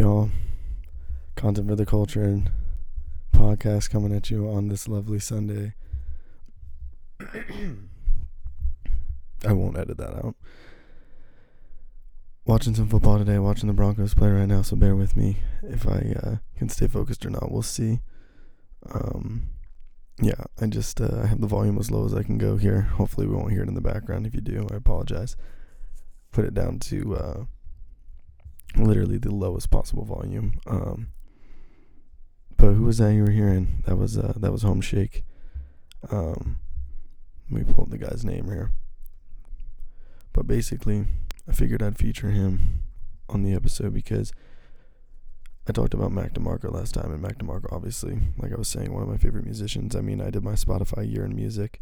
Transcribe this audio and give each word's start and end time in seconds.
y'all? 0.00 0.30
Content 1.36 1.68
for 1.68 1.76
the 1.76 1.84
culture 1.84 2.22
and 2.22 2.50
podcast 3.34 3.90
coming 3.90 4.16
at 4.16 4.30
you 4.30 4.48
on 4.48 4.68
this 4.68 4.88
lovely 4.88 5.18
Sunday. 5.18 5.74
I 9.46 9.52
won't 9.52 9.76
edit 9.76 9.98
that 9.98 10.14
out. 10.24 10.36
Watching 12.46 12.74
some 12.74 12.88
football 12.88 13.18
today, 13.18 13.38
watching 13.38 13.66
the 13.66 13.74
Broncos 13.74 14.14
play 14.14 14.30
right 14.30 14.48
now, 14.48 14.62
so 14.62 14.74
bear 14.74 14.96
with 14.96 15.18
me 15.18 15.36
if 15.62 15.86
I 15.86 16.14
uh, 16.22 16.36
can 16.56 16.70
stay 16.70 16.86
focused 16.86 17.26
or 17.26 17.30
not. 17.30 17.52
We'll 17.52 17.60
see. 17.60 18.00
Um, 18.90 19.50
yeah, 20.18 20.44
I 20.58 20.66
just 20.68 20.98
uh, 20.98 21.20
I 21.24 21.26
have 21.26 21.42
the 21.42 21.46
volume 21.46 21.76
as 21.76 21.90
low 21.90 22.06
as 22.06 22.14
I 22.14 22.22
can 22.22 22.38
go 22.38 22.56
here. 22.56 22.80
Hopefully, 22.80 23.26
we 23.26 23.34
won't 23.34 23.52
hear 23.52 23.64
it 23.64 23.68
in 23.68 23.74
the 23.74 23.82
background. 23.82 24.26
If 24.26 24.34
you 24.34 24.40
do, 24.40 24.66
I 24.72 24.76
apologize. 24.76 25.36
Put 26.32 26.46
it 26.46 26.54
down 26.54 26.78
to 26.78 27.16
uh, 27.16 27.44
literally 28.76 29.18
the 29.18 29.34
lowest 29.34 29.70
possible 29.70 30.04
volume. 30.04 30.58
Um, 30.66 31.08
but 32.56 32.72
who 32.72 32.84
was 32.84 32.98
that 32.98 33.14
you 33.14 33.22
were 33.22 33.30
hearing? 33.30 33.82
That 33.86 33.96
was 33.96 34.18
uh, 34.18 34.34
that 34.36 34.52
was 34.52 34.62
Home 34.62 34.80
Shake. 34.80 35.24
Um, 36.10 36.58
let 37.50 37.66
me 37.66 37.72
pull 37.72 37.84
up 37.84 37.90
the 37.90 37.98
guy's 37.98 38.24
name 38.24 38.46
here. 38.46 38.72
But 40.32 40.46
basically, 40.46 41.06
I 41.48 41.52
figured 41.52 41.82
I'd 41.82 41.98
feature 41.98 42.30
him 42.30 42.82
on 43.28 43.42
the 43.42 43.54
episode 43.54 43.92
because 43.94 44.32
I 45.66 45.72
talked 45.72 45.94
about 45.94 46.12
Mac 46.12 46.34
DeMarco 46.34 46.72
last 46.72 46.94
time, 46.94 47.12
and 47.12 47.22
Mac 47.22 47.38
DeMarco, 47.38 47.72
obviously, 47.72 48.18
like 48.38 48.52
I 48.52 48.56
was 48.56 48.68
saying, 48.68 48.92
one 48.92 49.02
of 49.02 49.08
my 49.08 49.16
favorite 49.16 49.44
musicians. 49.44 49.96
I 49.96 50.00
mean, 50.00 50.20
I 50.20 50.30
did 50.30 50.44
my 50.44 50.52
Spotify 50.52 51.10
year 51.10 51.24
in 51.24 51.34
music, 51.34 51.80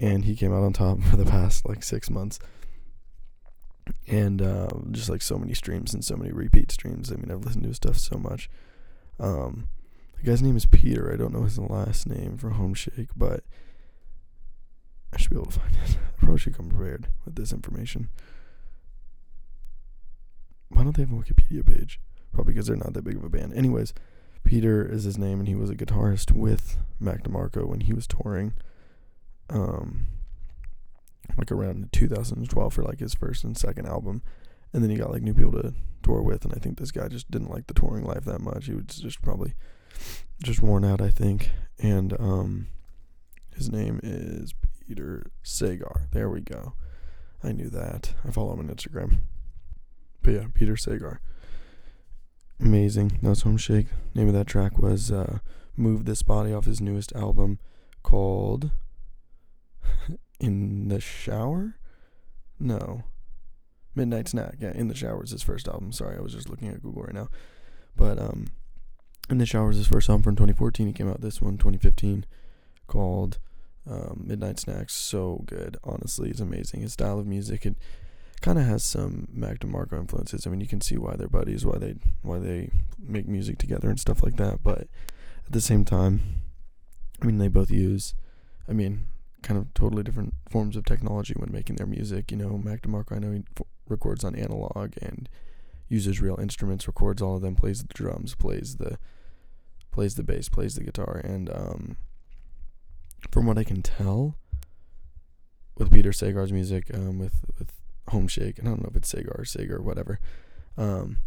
and 0.00 0.24
he 0.24 0.36
came 0.36 0.52
out 0.52 0.64
on 0.64 0.72
top 0.72 1.00
for 1.10 1.16
the 1.16 1.24
past 1.24 1.68
like 1.68 1.82
six 1.82 2.10
months 2.10 2.38
and 4.06 4.40
uh, 4.42 4.68
just 4.90 5.08
like 5.08 5.22
so 5.22 5.38
many 5.38 5.54
streams 5.54 5.94
and 5.94 6.04
so 6.04 6.16
many 6.16 6.32
repeat 6.32 6.72
streams. 6.72 7.12
I 7.12 7.16
mean, 7.16 7.30
I've 7.30 7.44
listened 7.44 7.64
to 7.64 7.68
his 7.68 7.76
stuff 7.76 7.98
so 7.98 8.16
much. 8.16 8.50
Um, 9.20 9.68
the 10.16 10.24
guy's 10.24 10.42
name 10.42 10.56
is 10.56 10.66
Peter. 10.66 11.12
I 11.12 11.16
don't 11.16 11.32
know 11.32 11.44
his 11.44 11.58
last 11.58 12.06
name 12.06 12.38
for 12.38 12.50
Home 12.50 12.74
Shake, 12.74 13.10
but 13.16 13.44
I 15.12 15.18
should 15.18 15.30
be 15.30 15.36
able 15.36 15.46
to 15.46 15.60
find 15.60 15.74
it. 15.74 15.96
I 16.16 16.18
probably 16.18 16.38
should 16.38 16.56
come 16.56 16.68
prepared 16.68 17.08
with 17.24 17.36
this 17.36 17.52
information. 17.52 18.08
Why 20.68 20.82
don't 20.82 20.96
they 20.96 21.02
have 21.02 21.12
a 21.12 21.16
Wikipedia 21.16 21.64
page? 21.64 22.00
Probably 22.32 22.52
because 22.52 22.66
they're 22.66 22.76
not 22.76 22.92
that 22.94 23.04
big 23.04 23.16
of 23.16 23.24
a 23.24 23.30
band. 23.30 23.54
Anyways, 23.54 23.94
Peter 24.44 24.86
is 24.86 25.04
his 25.04 25.18
name, 25.18 25.38
and 25.38 25.48
he 25.48 25.54
was 25.54 25.70
a 25.70 25.74
guitarist 25.74 26.32
with 26.32 26.78
Mac 27.00 27.22
DeMarco 27.22 27.66
when 27.66 27.80
he 27.80 27.92
was 27.92 28.06
touring. 28.06 28.52
Um, 29.50 30.06
like 31.36 31.52
around 31.52 31.88
2012 31.92 32.72
for 32.72 32.82
like 32.82 33.00
his 33.00 33.14
first 33.14 33.44
and 33.44 33.56
second 33.56 33.86
album, 33.86 34.22
and 34.72 34.82
then 34.82 34.90
he 34.90 34.96
got 34.96 35.10
like 35.10 35.22
new 35.22 35.34
people 35.34 35.52
to 35.52 35.74
tour 36.02 36.22
with, 36.22 36.44
and 36.44 36.54
I 36.54 36.58
think 36.58 36.78
this 36.78 36.90
guy 36.90 37.08
just 37.08 37.30
didn't 37.30 37.50
like 37.50 37.66
the 37.66 37.74
touring 37.74 38.04
life 38.04 38.24
that 38.24 38.40
much. 38.40 38.66
He 38.66 38.74
was 38.74 38.84
just 38.86 39.22
probably 39.22 39.54
just 40.42 40.62
worn 40.62 40.84
out, 40.84 41.00
I 41.00 41.10
think. 41.10 41.50
And 41.78 42.14
um, 42.18 42.68
his 43.54 43.70
name 43.70 44.00
is 44.02 44.54
Peter 44.86 45.30
Sagar. 45.42 46.08
There 46.12 46.30
we 46.30 46.40
go. 46.40 46.74
I 47.42 47.52
knew 47.52 47.70
that. 47.70 48.14
I 48.26 48.30
follow 48.30 48.52
him 48.54 48.60
on 48.60 48.74
Instagram. 48.74 49.18
But 50.22 50.30
yeah, 50.32 50.46
Peter 50.54 50.76
Sagar. 50.76 51.20
Amazing. 52.60 53.18
That's 53.22 53.42
Home 53.42 53.56
Shake. 53.56 53.86
Name 54.14 54.28
of 54.28 54.34
that 54.34 54.48
track 54.48 54.78
was 54.78 55.12
uh, 55.12 55.38
Move 55.76 56.04
This 56.04 56.22
Body 56.22 56.52
off 56.52 56.64
his 56.64 56.80
newest 56.80 57.14
album 57.14 57.60
called 58.02 58.70
in 60.40 60.88
the 60.88 61.00
shower? 61.00 61.76
No. 62.58 63.04
Midnight 63.94 64.28
Snack. 64.28 64.56
Yeah, 64.60 64.72
In 64.74 64.88
the 64.88 64.94
Shower 64.94 65.24
is 65.24 65.30
his 65.30 65.42
first 65.42 65.66
album. 65.66 65.92
Sorry, 65.92 66.16
I 66.16 66.20
was 66.20 66.32
just 66.32 66.48
looking 66.48 66.68
at 66.68 66.82
Google 66.82 67.02
right 67.02 67.14
now. 67.14 67.28
But 67.96 68.18
um 68.18 68.46
In 69.28 69.38
the 69.38 69.46
Shower 69.46 69.70
is 69.70 69.76
his 69.76 69.88
first 69.88 70.08
album 70.08 70.22
from 70.22 70.36
2014. 70.36 70.86
He 70.86 70.92
came 70.92 71.08
out 71.08 71.20
this 71.20 71.42
one 71.42 71.58
2015 71.58 72.24
called 72.86 73.38
um, 73.88 74.24
Midnight 74.26 74.58
Snacks. 74.58 74.94
So 74.94 75.42
good. 75.46 75.76
Honestly, 75.82 76.30
it's 76.30 76.40
amazing. 76.40 76.80
His 76.80 76.92
style 76.92 77.18
of 77.18 77.26
music 77.26 77.66
it 77.66 77.76
kind 78.40 78.58
of 78.58 78.66
has 78.66 78.84
some 78.84 79.26
Mac 79.32 79.58
DeMarco 79.58 79.98
influences. 79.98 80.46
I 80.46 80.50
mean, 80.50 80.60
you 80.60 80.68
can 80.68 80.80
see 80.80 80.96
why 80.96 81.16
they're 81.16 81.28
buddies, 81.28 81.66
why 81.66 81.78
they 81.78 81.96
why 82.22 82.38
they 82.38 82.70
make 82.98 83.26
music 83.26 83.58
together 83.58 83.88
and 83.88 83.98
stuff 83.98 84.22
like 84.22 84.36
that. 84.36 84.62
But 84.62 84.88
at 85.46 85.52
the 85.52 85.60
same 85.60 85.84
time, 85.84 86.42
I 87.20 87.26
mean, 87.26 87.38
they 87.38 87.48
both 87.48 87.70
use. 87.70 88.14
I 88.68 88.72
mean, 88.72 89.06
kind 89.42 89.58
of 89.58 89.72
totally 89.74 90.02
different 90.02 90.34
forms 90.50 90.76
of 90.76 90.84
technology 90.84 91.34
when 91.36 91.52
making 91.52 91.76
their 91.76 91.86
music. 91.86 92.30
You 92.30 92.36
know, 92.36 92.58
Mac 92.58 92.82
DeMarco, 92.82 93.16
I 93.16 93.18
know 93.18 93.32
he 93.32 93.42
f- 93.58 93.66
records 93.88 94.24
on 94.24 94.34
analog 94.34 94.94
and 95.00 95.28
uses 95.88 96.20
real 96.20 96.38
instruments, 96.40 96.86
records 96.86 97.22
all 97.22 97.36
of 97.36 97.42
them, 97.42 97.54
plays 97.54 97.82
the 97.82 97.92
drums, 97.94 98.34
plays 98.34 98.76
the 98.76 98.98
plays 99.90 100.14
the 100.14 100.22
bass, 100.22 100.48
plays 100.48 100.74
the 100.74 100.84
guitar, 100.84 101.20
and 101.24 101.50
um, 101.50 101.96
from 103.30 103.46
what 103.46 103.58
I 103.58 103.64
can 103.64 103.82
tell, 103.82 104.36
with 105.76 105.92
Peter 105.92 106.12
Sagar's 106.12 106.52
music, 106.52 106.90
um, 106.94 107.18
with 107.18 107.44
with 107.58 107.72
Home 108.08 108.28
Shake, 108.28 108.60
I 108.60 108.64
don't 108.64 108.82
know 108.82 108.88
if 108.90 108.96
it's 108.96 109.08
Sagar 109.08 109.44
Sagar, 109.44 109.80
whatever. 109.80 110.20
Um, 110.76 111.18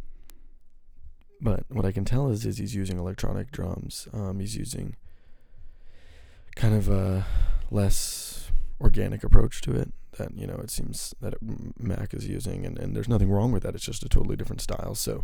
but 1.42 1.66
what 1.70 1.86
I 1.86 1.92
can 1.92 2.06
tell 2.06 2.30
is, 2.30 2.46
is 2.46 2.60
he's 2.60 2.76
using 2.76 3.00
electronic 3.00 3.52
drums. 3.52 4.08
Um, 4.14 4.40
he's 4.40 4.56
using 4.56 4.96
kind 6.56 6.76
of 6.76 6.88
a 6.88 7.26
less 7.72 8.52
organic 8.80 9.24
approach 9.24 9.62
to 9.62 9.72
it 9.72 9.94
that 10.18 10.38
you 10.38 10.46
know 10.46 10.56
it 10.56 10.70
seems 10.70 11.16
that 11.22 11.36
Mac 11.80 12.14
is 12.14 12.28
using, 12.28 12.66
and, 12.66 12.78
and 12.78 12.96
there's 12.96 13.08
nothing 13.08 13.30
wrong 13.30 13.52
with 13.52 13.64
that. 13.64 13.76
It's 13.76 13.86
just 13.86 14.04
a 14.04 14.10
totally 14.10 14.36
different 14.36 14.62
style. 14.62 14.94
So, 14.96 15.24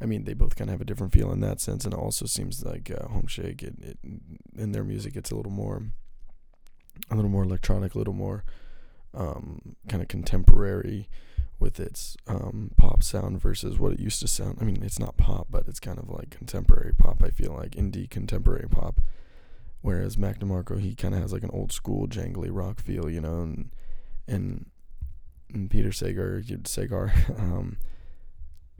I 0.00 0.06
mean, 0.06 0.24
they 0.24 0.34
both 0.34 0.56
kind 0.56 0.70
of 0.70 0.74
have 0.74 0.80
a 0.80 0.84
different 0.84 1.12
feel 1.12 1.32
in 1.32 1.40
that 1.40 1.60
sense, 1.60 1.84
and 1.84 1.92
it 1.92 1.98
also 1.98 2.26
seems 2.26 2.64
like 2.64 2.90
uh, 2.90 3.08
Home 3.08 3.26
Shake, 3.26 3.62
it, 3.62 3.74
it, 3.80 3.98
in 4.56 4.72
their 4.72 4.84
music, 4.84 5.16
it's 5.16 5.30
a 5.30 5.34
little 5.34 5.52
more, 5.52 5.82
a 7.10 7.16
little 7.16 7.30
more 7.30 7.42
electronic, 7.42 7.94
a 7.94 7.98
little 7.98 8.14
more 8.14 8.44
um, 9.14 9.76
kind 9.88 10.02
of 10.02 10.08
contemporary 10.08 11.08
with 11.58 11.80
its 11.80 12.16
um, 12.28 12.70
pop 12.76 13.02
sound 13.02 13.40
versus 13.40 13.80
what 13.80 13.92
it 13.92 13.98
used 13.98 14.20
to 14.20 14.28
sound. 14.28 14.58
I 14.60 14.64
mean, 14.64 14.82
it's 14.82 15.00
not 15.00 15.16
pop, 15.16 15.48
but 15.50 15.66
it's 15.66 15.80
kind 15.80 15.98
of 15.98 16.08
like 16.08 16.30
contemporary 16.30 16.92
pop. 16.96 17.22
I 17.24 17.30
feel 17.30 17.52
like 17.52 17.72
indie 17.72 18.08
contemporary 18.08 18.68
pop. 18.70 19.00
Whereas 19.80 20.18
Mac 20.18 20.40
DeMarco, 20.40 20.80
he 20.80 20.94
kind 20.94 21.14
of 21.14 21.20
has 21.20 21.32
like 21.32 21.44
an 21.44 21.50
old 21.52 21.72
school 21.72 22.08
jangly 22.08 22.48
rock 22.50 22.80
feel, 22.80 23.08
you 23.08 23.20
know, 23.20 23.40
and 23.40 23.70
and, 24.26 24.66
and 25.52 25.70
Peter 25.70 25.92
Sagar, 25.92 26.42
Sagar, 26.64 27.12
um, 27.38 27.78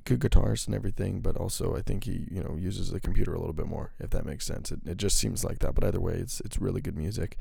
good 0.05 0.21
guitarist 0.21 0.67
and 0.67 0.75
everything, 0.75 1.21
but 1.21 1.37
also 1.37 1.77
I 1.77 1.83
think 1.83 2.05
he, 2.05 2.27
you 2.31 2.43
know, 2.43 2.57
uses 2.59 2.91
the 2.91 3.01
computer 3.01 3.33
a 3.33 3.39
little 3.39 3.55
bit 3.55 3.67
more, 3.67 3.93
if 3.99 4.11
that 4.11 4.27
makes 4.27 4.45
sense. 4.45 4.73
It, 4.73 4.81
it 4.85 4.97
just 4.97 5.17
seems 5.17 5.45
like 5.45 5.61
that, 5.61 5.75
but 5.75 5.85
either 5.85 6.01
way, 6.01 6.15
it's 6.15 6.41
it's 6.41 6.59
really 6.59 6.81
good 6.81 6.97
music. 6.97 7.39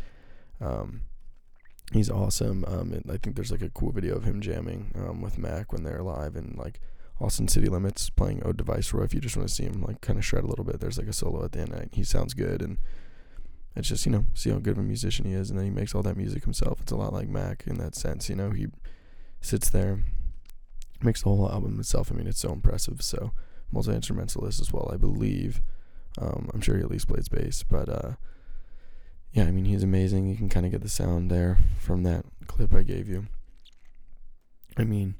Um, 0.62 1.01
he's 1.92 2.09
awesome. 2.09 2.65
Um, 2.68 2.94
and 2.94 3.09
I 3.09 3.18
think 3.18 3.36
there's 3.36 3.51
like 3.51 3.62
a 3.62 3.69
cool 3.69 3.92
video 3.92 4.15
of 4.15 4.24
him 4.24 4.42
jamming 4.42 4.92
um, 4.95 5.21
with 5.21 5.38
Mac 5.38 5.71
when 5.71 5.83
they're 5.83 6.04
live 6.04 6.36
in 6.36 6.56
like 6.57 6.80
Austin 7.19 7.48
City 7.48 7.68
Limits 7.68 8.09
playing 8.09 8.44
Ode 8.45 8.57
to 8.59 8.63
Viceroy. 8.63 9.04
If 9.04 9.13
you 9.13 9.19
just 9.19 9.38
want 9.38 9.50
to 9.50 9.56
see 9.56 9.63
him 9.63 9.81
like 9.81 10.01
kind 10.01 10.19
of 10.19 10.25
shred 10.25 10.44
a 10.44 10.48
little 10.48 10.65
bit, 10.65 10.80
there's 10.80 10.98
like 10.98 11.07
a 11.07 11.13
solo 11.13 11.44
at 11.44 11.54
the 11.54 11.62
end. 11.62 11.89
He 11.94 12.04
sounds 12.04 12.33
good 12.33 12.62
and 12.62 12.77
it's 13.78 13.90
just 13.90 14.06
you 14.06 14.12
know 14.12 14.26
see 14.34 14.50
how 14.50 14.58
good 14.58 14.72
of 14.72 14.80
a 14.80 14.84
musician 14.84 15.26
he 15.26 15.34
is 15.34 15.50
and 15.50 15.58
then 15.58 15.66
he 15.66 15.72
makes 15.72 15.94
all 15.94 16.04
that 16.04 16.18
music 16.18 16.44
himself. 16.44 16.82
It's 16.82 16.92
a 16.92 16.96
lot 16.96 17.14
like 17.14 17.28
mac 17.28 17.64
in 17.68 17.78
that 17.78 17.96
sense 17.96 18.30
you 18.30 18.36
know 18.36 18.52
he 18.52 18.68
sits 19.42 19.70
there 19.70 20.00
makes 21.02 21.22
the 21.22 21.30
whole 21.30 21.52
album 21.52 21.74
himself 21.74 22.12
i 22.12 22.16
mean 22.16 22.28
it's 22.28 22.40
so 22.40 22.52
impressive. 22.52 23.02
So 23.02 23.32
multi-instrumentalist 23.72 24.62
as 24.62 24.72
well 24.72 24.90
i 24.94 24.98
believe. 24.98 25.62
Um, 26.20 26.50
i'm 26.54 26.62
sure 26.62 26.78
he 26.78 26.84
at 26.84 26.90
least 26.90 27.08
plays 27.08 27.30
bass 27.30 27.64
but 27.64 27.90
uh, 27.90 28.12
yeah 29.32 29.44
i 29.44 29.52
mean 29.52 29.66
he's 29.66 29.84
amazing. 29.84 30.28
You 30.28 30.36
can 30.36 30.50
kind 30.50 30.66
of 30.66 30.72
get 30.72 30.82
the 30.82 30.90
sound 30.90 31.30
there 31.30 31.58
from 31.80 32.04
that 32.04 32.26
clip 32.48 32.74
i 32.74 32.84
gave 32.84 33.08
you. 33.08 33.28
I 34.78 34.84
mean 34.84 35.16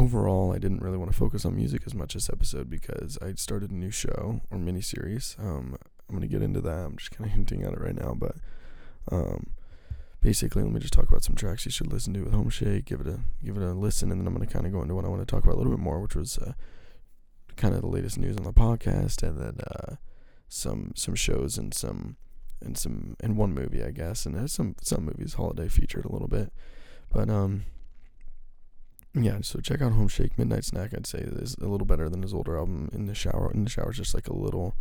overall, 0.00 0.52
I 0.52 0.58
didn't 0.58 0.82
really 0.82 0.96
want 0.96 1.12
to 1.12 1.16
focus 1.16 1.44
on 1.44 1.54
music 1.54 1.82
as 1.86 1.94
much 1.94 2.14
this 2.14 2.30
episode 2.30 2.70
because 2.70 3.18
I 3.20 3.34
started 3.34 3.70
a 3.70 3.74
new 3.74 3.90
show 3.90 4.40
or 4.50 4.58
mini 4.58 4.80
series. 4.80 5.36
Um, 5.38 5.76
I'm 6.10 6.16
gonna 6.16 6.26
get 6.26 6.42
into 6.42 6.60
that. 6.62 6.86
I'm 6.86 6.96
just 6.96 7.12
kind 7.12 7.26
of 7.26 7.32
hinting 7.36 7.62
at 7.62 7.72
it 7.72 7.80
right 7.80 7.94
now, 7.94 8.14
but 8.16 8.36
um, 9.10 9.50
basically, 10.20 10.62
let 10.62 10.72
me 10.72 10.80
just 10.80 10.92
talk 10.92 11.08
about 11.08 11.24
some 11.24 11.36
tracks 11.36 11.64
you 11.64 11.70
should 11.70 11.92
listen 11.92 12.12
to 12.14 12.22
with 12.22 12.32
Home 12.32 12.50
Shake. 12.50 12.86
Give 12.86 13.00
it 13.00 13.06
a 13.06 13.20
give 13.44 13.56
it 13.56 13.62
a 13.62 13.72
listen, 13.72 14.10
and 14.10 14.20
then 14.20 14.26
I'm 14.26 14.34
gonna 14.34 14.46
kind 14.46 14.66
of 14.66 14.72
go 14.72 14.82
into 14.82 14.94
what 14.94 15.04
I 15.04 15.08
want 15.08 15.26
to 15.26 15.26
talk 15.26 15.44
about 15.44 15.54
a 15.54 15.58
little 15.58 15.72
bit 15.72 15.82
more, 15.82 16.00
which 16.00 16.16
was 16.16 16.38
uh, 16.38 16.52
kind 17.56 17.74
of 17.74 17.80
the 17.80 17.86
latest 17.86 18.18
news 18.18 18.36
on 18.36 18.44
the 18.44 18.52
podcast, 18.52 19.22
and 19.22 19.38
then 19.38 19.58
uh, 19.66 19.96
some 20.48 20.92
some 20.96 21.14
shows 21.14 21.56
and 21.56 21.72
some 21.72 22.16
and 22.60 22.76
some 22.76 23.16
and 23.20 23.36
one 23.36 23.54
movie, 23.54 23.82
I 23.82 23.90
guess, 23.90 24.26
and 24.26 24.50
some 24.50 24.74
some 24.82 25.04
movies 25.04 25.34
holiday 25.34 25.68
featured 25.68 26.04
a 26.04 26.12
little 26.12 26.28
bit, 26.28 26.52
but 27.12 27.30
um. 27.30 27.64
Yeah, 29.12 29.38
so 29.42 29.58
check 29.58 29.82
out 29.82 29.90
Home 29.90 30.06
Shake 30.06 30.38
Midnight 30.38 30.64
Snack. 30.64 30.94
I'd 30.94 31.04
say 31.04 31.18
is 31.18 31.56
a 31.60 31.66
little 31.66 31.84
better 31.84 32.08
than 32.08 32.22
his 32.22 32.32
older 32.32 32.56
album. 32.56 32.88
In 32.92 33.06
the 33.06 33.14
shower, 33.16 33.50
in 33.52 33.64
the 33.64 33.70
shower 33.70 33.90
is 33.90 33.96
just 33.96 34.14
like 34.14 34.28
a 34.28 34.32
little, 34.32 34.76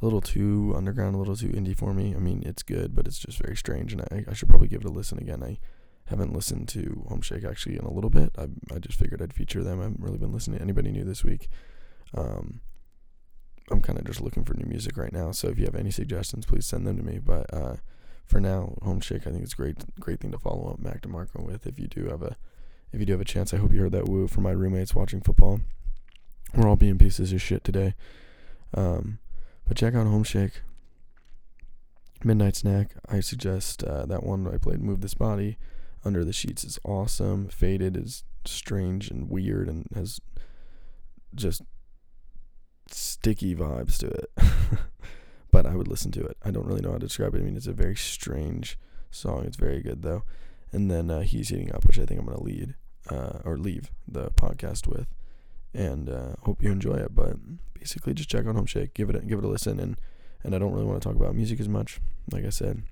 a 0.00 0.04
little 0.04 0.20
too 0.20 0.72
underground, 0.76 1.14
a 1.14 1.18
little 1.18 1.36
too 1.36 1.48
indie 1.48 1.76
for 1.76 1.92
me. 1.92 2.14
I 2.14 2.18
mean, 2.18 2.42
it's 2.46 2.62
good, 2.62 2.94
but 2.94 3.06
it's 3.06 3.18
just 3.18 3.38
very 3.38 3.56
strange, 3.56 3.92
and 3.92 4.02
I, 4.02 4.24
I 4.30 4.34
should 4.34 4.48
probably 4.48 4.68
give 4.68 4.82
it 4.82 4.86
a 4.86 4.92
listen 4.92 5.18
again. 5.18 5.42
I 5.42 5.58
haven't 6.06 6.32
listened 6.32 6.68
to 6.70 7.04
Homeshake 7.10 7.48
actually 7.48 7.76
in 7.76 7.84
a 7.84 7.92
little 7.92 8.10
bit. 8.10 8.30
I 8.38 8.48
I 8.74 8.78
just 8.78 8.98
figured 8.98 9.22
I'd 9.22 9.34
feature 9.34 9.62
them. 9.62 9.80
I 9.80 9.84
haven't 9.84 10.02
really 10.02 10.18
been 10.18 10.32
listening 10.32 10.58
to 10.58 10.62
anybody 10.62 10.90
new 10.90 11.04
this 11.04 11.22
week. 11.22 11.48
Um, 12.14 12.60
I'm 13.70 13.80
kind 13.80 13.98
of 13.98 14.04
just 14.04 14.20
looking 14.20 14.44
for 14.44 14.54
new 14.54 14.66
music 14.66 14.96
right 14.96 15.12
now. 15.12 15.30
So 15.30 15.48
if 15.48 15.58
you 15.58 15.64
have 15.64 15.76
any 15.76 15.90
suggestions, 15.90 16.46
please 16.46 16.66
send 16.66 16.86
them 16.86 16.96
to 16.96 17.04
me. 17.04 17.18
But 17.18 17.52
uh, 17.54 17.76
for 18.26 18.40
now, 18.40 18.74
Homeshake, 18.82 19.26
I 19.26 19.30
think 19.30 19.44
it's 19.44 19.54
great, 19.54 19.76
great 20.00 20.20
thing 20.20 20.32
to 20.32 20.38
follow 20.38 20.70
up 20.72 20.80
Mac 20.80 21.02
DeMarco 21.02 21.44
with. 21.44 21.66
If 21.66 21.78
you 21.78 21.86
do 21.86 22.06
have 22.06 22.22
a, 22.22 22.36
if 22.92 22.98
you 22.98 23.06
do 23.06 23.12
have 23.12 23.20
a 23.20 23.24
chance, 23.24 23.54
I 23.54 23.58
hope 23.58 23.72
you 23.72 23.80
heard 23.80 23.92
that 23.92 24.08
woo 24.08 24.26
from 24.26 24.42
my 24.42 24.50
roommates 24.50 24.94
watching 24.94 25.20
football. 25.20 25.60
We're 26.54 26.68
all 26.68 26.76
being 26.76 26.98
pieces 26.98 27.32
of 27.32 27.40
shit 27.40 27.62
today. 27.62 27.94
Um, 28.74 29.18
but 29.70 29.76
check 29.76 29.94
out 29.94 30.08
Homeshake. 30.08 30.62
Midnight 32.24 32.56
Snack. 32.56 32.90
I 33.08 33.20
suggest 33.20 33.84
uh, 33.84 34.04
that 34.06 34.24
one 34.24 34.52
I 34.52 34.56
played, 34.56 34.82
Move 34.82 35.00
This 35.00 35.14
Body. 35.14 35.58
Under 36.04 36.24
the 36.24 36.32
Sheets 36.32 36.64
is 36.64 36.80
awesome. 36.82 37.46
Faded 37.46 37.96
is 37.96 38.24
strange 38.44 39.12
and 39.12 39.30
weird 39.30 39.68
and 39.68 39.86
has 39.94 40.20
just 41.36 41.62
sticky 42.88 43.54
vibes 43.54 43.96
to 43.98 44.08
it. 44.08 44.32
but 45.52 45.66
I 45.66 45.76
would 45.76 45.86
listen 45.86 46.10
to 46.12 46.24
it. 46.24 46.36
I 46.44 46.50
don't 46.50 46.66
really 46.66 46.80
know 46.80 46.90
how 46.90 46.98
to 46.98 47.06
describe 47.06 47.36
it. 47.36 47.38
I 47.38 47.44
mean, 47.44 47.56
it's 47.56 47.68
a 47.68 47.72
very 47.72 47.94
strange 47.94 48.76
song. 49.12 49.44
It's 49.44 49.56
very 49.56 49.82
good 49.82 50.02
though. 50.02 50.24
And 50.72 50.90
then 50.90 51.12
uh, 51.12 51.20
he's 51.20 51.50
heating 51.50 51.72
up, 51.72 51.86
which 51.86 52.00
I 52.00 52.06
think 52.06 52.18
I'm 52.18 52.26
gonna 52.26 52.42
lead 52.42 52.74
uh, 53.08 53.38
or 53.44 53.56
leave 53.56 53.92
the 54.08 54.32
podcast 54.32 54.88
with, 54.88 55.06
and 55.74 56.08
uh, 56.08 56.34
hope 56.42 56.62
you 56.62 56.70
enjoy 56.70 56.94
it. 56.94 57.14
But 57.14 57.36
basically, 57.74 58.14
just 58.14 58.30
check 58.30 58.46
out 58.46 58.54
Homeshake, 58.54 58.94
give 58.94 59.10
it 59.10 59.16
a, 59.16 59.20
give 59.20 59.38
it 59.38 59.44
a 59.44 59.48
listen, 59.48 59.80
and 59.80 60.00
and 60.42 60.54
I 60.54 60.58
don't 60.58 60.72
really 60.72 60.86
want 60.86 61.00
to 61.00 61.08
talk 61.08 61.16
about 61.16 61.34
music 61.34 61.60
as 61.60 61.68
much. 61.68 62.00
Like 62.30 62.44
I 62.44 62.50
said, 62.50 62.82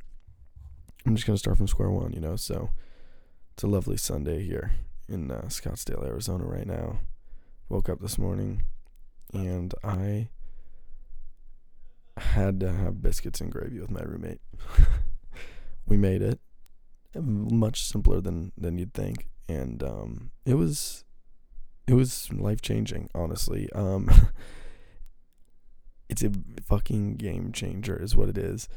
I'm 1.06 1.14
just 1.14 1.26
gonna 1.26 1.38
start 1.38 1.56
from 1.56 1.68
square 1.68 1.90
one, 1.90 2.12
you 2.12 2.20
know. 2.20 2.36
So 2.36 2.70
it's 3.54 3.62
a 3.62 3.68
lovely 3.68 3.96
Sunday 3.96 4.44
here 4.44 4.72
in 5.08 5.30
uh, 5.30 5.42
Scottsdale, 5.48 6.06
Arizona, 6.06 6.44
right 6.44 6.66
now. 6.66 6.98
Woke 7.68 7.88
up 7.88 8.00
this 8.00 8.18
morning, 8.18 8.62
and 9.32 9.74
I 9.84 10.28
had 12.16 12.60
to 12.60 12.72
have 12.72 13.02
biscuits 13.02 13.40
and 13.40 13.52
gravy 13.52 13.78
with 13.80 13.90
my 13.90 14.00
roommate. 14.00 14.40
we 15.86 15.96
made 15.96 16.22
it 16.22 16.40
much 17.14 17.84
simpler 17.84 18.20
than 18.20 18.52
than 18.56 18.78
you'd 18.78 18.94
think, 18.94 19.28
and 19.48 19.82
um, 19.82 20.30
it 20.44 20.54
was 20.54 21.04
it 21.88 21.94
was 21.94 22.30
life 22.32 22.60
changing. 22.60 23.08
Honestly, 23.14 23.68
um, 23.72 24.10
it's 26.08 26.22
a 26.22 26.30
fucking 26.62 27.16
game 27.16 27.50
changer, 27.50 28.00
is 28.00 28.14
what 28.14 28.28
it 28.28 28.36
is. 28.36 28.68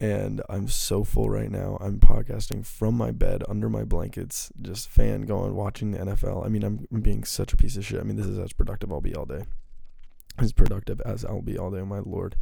And 0.00 0.42
I'm 0.48 0.68
so 0.68 1.02
full 1.04 1.30
right 1.30 1.50
now. 1.50 1.78
I'm 1.80 1.98
podcasting 1.98 2.66
from 2.66 2.96
my 2.96 3.10
bed 3.10 3.42
under 3.48 3.68
my 3.68 3.84
blankets, 3.84 4.52
just 4.60 4.88
fan 4.88 5.22
going, 5.22 5.54
watching 5.54 5.92
the 5.92 5.98
NFL. 5.98 6.44
I 6.44 6.48
mean, 6.48 6.62
I'm 6.62 6.86
being 7.00 7.24
such 7.24 7.52
a 7.52 7.56
piece 7.56 7.76
of 7.76 7.84
shit. 7.84 8.00
I 8.00 8.04
mean, 8.04 8.16
this 8.16 8.26
is 8.26 8.38
as 8.38 8.52
productive 8.52 8.92
I'll 8.92 9.00
be 9.00 9.14
all 9.14 9.24
day. 9.24 9.44
As 10.36 10.52
productive 10.52 11.00
as 11.00 11.24
I'll 11.24 11.42
be 11.42 11.58
all 11.58 11.70
day. 11.70 11.82
My 11.82 11.98
lord, 11.98 12.36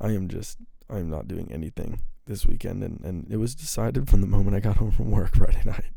I 0.00 0.10
am 0.10 0.28
just 0.28 0.58
I'm 0.88 1.10
not 1.10 1.26
doing 1.26 1.50
anything 1.50 2.00
this 2.26 2.46
weekend, 2.46 2.84
and 2.84 3.00
and 3.04 3.26
it 3.28 3.38
was 3.38 3.56
decided 3.56 4.08
from 4.08 4.20
the 4.20 4.28
moment 4.28 4.54
I 4.56 4.60
got 4.60 4.76
home 4.76 4.92
from 4.92 5.10
work 5.10 5.34
Friday 5.36 5.62
night. 5.64 5.90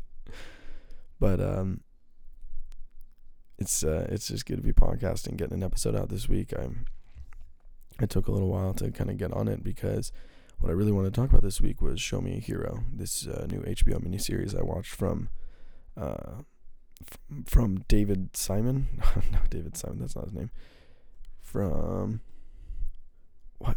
But 1.20 1.40
um, 1.40 1.82
it's 3.62 3.84
uh, 3.84 4.06
it's 4.08 4.26
just 4.26 4.44
good 4.44 4.56
to 4.56 4.62
be 4.62 4.72
podcasting, 4.72 5.36
getting 5.36 5.58
an 5.58 5.62
episode 5.62 5.94
out 5.94 6.08
this 6.08 6.28
week. 6.28 6.52
I'm 6.58 6.84
it 8.00 8.10
took 8.10 8.26
a 8.26 8.32
little 8.32 8.48
while 8.48 8.74
to 8.74 8.90
kind 8.90 9.08
of 9.08 9.16
get 9.16 9.32
on 9.32 9.46
it 9.46 9.62
because 9.62 10.10
what 10.58 10.68
I 10.68 10.72
really 10.72 10.90
wanted 10.90 11.14
to 11.14 11.20
talk 11.20 11.30
about 11.30 11.42
this 11.42 11.60
week 11.60 11.80
was 11.80 12.00
Show 12.00 12.20
Me 12.20 12.36
a 12.36 12.40
Hero, 12.40 12.82
this 12.92 13.26
uh, 13.28 13.46
new 13.48 13.60
HBO 13.60 14.04
miniseries 14.04 14.58
I 14.58 14.62
watched 14.62 14.92
from 14.92 15.28
uh, 15.96 16.42
f- 17.06 17.18
from 17.46 17.84
David 17.86 18.36
Simon. 18.36 18.88
no, 19.32 19.38
David 19.48 19.76
Simon, 19.76 20.00
that's 20.00 20.16
not 20.16 20.24
his 20.24 20.34
name. 20.34 20.50
From 21.40 22.20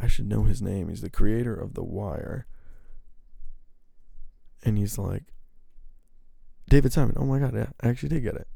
I 0.01 0.07
should 0.07 0.27
know 0.27 0.43
his 0.43 0.63
name. 0.63 0.89
He's 0.89 1.01
the 1.01 1.11
creator 1.11 1.53
of 1.53 1.75
The 1.75 1.83
Wire. 1.83 2.47
And 4.63 4.79
he's 4.79 4.97
like 4.97 5.25
David 6.67 6.91
Simon. 6.91 7.15
Oh 7.19 7.25
my 7.25 7.37
god, 7.37 7.53
yeah, 7.53 7.67
I 7.81 7.89
actually 7.89 8.09
did 8.09 8.23
get 8.23 8.33
it. 8.33 8.47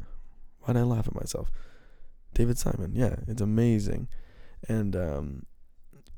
Why 0.61 0.73
did 0.73 0.81
I 0.81 0.83
laugh 0.83 1.07
at 1.07 1.15
myself? 1.15 1.51
David 2.33 2.57
Simon, 2.57 2.91
yeah, 2.93 3.15
it's 3.27 3.41
amazing. 3.41 4.07
And 4.67 4.95
um 4.95 5.45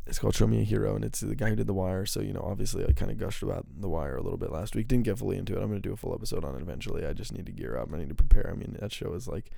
it's 0.08 0.20
called 0.20 0.36
Show 0.36 0.48
Me 0.48 0.62
a 0.62 0.64
Hero, 0.64 0.96
and 0.96 1.06
it's 1.06 1.20
the 1.20 1.36
guy 1.36 1.50
who 1.50 1.56
did 1.56 1.68
The 1.68 1.74
Wire. 1.74 2.06
So, 2.06 2.22
you 2.22 2.34
know, 2.34 2.42
obviously 2.44 2.86
I 2.86 2.92
kind 2.92 3.12
of 3.12 3.18
gushed 3.18 3.44
about 3.44 3.66
The 3.80 3.88
Wire 3.88 4.18
a 4.18 4.22
little 4.22 4.38
bit 4.38 4.52
last 4.52 4.76
week. 4.76 4.88
Didn't 4.88 5.06
get 5.06 5.20
fully 5.20 5.38
into 5.38 5.54
it. 5.54 5.62
I'm 5.62 5.70
going 5.70 5.82
to 5.82 5.88
do 5.88 5.94
a 5.94 5.98
full 5.98 6.14
episode 6.14 6.44
on 6.44 6.56
it 6.56 6.62
eventually. 6.62 7.06
I 7.06 7.14
just 7.14 7.32
need 7.32 7.46
to 7.46 7.52
gear 7.52 7.78
up. 7.78 7.94
I 7.94 7.98
need 7.98 8.10
to 8.10 8.16
prepare. 8.16 8.50
I 8.52 8.58
mean, 8.58 8.78
that 8.80 8.92
show 8.92 9.14
is 9.14 9.28
like, 9.28 9.52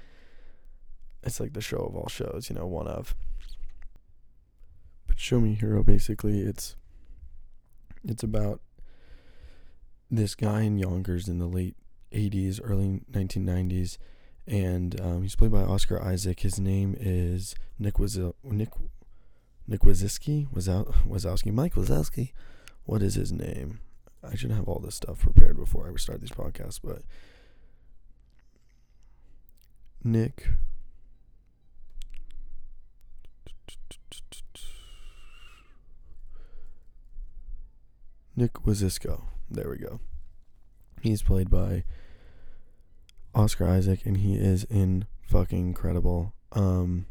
it's 1.23 1.39
like 1.39 1.53
the 1.53 1.61
show 1.61 1.77
of 1.77 1.95
all 1.95 2.09
shows, 2.09 2.49
you 2.49 2.55
know, 2.55 2.67
one 2.67 2.87
of. 2.87 3.15
But 5.07 5.17
Show 5.17 5.39
Me 5.39 5.53
a 5.53 5.55
Hero, 5.55 5.81
basically, 5.81 6.41
it's, 6.41 6.75
it's 8.03 8.23
about 8.23 8.59
this 10.11 10.35
guy 10.35 10.61
in 10.61 10.77
Yonkers 10.77 11.29
in 11.29 11.39
the 11.39 11.47
late 11.47 11.77
80s, 12.11 12.59
early 12.61 13.01
1990s. 13.11 13.97
And 14.47 14.99
um, 14.99 15.21
he's 15.23 15.35
played 15.35 15.51
by 15.51 15.61
Oscar 15.61 16.01
Isaac. 16.01 16.41
His 16.41 16.59
name 16.59 16.95
is 16.99 17.55
Nick 17.79 17.97
Wazil- 17.97 18.35
Nick 18.43 18.69
Nick 19.65 19.81
Waziski, 19.81 20.47
Wazow- 20.53 20.93
Wazowski, 21.07 21.53
Mike 21.53 21.75
Wazowski. 21.75 22.33
What 22.83 23.01
is 23.01 23.15
his 23.15 23.31
name? 23.31 23.79
I 24.21 24.35
should 24.35 24.51
have 24.51 24.67
all 24.67 24.79
this 24.79 24.95
stuff 24.95 25.19
prepared 25.19 25.55
before 25.55 25.89
I 25.89 25.95
start 25.97 26.19
these 26.19 26.31
podcasts, 26.31 26.79
but 26.83 27.03
Nick. 30.03 30.47
Nick 38.35 38.53
Wasicsko. 38.65 39.23
There 39.49 39.69
we 39.69 39.77
go. 39.77 39.99
He's 41.01 41.21
played 41.21 41.49
by 41.49 41.83
Oscar 43.35 43.67
Isaac, 43.67 44.05
and 44.05 44.17
he 44.17 44.35
is 44.35 44.63
in 44.65 45.05
fucking 45.27 45.59
incredible. 45.59 46.33
Um, 46.51 47.05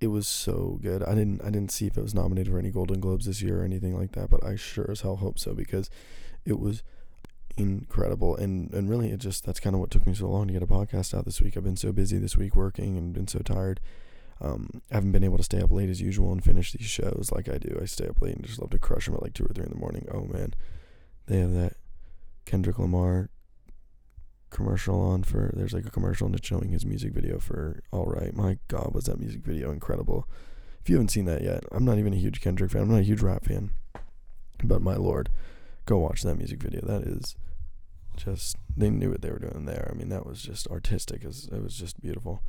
it 0.00 0.08
was 0.08 0.28
so 0.28 0.78
good. 0.82 1.02
I 1.02 1.14
didn't 1.14 1.42
I 1.42 1.50
didn't 1.50 1.72
see 1.72 1.86
if 1.86 1.96
it 1.96 2.02
was 2.02 2.14
nominated 2.14 2.52
for 2.52 2.58
any 2.58 2.70
Golden 2.70 3.00
Globes 3.00 3.26
this 3.26 3.40
year 3.40 3.62
or 3.62 3.64
anything 3.64 3.98
like 3.98 4.12
that, 4.12 4.28
but 4.28 4.44
I 4.44 4.56
sure 4.56 4.90
as 4.90 5.00
hell 5.00 5.16
hope 5.16 5.38
so 5.38 5.54
because 5.54 5.88
it 6.44 6.60
was 6.60 6.82
incredible 7.56 8.34
and 8.36 8.74
and 8.74 8.90
really 8.90 9.10
it 9.10 9.18
just 9.18 9.46
that's 9.46 9.60
kind 9.60 9.74
of 9.74 9.80
what 9.80 9.88
took 9.88 10.06
me 10.08 10.12
so 10.12 10.28
long 10.28 10.48
to 10.48 10.52
get 10.52 10.62
a 10.62 10.66
podcast 10.66 11.16
out 11.16 11.24
this 11.24 11.40
week. 11.40 11.56
I've 11.56 11.64
been 11.64 11.76
so 11.76 11.92
busy 11.92 12.18
this 12.18 12.36
week 12.36 12.54
working 12.54 12.98
and 12.98 13.14
been 13.14 13.28
so 13.28 13.38
tired. 13.38 13.80
Um, 14.40 14.82
I 14.90 14.96
haven't 14.96 15.12
been 15.12 15.24
able 15.24 15.38
to 15.38 15.44
stay 15.44 15.62
up 15.62 15.70
late 15.70 15.88
as 15.88 16.02
usual 16.02 16.32
and 16.32 16.44
finish 16.44 16.72
these 16.72 16.88
shows 16.88 17.30
like 17.32 17.48
I 17.48 17.56
do. 17.56 17.78
I 17.80 17.86
stay 17.86 18.08
up 18.08 18.20
late 18.20 18.34
and 18.34 18.44
just 18.44 18.60
love 18.60 18.70
to 18.70 18.78
crush 18.78 19.06
them 19.06 19.14
at 19.14 19.22
like 19.22 19.32
two 19.32 19.44
or 19.44 19.54
three 19.54 19.64
in 19.64 19.70
the 19.70 19.78
morning. 19.78 20.06
Oh 20.12 20.24
man, 20.24 20.52
they 21.26 21.38
have 21.38 21.52
that 21.54 21.76
Kendrick 22.44 22.78
Lamar 22.78 23.30
commercial 24.54 24.98
on 25.00 25.24
for 25.24 25.52
there's 25.54 25.74
like 25.74 25.84
a 25.84 25.90
commercial 25.90 26.26
and 26.26 26.34
it's 26.34 26.46
showing 26.46 26.70
his 26.70 26.86
music 26.86 27.12
video 27.12 27.38
for 27.38 27.82
All 27.90 28.06
Right. 28.06 28.34
My 28.34 28.58
God, 28.68 28.94
was 28.94 29.04
that 29.04 29.18
music 29.18 29.42
video 29.42 29.70
incredible? 29.70 30.26
If 30.80 30.88
you 30.88 30.96
haven't 30.96 31.10
seen 31.10 31.24
that 31.26 31.42
yet, 31.42 31.64
I'm 31.72 31.84
not 31.84 31.98
even 31.98 32.12
a 32.12 32.16
huge 32.16 32.40
Kendrick 32.40 32.70
fan. 32.70 32.82
I'm 32.82 32.90
not 32.90 33.00
a 33.00 33.02
huge 33.02 33.20
rap 33.20 33.44
fan, 33.44 33.70
but 34.62 34.80
my 34.80 34.94
lord, 34.94 35.30
go 35.86 35.98
watch 35.98 36.22
that 36.22 36.36
music 36.36 36.62
video. 36.62 36.80
That 36.82 37.02
is 37.02 37.36
just 38.16 38.56
they 38.76 38.90
knew 38.90 39.10
what 39.10 39.22
they 39.22 39.30
were 39.30 39.38
doing 39.38 39.64
there. 39.64 39.90
I 39.92 39.96
mean, 39.96 40.08
that 40.10 40.24
was 40.24 40.40
just 40.40 40.68
artistic. 40.68 41.24
It 41.24 41.26
was, 41.26 41.76
just 41.76 42.00
beautiful. 42.00 42.42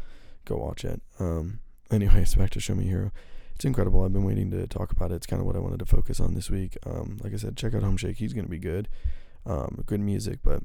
Go 0.45 0.57
watch 0.57 0.85
it. 0.85 1.01
Um. 1.19 1.59
Anyways, 1.91 2.35
back 2.39 2.51
to 2.51 2.59
Show 2.59 2.75
Me 2.75 2.85
Hero. 2.85 3.11
It's 3.55 3.65
incredible. 3.65 4.03
I've 4.03 4.13
been 4.13 4.25
waiting 4.25 4.51
to 4.51 4.67
talk 4.67 4.91
about 4.91 5.11
it. 5.11 5.15
It's 5.15 5.27
kind 5.27 5.39
of 5.39 5.45
what 5.45 5.55
I 5.55 5.59
wanted 5.59 5.79
to 5.79 5.85
focus 5.85 6.19
on 6.19 6.33
this 6.33 6.49
week. 6.49 6.77
Um, 6.85 7.17
like 7.23 7.33
I 7.33 7.37
said, 7.37 7.55
check 7.55 7.73
out 7.73 7.83
Homeshake. 7.83 8.17
He's 8.17 8.33
gonna 8.33 8.47
be 8.47 8.59
good. 8.59 8.89
Um, 9.45 9.83
good 9.85 10.01
music, 10.01 10.39
but 10.43 10.63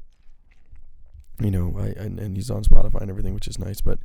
you 1.43 1.51
know, 1.51 1.75
I 1.77 1.87
and, 1.99 2.19
and 2.19 2.35
he's 2.35 2.49
on 2.49 2.63
Spotify 2.63 3.01
and 3.01 3.09
everything, 3.09 3.33
which 3.33 3.47
is 3.47 3.59
nice. 3.59 3.81
But 3.81 3.99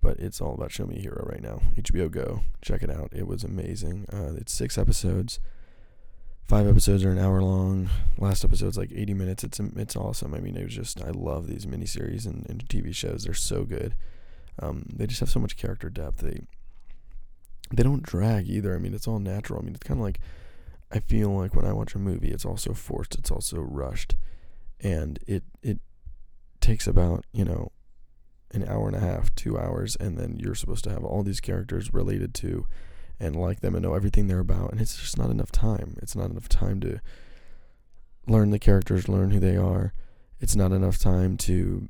but 0.00 0.18
it's 0.18 0.40
all 0.40 0.54
about 0.54 0.72
Show 0.72 0.86
Me 0.86 0.96
a 0.96 1.00
Hero 1.00 1.24
right 1.28 1.42
now. 1.42 1.62
HBO 1.76 2.10
Go, 2.10 2.42
check 2.60 2.82
it 2.82 2.90
out. 2.90 3.10
It 3.14 3.26
was 3.26 3.44
amazing. 3.44 4.06
Uh, 4.12 4.34
it's 4.36 4.52
six 4.52 4.76
episodes. 4.76 5.40
Five 6.46 6.66
episodes 6.68 7.04
are 7.04 7.10
an 7.10 7.18
hour 7.18 7.40
long. 7.40 7.88
Last 8.18 8.44
episode's 8.44 8.76
like 8.76 8.92
80 8.94 9.14
minutes. 9.14 9.44
It's 9.44 9.58
it's 9.58 9.96
awesome. 9.96 10.34
I 10.34 10.40
mean, 10.40 10.56
it 10.56 10.64
was 10.64 10.74
just 10.74 11.02
I 11.02 11.10
love 11.10 11.46
these 11.46 11.64
miniseries 11.64 12.26
and, 12.26 12.44
and 12.50 12.68
TV 12.68 12.94
shows. 12.94 13.24
They're 13.24 13.32
so 13.32 13.64
good. 13.64 13.94
Um, 14.60 14.84
they 14.94 15.06
just 15.06 15.20
have 15.20 15.30
so 15.30 15.40
much 15.40 15.56
character 15.56 15.88
depth. 15.88 16.18
They 16.18 16.42
they 17.72 17.82
don't 17.82 18.02
drag 18.02 18.48
either. 18.48 18.74
I 18.74 18.78
mean, 18.78 18.94
it's 18.94 19.08
all 19.08 19.18
natural. 19.18 19.58
I 19.58 19.64
mean, 19.64 19.74
it's 19.74 19.86
kind 19.86 19.98
of 19.98 20.04
like 20.04 20.20
I 20.92 21.00
feel 21.00 21.30
like 21.30 21.54
when 21.54 21.64
I 21.64 21.72
watch 21.72 21.94
a 21.94 21.98
movie, 21.98 22.30
it's 22.30 22.44
also 22.44 22.74
forced. 22.74 23.14
It's 23.16 23.30
also 23.30 23.58
rushed, 23.58 24.16
and 24.80 25.18
it 25.26 25.44
it 25.62 25.78
takes 26.64 26.86
about 26.86 27.24
you 27.32 27.44
know 27.44 27.70
an 28.52 28.66
hour 28.68 28.86
and 28.86 28.96
a 28.96 29.00
half, 29.00 29.34
two 29.34 29.58
hours, 29.58 29.96
and 29.96 30.16
then 30.16 30.36
you're 30.38 30.54
supposed 30.54 30.84
to 30.84 30.90
have 30.90 31.04
all 31.04 31.22
these 31.22 31.40
characters 31.40 31.92
related 31.92 32.34
to 32.34 32.66
and 33.20 33.36
like 33.36 33.60
them 33.60 33.74
and 33.74 33.82
know 33.82 33.94
everything 33.94 34.26
they're 34.26 34.38
about, 34.38 34.72
and 34.72 34.80
it's 34.80 34.96
just 34.96 35.18
not 35.18 35.30
enough 35.30 35.52
time. 35.52 35.96
It's 36.00 36.16
not 36.16 36.30
enough 36.30 36.48
time 36.48 36.80
to 36.80 37.00
learn 38.26 38.50
the 38.50 38.58
characters, 38.58 39.08
learn 39.08 39.30
who 39.30 39.40
they 39.40 39.56
are. 39.56 39.92
It's 40.40 40.56
not 40.56 40.72
enough 40.72 40.98
time 40.98 41.36
to 41.38 41.88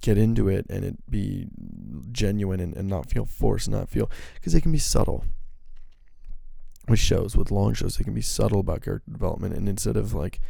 get 0.00 0.18
into 0.18 0.48
it 0.48 0.66
and 0.68 0.84
it 0.84 1.08
be 1.08 1.46
genuine 2.10 2.58
and, 2.58 2.76
and 2.76 2.88
not 2.88 3.08
feel 3.08 3.24
forced, 3.24 3.68
not 3.68 3.88
feel 3.88 4.10
because 4.34 4.52
they 4.52 4.60
can 4.60 4.72
be 4.72 4.78
subtle. 4.78 5.24
With 6.88 6.98
shows, 6.98 7.36
with 7.36 7.52
long 7.52 7.74
shows, 7.74 7.96
they 7.96 8.04
can 8.04 8.14
be 8.14 8.22
subtle 8.22 8.58
about 8.60 8.82
character 8.82 9.10
development, 9.10 9.54
and 9.54 9.68
instead 9.68 9.96
of 9.96 10.14
like 10.14 10.40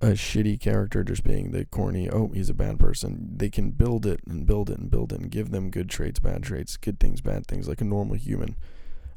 a 0.00 0.08
shitty 0.08 0.60
character 0.60 1.02
just 1.02 1.24
being 1.24 1.50
the 1.50 1.64
corny, 1.64 2.08
oh, 2.08 2.30
he's 2.32 2.50
a 2.50 2.54
bad 2.54 2.78
person, 2.78 3.30
they 3.36 3.50
can 3.50 3.70
build 3.72 4.06
it 4.06 4.20
and 4.26 4.46
build 4.46 4.70
it 4.70 4.78
and 4.78 4.90
build 4.90 5.12
it 5.12 5.20
and 5.20 5.30
give 5.30 5.50
them 5.50 5.70
good 5.70 5.90
traits, 5.90 6.20
bad 6.20 6.42
traits, 6.42 6.76
good 6.76 7.00
things, 7.00 7.20
bad 7.20 7.46
things, 7.46 7.68
like 7.68 7.80
a 7.80 7.84
normal 7.84 8.14
human. 8.14 8.56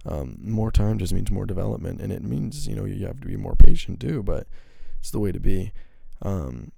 Um, 0.06 0.38
more 0.42 0.72
time 0.72 0.98
just 0.98 1.14
means 1.14 1.30
more 1.30 1.46
development, 1.46 2.02
and 2.02 2.12
it 2.12 2.24
means 2.24 2.68
you 2.68 2.76
know 2.76 2.86
you 2.86 3.06
have 3.06 3.22
to 3.22 3.28
be 3.28 3.38
more 3.38 3.56
patient 3.56 4.00
too. 4.00 4.24
But 4.24 4.48
it's 5.00 5.12
the 5.12 5.20
way 5.20 5.32
to 5.32 5.40
be. 5.40 5.72
Um, 6.22 6.72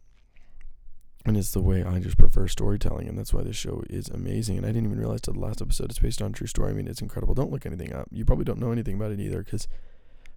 and 1.26 1.38
it's 1.38 1.52
the 1.52 1.62
way 1.62 1.84
I 1.84 2.00
just 2.00 2.18
prefer 2.18 2.50
storytelling, 2.50 3.08
and 3.08 3.18
that's 3.18 3.34
why 3.34 3.44
this 3.44 3.56
show 3.56 3.84
is 3.90 4.10
amazing. 4.10 4.58
And 4.58 4.66
I 4.66 4.70
didn't 4.70 4.88
even 4.88 5.00
realize 5.00 5.22
till 5.22 5.34
the 5.34 5.40
last 5.40 5.62
episode 5.62 5.90
it's 5.90 6.00
based 6.00 6.22
on 6.22 6.34
true 6.34 6.48
story. 6.48 6.72
I 6.72 6.74
mean, 6.74 6.88
it's 6.88 7.02
incredible. 7.02 7.34
Don't 7.34 7.52
look 7.52 7.66
anything 7.66 7.94
up. 7.94 8.10
You 8.12 8.26
probably 8.26 8.44
don't 8.44 8.60
know 8.60 8.74
anything 8.74 8.96
about 8.96 9.12
it 9.12 9.22
either, 9.22 9.42
because 9.42 9.70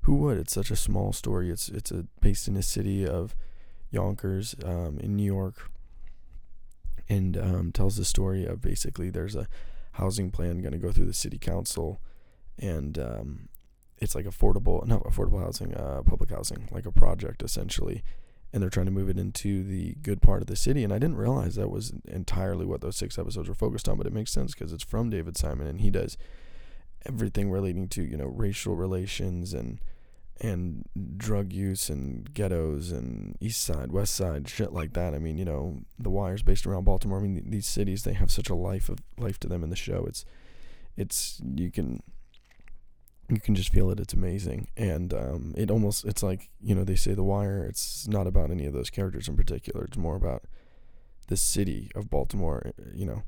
who 0.02 0.14
would? 0.18 0.38
It's 0.38 0.54
such 0.54 0.70
a 0.70 0.76
small 0.76 1.12
story. 1.12 1.50
It's 1.50 1.68
it's 1.68 1.90
a 1.90 2.06
based 2.20 2.46
in 2.46 2.56
a 2.56 2.62
city 2.62 3.04
of 3.04 3.34
Yonkers, 3.90 4.54
um, 4.64 4.98
in 5.00 5.16
New 5.16 5.24
York, 5.24 5.70
and 7.08 7.36
um, 7.36 7.72
tells 7.72 7.96
the 7.96 8.04
story 8.04 8.44
of 8.44 8.60
basically 8.60 9.10
there's 9.10 9.36
a 9.36 9.46
housing 9.92 10.30
plan 10.30 10.60
going 10.60 10.72
to 10.72 10.78
go 10.78 10.92
through 10.92 11.06
the 11.06 11.14
city 11.14 11.38
council, 11.38 12.00
and 12.58 12.98
um, 12.98 13.48
it's 13.98 14.14
like 14.14 14.26
affordable, 14.26 14.86
not 14.86 15.04
affordable 15.04 15.40
housing, 15.40 15.74
uh, 15.74 16.02
public 16.04 16.30
housing, 16.30 16.68
like 16.72 16.86
a 16.86 16.92
project 16.92 17.42
essentially 17.42 18.02
and 18.52 18.62
they're 18.62 18.70
trying 18.70 18.86
to 18.86 18.92
move 18.92 19.08
it 19.08 19.18
into 19.18 19.62
the 19.62 19.96
good 20.02 20.22
part 20.22 20.40
of 20.40 20.46
the 20.46 20.56
city. 20.56 20.84
And 20.84 20.92
I 20.92 20.98
didn't 20.98 21.16
realize 21.16 21.56
that 21.56 21.70
was 21.70 21.92
entirely 22.06 22.64
what 22.64 22.80
those 22.80 22.96
six 22.96 23.18
episodes 23.18 23.48
were 23.48 23.54
focused 23.54 23.88
on, 23.88 23.98
but 23.98 24.06
it 24.06 24.12
makes 24.12 24.30
sense 24.30 24.54
because 24.54 24.72
it's 24.72 24.84
from 24.84 25.10
David 25.10 25.36
Simon 25.36 25.66
and 25.66 25.80
he 25.80 25.90
does 25.90 26.16
everything 27.04 27.50
relating 27.50 27.86
to 27.88 28.02
you 28.02 28.16
know 28.16 28.26
racial 28.26 28.74
relations 28.74 29.52
and 29.52 29.78
and 30.40 30.84
drug 31.16 31.52
use 31.52 31.88
and 31.88 32.32
ghettos 32.34 32.92
and 32.92 33.36
east 33.40 33.62
side 33.62 33.90
west 33.90 34.14
side 34.14 34.46
shit 34.48 34.72
like 34.72 34.92
that 34.92 35.14
i 35.14 35.18
mean 35.18 35.38
you 35.38 35.44
know 35.44 35.80
the 35.98 36.10
wire's 36.10 36.42
based 36.42 36.66
around 36.66 36.84
baltimore 36.84 37.18
i 37.18 37.22
mean 37.22 37.36
th- 37.36 37.46
these 37.48 37.66
cities 37.66 38.02
they 38.02 38.12
have 38.12 38.30
such 38.30 38.50
a 38.50 38.54
life 38.54 38.88
of 38.90 38.98
life 39.18 39.38
to 39.40 39.48
them 39.48 39.64
in 39.64 39.70
the 39.70 39.76
show 39.76 40.04
it's 40.06 40.24
it's 40.96 41.40
you 41.54 41.70
can 41.70 42.02
you 43.28 43.40
can 43.40 43.54
just 43.54 43.72
feel 43.72 43.90
it. 43.90 44.00
It's 44.00 44.14
amazing, 44.14 44.68
and 44.76 45.12
um, 45.12 45.54
it 45.56 45.70
almost 45.70 46.04
it's 46.04 46.22
like 46.22 46.50
you 46.60 46.74
know 46.74 46.84
they 46.84 46.96
say 46.96 47.14
The 47.14 47.24
Wire. 47.24 47.64
It's 47.64 48.06
not 48.06 48.26
about 48.26 48.50
any 48.50 48.66
of 48.66 48.72
those 48.72 48.90
characters 48.90 49.28
in 49.28 49.36
particular. 49.36 49.84
It's 49.84 49.96
more 49.96 50.16
about 50.16 50.44
the 51.28 51.36
city 51.36 51.90
of 51.94 52.08
Baltimore. 52.08 52.72
You 52.94 53.06
know, 53.06 53.22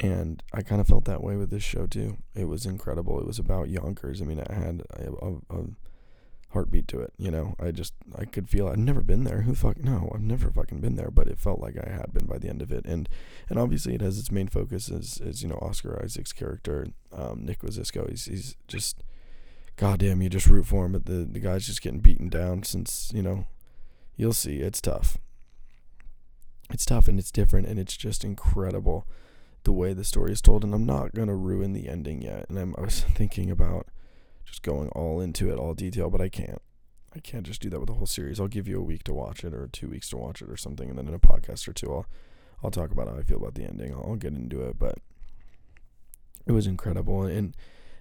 and 0.00 0.42
I 0.52 0.62
kind 0.62 0.80
of 0.80 0.88
felt 0.88 1.04
that 1.04 1.22
way 1.22 1.36
with 1.36 1.50
this 1.50 1.62
show 1.62 1.86
too. 1.86 2.18
It 2.34 2.46
was 2.46 2.66
incredible. 2.66 3.20
It 3.20 3.26
was 3.26 3.38
about 3.38 3.68
Yonkers. 3.68 4.22
I 4.22 4.24
mean, 4.24 4.38
it 4.38 4.50
had 4.50 4.82
a, 4.90 5.12
a, 5.24 5.32
a 5.50 5.64
heartbeat 6.50 6.88
to 6.88 7.00
it. 7.00 7.12
You 7.18 7.30
know, 7.30 7.54
I 7.60 7.70
just 7.70 7.94
I 8.16 8.24
could 8.24 8.48
feel. 8.48 8.68
I've 8.68 8.78
never 8.78 9.02
been 9.02 9.24
there. 9.24 9.42
Who 9.42 9.54
fuck? 9.54 9.78
No, 9.78 10.10
I've 10.14 10.22
never 10.22 10.50
fucking 10.50 10.80
been 10.80 10.96
there. 10.96 11.10
But 11.10 11.28
it 11.28 11.38
felt 11.38 11.60
like 11.60 11.76
I 11.76 11.90
had 11.90 12.12
been 12.12 12.26
by 12.26 12.38
the 12.38 12.48
end 12.48 12.62
of 12.62 12.72
it. 12.72 12.84
And 12.86 13.08
and 13.48 13.58
obviously 13.58 13.94
it 13.94 14.00
has 14.00 14.18
its 14.18 14.32
main 14.32 14.48
focus 14.48 14.90
as 14.90 15.20
as 15.24 15.42
you 15.42 15.48
know 15.48 15.58
Oscar 15.60 16.00
Isaac's 16.02 16.32
character, 16.32 16.86
um, 17.12 17.44
Nick 17.44 17.60
Wasicsko. 17.60 18.08
He's 18.08 18.24
he's 18.26 18.56
just 18.68 19.02
goddamn. 19.76 20.22
You 20.22 20.30
just 20.30 20.46
root 20.46 20.66
for 20.66 20.86
him, 20.86 20.92
but 20.92 21.06
the 21.06 21.28
the 21.30 21.40
guy's 21.40 21.66
just 21.66 21.82
getting 21.82 22.00
beaten 22.00 22.28
down 22.28 22.62
since 22.62 23.10
you 23.14 23.22
know. 23.22 23.46
You'll 24.16 24.34
see. 24.34 24.58
It's 24.58 24.80
tough. 24.80 25.18
It's 26.70 26.84
tough 26.84 27.08
and 27.08 27.18
it's 27.18 27.30
different 27.30 27.66
and 27.66 27.78
it's 27.78 27.96
just 27.96 28.24
incredible 28.24 29.06
the 29.64 29.72
way 29.72 29.92
the 29.92 30.04
story 30.04 30.32
is 30.32 30.40
told. 30.40 30.64
And 30.64 30.74
I'm 30.74 30.86
not 30.86 31.14
gonna 31.14 31.36
ruin 31.36 31.72
the 31.72 31.88
ending 31.88 32.22
yet. 32.22 32.46
And 32.48 32.58
I'm 32.58 32.74
I 32.78 32.82
was 32.82 33.00
thinking 33.14 33.50
about 33.50 33.86
just 34.44 34.62
going 34.62 34.88
all 34.90 35.20
into 35.20 35.50
it, 35.50 35.58
all 35.58 35.74
detail, 35.74 36.10
but 36.10 36.20
I 36.20 36.28
can't. 36.28 36.60
I 37.14 37.20
can't 37.20 37.44
just 37.44 37.60
do 37.60 37.68
that 37.68 37.78
with 37.78 37.88
the 37.88 37.94
whole 37.94 38.06
series. 38.06 38.40
I'll 38.40 38.48
give 38.48 38.66
you 38.66 38.78
a 38.78 38.82
week 38.82 39.04
to 39.04 39.12
watch 39.12 39.44
it 39.44 39.52
or 39.52 39.68
two 39.70 39.88
weeks 39.88 40.08
to 40.10 40.16
watch 40.16 40.40
it 40.40 40.48
or 40.48 40.56
something, 40.56 40.88
and 40.88 40.98
then 40.98 41.08
in 41.08 41.14
a 41.14 41.18
podcast 41.18 41.68
or 41.68 41.74
two, 41.74 41.92
I'll 41.92 42.06
I'll 42.62 42.70
talk 42.70 42.90
about 42.90 43.08
how 43.08 43.16
I 43.16 43.22
feel 43.22 43.36
about 43.38 43.54
the 43.54 43.64
ending. 43.64 43.92
I'll, 43.92 44.04
I'll 44.10 44.16
get 44.16 44.32
into 44.32 44.62
it, 44.62 44.78
but 44.78 44.98
it 46.46 46.52
was 46.52 46.66
incredible, 46.66 47.22
and 47.22 47.54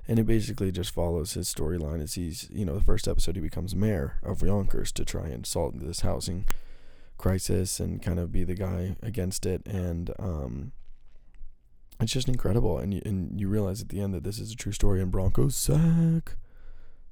and 0.07 0.19
it 0.19 0.25
basically 0.25 0.71
just 0.71 0.93
follows 0.93 1.33
his 1.33 1.53
storyline 1.53 2.01
as 2.01 2.13
he's 2.13 2.49
you 2.51 2.65
know 2.65 2.75
the 2.75 2.83
first 2.83 3.07
episode 3.07 3.35
he 3.35 3.41
becomes 3.41 3.75
mayor 3.75 4.17
of 4.23 4.41
Yonkers 4.41 4.91
to 4.93 5.05
try 5.05 5.27
and 5.27 5.45
solve 5.45 5.79
this 5.79 6.01
housing 6.01 6.45
crisis 7.17 7.79
and 7.79 8.01
kind 8.01 8.19
of 8.19 8.31
be 8.31 8.43
the 8.43 8.55
guy 8.55 8.95
against 9.01 9.45
it, 9.45 9.61
and 9.65 10.11
um, 10.19 10.71
it's 12.01 12.13
just 12.13 12.27
incredible. 12.27 12.77
And 12.77 12.93
you, 12.93 13.01
and 13.05 13.39
you 13.39 13.47
realize 13.47 13.81
at 13.81 13.89
the 13.89 14.01
end 14.01 14.13
that 14.13 14.23
this 14.23 14.39
is 14.39 14.51
a 14.51 14.55
true 14.55 14.71
story. 14.71 15.01
And 15.01 15.11
Broncos 15.11 15.55
suck. 15.55 16.37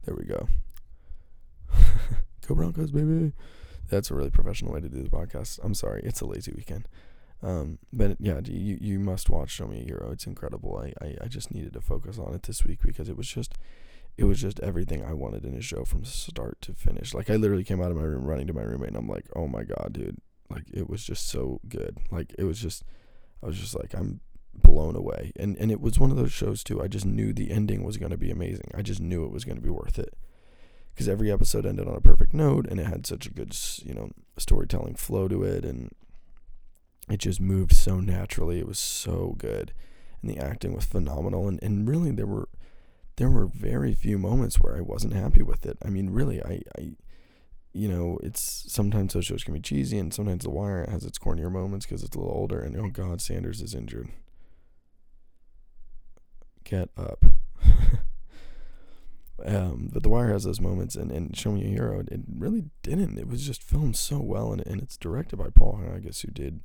There 0.05 0.15
we 0.15 0.25
go. 0.25 0.47
go 2.47 2.55
Broncos, 2.55 2.91
baby. 2.91 3.33
That's 3.89 4.11
a 4.11 4.15
really 4.15 4.29
professional 4.29 4.73
way 4.73 4.81
to 4.81 4.89
do 4.89 5.01
the 5.01 5.09
podcast. 5.09 5.59
I'm 5.63 5.73
sorry, 5.73 6.01
it's 6.03 6.21
a 6.21 6.25
lazy 6.25 6.53
weekend. 6.55 6.87
Um, 7.41 7.79
but 7.93 8.17
yeah, 8.19 8.39
you 8.43 8.77
you 8.81 8.99
must 8.99 9.29
watch 9.29 9.51
Show 9.51 9.67
Me 9.67 9.81
a 9.81 9.83
Hero. 9.83 10.11
It's 10.11 10.27
incredible. 10.27 10.77
I, 10.77 10.93
I, 11.03 11.15
I 11.23 11.27
just 11.27 11.53
needed 11.53 11.73
to 11.73 11.81
focus 11.81 12.19
on 12.19 12.33
it 12.33 12.43
this 12.43 12.65
week 12.65 12.79
because 12.83 13.07
it 13.09 13.17
was 13.17 13.27
just 13.27 13.53
it 14.17 14.25
was 14.25 14.41
just 14.41 14.59
everything 14.59 15.03
I 15.03 15.13
wanted 15.13 15.45
in 15.45 15.55
a 15.55 15.61
show 15.61 15.85
from 15.85 16.03
start 16.03 16.61
to 16.63 16.73
finish. 16.73 17.13
Like 17.13 17.29
I 17.29 17.37
literally 17.37 17.63
came 17.63 17.81
out 17.81 17.91
of 17.91 17.97
my 17.97 18.03
room 18.03 18.25
running 18.25 18.47
to 18.47 18.53
my 18.53 18.63
roommate 18.63 18.89
and 18.89 18.97
I'm 18.97 19.07
like, 19.07 19.25
oh 19.35 19.47
my 19.47 19.63
god, 19.63 19.91
dude. 19.93 20.17
Like 20.49 20.65
it 20.73 20.89
was 20.89 21.03
just 21.03 21.29
so 21.29 21.61
good. 21.69 21.97
Like 22.11 22.35
it 22.37 22.43
was 22.43 22.59
just 22.59 22.83
I 23.41 23.45
was 23.45 23.57
just 23.57 23.77
like 23.79 23.93
I'm 23.93 24.19
blown 24.61 24.95
away. 24.95 25.31
And 25.35 25.57
and 25.57 25.71
it 25.71 25.81
was 25.81 25.99
one 25.99 26.11
of 26.11 26.17
those 26.17 26.31
shows 26.31 26.63
too. 26.63 26.81
I 26.81 26.87
just 26.87 27.05
knew 27.05 27.33
the 27.33 27.51
ending 27.51 27.83
was 27.83 27.97
going 27.97 28.11
to 28.11 28.17
be 28.17 28.31
amazing. 28.31 28.71
I 28.75 28.81
just 28.81 29.01
knew 29.01 29.25
it 29.25 29.31
was 29.31 29.45
going 29.45 29.57
to 29.57 29.63
be 29.63 29.69
worth 29.69 29.99
it. 29.99 30.15
Cuz 30.95 31.07
every 31.07 31.31
episode 31.31 31.65
ended 31.65 31.87
on 31.87 31.95
a 31.95 32.01
perfect 32.01 32.33
note 32.33 32.67
and 32.69 32.79
it 32.79 32.85
had 32.85 33.05
such 33.05 33.25
a 33.25 33.31
good, 33.31 33.55
you 33.83 33.93
know, 33.93 34.11
storytelling 34.37 34.95
flow 34.95 35.27
to 35.27 35.43
it 35.43 35.65
and 35.65 35.91
it 37.09 37.17
just 37.17 37.41
moved 37.41 37.75
so 37.75 37.99
naturally. 37.99 38.59
It 38.59 38.67
was 38.67 38.79
so 38.79 39.35
good. 39.37 39.73
And 40.21 40.29
the 40.29 40.37
acting 40.37 40.73
was 40.73 40.85
phenomenal 40.85 41.47
and 41.47 41.61
and 41.63 41.87
really 41.87 42.11
there 42.11 42.27
were 42.27 42.49
there 43.15 43.29
were 43.29 43.47
very 43.47 43.93
few 43.93 44.17
moments 44.17 44.61
where 44.61 44.77
I 44.77 44.81
wasn't 44.81 45.13
happy 45.13 45.41
with 45.41 45.65
it. 45.65 45.77
I 45.83 45.89
mean, 45.89 46.09
really, 46.09 46.41
I, 46.41 46.61
I 46.77 46.91
you 47.73 47.87
know, 47.87 48.17
it's 48.23 48.41
sometimes 48.67 49.13
those 49.13 49.25
shows 49.25 49.43
can 49.43 49.53
be 49.53 49.59
cheesy, 49.59 49.97
and 49.99 50.13
sometimes 50.13 50.43
The 50.43 50.49
Wire 50.49 50.87
has 50.89 51.03
its 51.03 51.19
cornier 51.19 51.51
moments 51.51 51.85
because 51.85 52.01
it's 52.01 52.15
a 52.15 52.19
little 52.19 52.33
older. 52.33 52.59
And 52.61 52.75
oh 52.77 52.89
God, 52.89 53.21
Sanders 53.21 53.61
is 53.61 53.75
injured 53.75 54.09
get 56.69 56.89
up. 56.97 57.25
um, 59.45 59.89
but 59.91 60.03
The 60.03 60.09
Wire 60.09 60.31
has 60.31 60.43
those 60.43 60.61
moments, 60.61 60.95
and, 60.95 61.11
and 61.11 61.35
Show 61.35 61.51
Me 61.51 61.65
a 61.65 61.67
Hero, 61.67 61.99
it 61.99 62.21
really 62.31 62.65
didn't. 62.83 63.17
It 63.17 63.27
was 63.27 63.45
just 63.45 63.63
filmed 63.63 63.95
so 63.95 64.19
well, 64.19 64.51
and, 64.51 64.65
and 64.65 64.81
it's 64.81 64.97
directed 64.97 65.37
by 65.37 65.49
Paul 65.49 65.81
Haggis, 65.83 66.21
who 66.21 66.31
did 66.31 66.61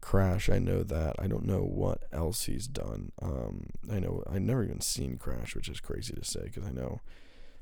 Crash. 0.00 0.50
I 0.50 0.58
know 0.58 0.82
that. 0.82 1.16
I 1.18 1.26
don't 1.26 1.46
know 1.46 1.62
what 1.62 2.04
else 2.12 2.44
he's 2.44 2.66
done. 2.66 3.12
Um, 3.22 3.68
I 3.90 4.00
know 4.00 4.22
I've 4.30 4.42
never 4.42 4.62
even 4.62 4.80
seen 4.80 5.16
Crash, 5.16 5.54
which 5.54 5.68
is 5.68 5.80
crazy 5.80 6.12
to 6.14 6.24
say 6.24 6.42
because 6.44 6.64
I 6.64 6.72
know 6.72 7.00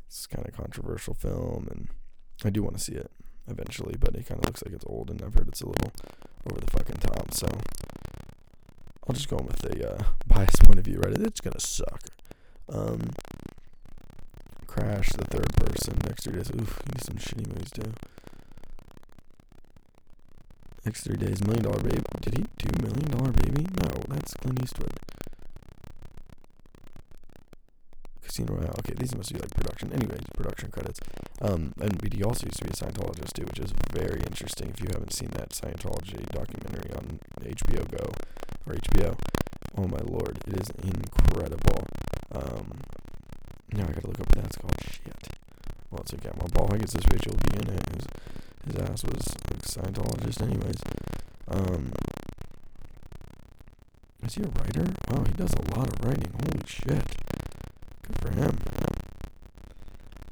it's 0.07 0.27
kind 0.27 0.47
of 0.47 0.55
controversial 0.55 1.15
film, 1.15 1.69
and 1.71 1.89
I 2.45 2.51
do 2.51 2.63
want 2.63 2.77
to 2.77 2.83
see 2.83 2.95
it 2.95 3.13
eventually, 3.49 3.95
but 3.99 4.15
it 4.15 4.27
kind 4.27 4.41
of 4.41 4.47
looks 4.47 4.63
like 4.65 4.75
it's 4.75 4.85
old, 4.87 5.11
and 5.11 5.23
I've 5.23 5.35
heard 5.35 5.49
it's 5.49 5.61
a 5.61 5.69
little 5.69 5.93
over 6.51 6.61
the 6.61 6.71
fucking 6.71 6.97
top. 6.97 7.33
So 7.33 7.47
I'll 9.09 9.15
just 9.15 9.29
go 9.29 9.37
with 9.37 9.59
the 9.59 9.95
uh, 9.95 10.03
biased 10.27 10.63
point 10.65 10.79
of 10.79 10.85
view, 10.85 10.99
right? 10.99 11.13
It's 11.13 11.41
gonna 11.41 11.59
suck. 11.61 12.03
Um, 12.69 13.11
Crash, 14.67 15.09
the 15.11 15.25
third 15.25 15.53
person, 15.57 15.99
next 16.07 16.25
three 16.25 16.35
days. 16.35 16.51
Oof, 16.51 16.81
some 16.99 17.17
shitty 17.17 17.47
movies 17.49 17.71
too. 17.71 17.93
Next 20.85 21.03
three 21.03 21.17
days, 21.17 21.45
Million 21.45 21.65
Dollar 21.65 21.83
Baby. 21.83 22.03
Did 22.21 22.35
he 22.39 22.45
do 22.59 22.83
Million 22.83 23.11
Dollar 23.11 23.33
Baby? 23.33 23.67
No, 23.83 23.91
that's 24.09 24.35
Clint 24.35 24.63
Eastwood. 24.63 24.93
Casino 28.33 28.55
Royale. 28.55 28.75
Okay, 28.79 28.95
these 28.97 29.15
must 29.15 29.31
be 29.31 29.39
like 29.39 29.51
production. 29.51 29.93
Anyways, 29.93 30.25
production 30.35 30.71
credits. 30.71 31.01
Um, 31.43 31.75
he 32.11 32.25
also 32.25 32.47
used 32.47 32.59
to 32.61 32.65
be 32.65 32.71
a 32.71 32.73
Scientologist 32.73 33.35
too, 33.35 33.45
which 33.45 33.59
is 33.59 33.75
very 33.93 34.21
interesting. 34.21 34.71
If 34.71 34.81
you 34.81 34.89
haven't 34.91 35.13
seen 35.13 35.29
that 35.37 35.51
Scientology 35.51 36.25
documentary 36.33 36.93
on 36.97 37.21
HBO 37.45 37.85
Go 37.91 38.09
or 38.67 38.75
HBO, 38.75 39.19
oh 39.77 39.87
my 39.87 40.01
lord, 40.01 40.39
it 40.47 40.63
is 40.63 40.71
incredible. 40.81 41.85
Um, 42.33 42.81
now 43.75 43.85
I 43.85 43.93
gotta 43.93 44.09
look 44.09 44.21
up 44.21 44.35
what 44.35 44.45
that's 44.45 44.57
called. 44.57 44.81
Shit. 44.81 45.29
Well, 45.91 46.01
it's 46.01 46.15
okay. 46.15 46.31
My 46.41 46.47
ball, 46.55 46.73
I 46.73 46.79
guess 46.79 46.95
this 46.95 47.05
will 47.27 47.37
be 47.37 47.59
in 47.61 47.69
it. 47.69 47.85
His, 47.93 48.07
his 48.65 48.77
ass 48.81 49.05
was 49.05 49.29
like 49.51 49.61
Scientologist, 49.61 50.41
anyways. 50.41 50.81
Um, 51.49 51.93
is 54.25 54.35
he 54.37 54.43
a 54.43 54.47
writer? 54.47 54.87
Wow, 55.11 55.25
he 55.25 55.33
does 55.33 55.53
a 55.53 55.77
lot 55.77 55.89
of 55.89 56.07
writing. 56.07 56.33
Holy 56.33 56.63
shit. 56.67 57.22
Him. 58.33 58.59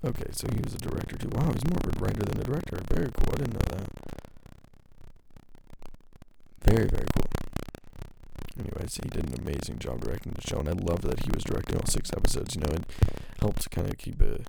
Okay, 0.04 0.30
so 0.32 0.48
he 0.54 0.60
was 0.62 0.74
a 0.74 0.78
director 0.78 1.16
too. 1.16 1.28
Wow, 1.32 1.52
he's 1.52 1.64
more 1.68 1.78
of 1.84 1.96
a 1.96 2.04
writer 2.04 2.22
than 2.22 2.40
a 2.40 2.44
director. 2.44 2.80
Very 2.88 3.10
cool. 3.12 3.28
I 3.32 3.36
didn't 3.36 3.54
know 3.54 3.76
that. 3.76 3.90
Very, 6.62 6.86
very 6.86 7.06
cool. 7.14 7.28
Anyways, 8.58 8.96
he 8.96 9.08
did 9.08 9.28
an 9.28 9.40
amazing 9.40 9.78
job 9.78 10.00
directing 10.00 10.32
the 10.32 10.46
show, 10.46 10.58
and 10.60 10.68
I 10.68 10.72
love 10.72 11.02
that 11.02 11.24
he 11.24 11.30
was 11.32 11.44
directing 11.44 11.76
all 11.76 11.86
six 11.86 12.10
episodes. 12.12 12.54
You 12.54 12.62
know, 12.62 12.72
it 12.72 12.84
helped 13.40 13.70
kind 13.70 13.88
of 13.88 13.98
keep 13.98 14.20
a 14.22 14.40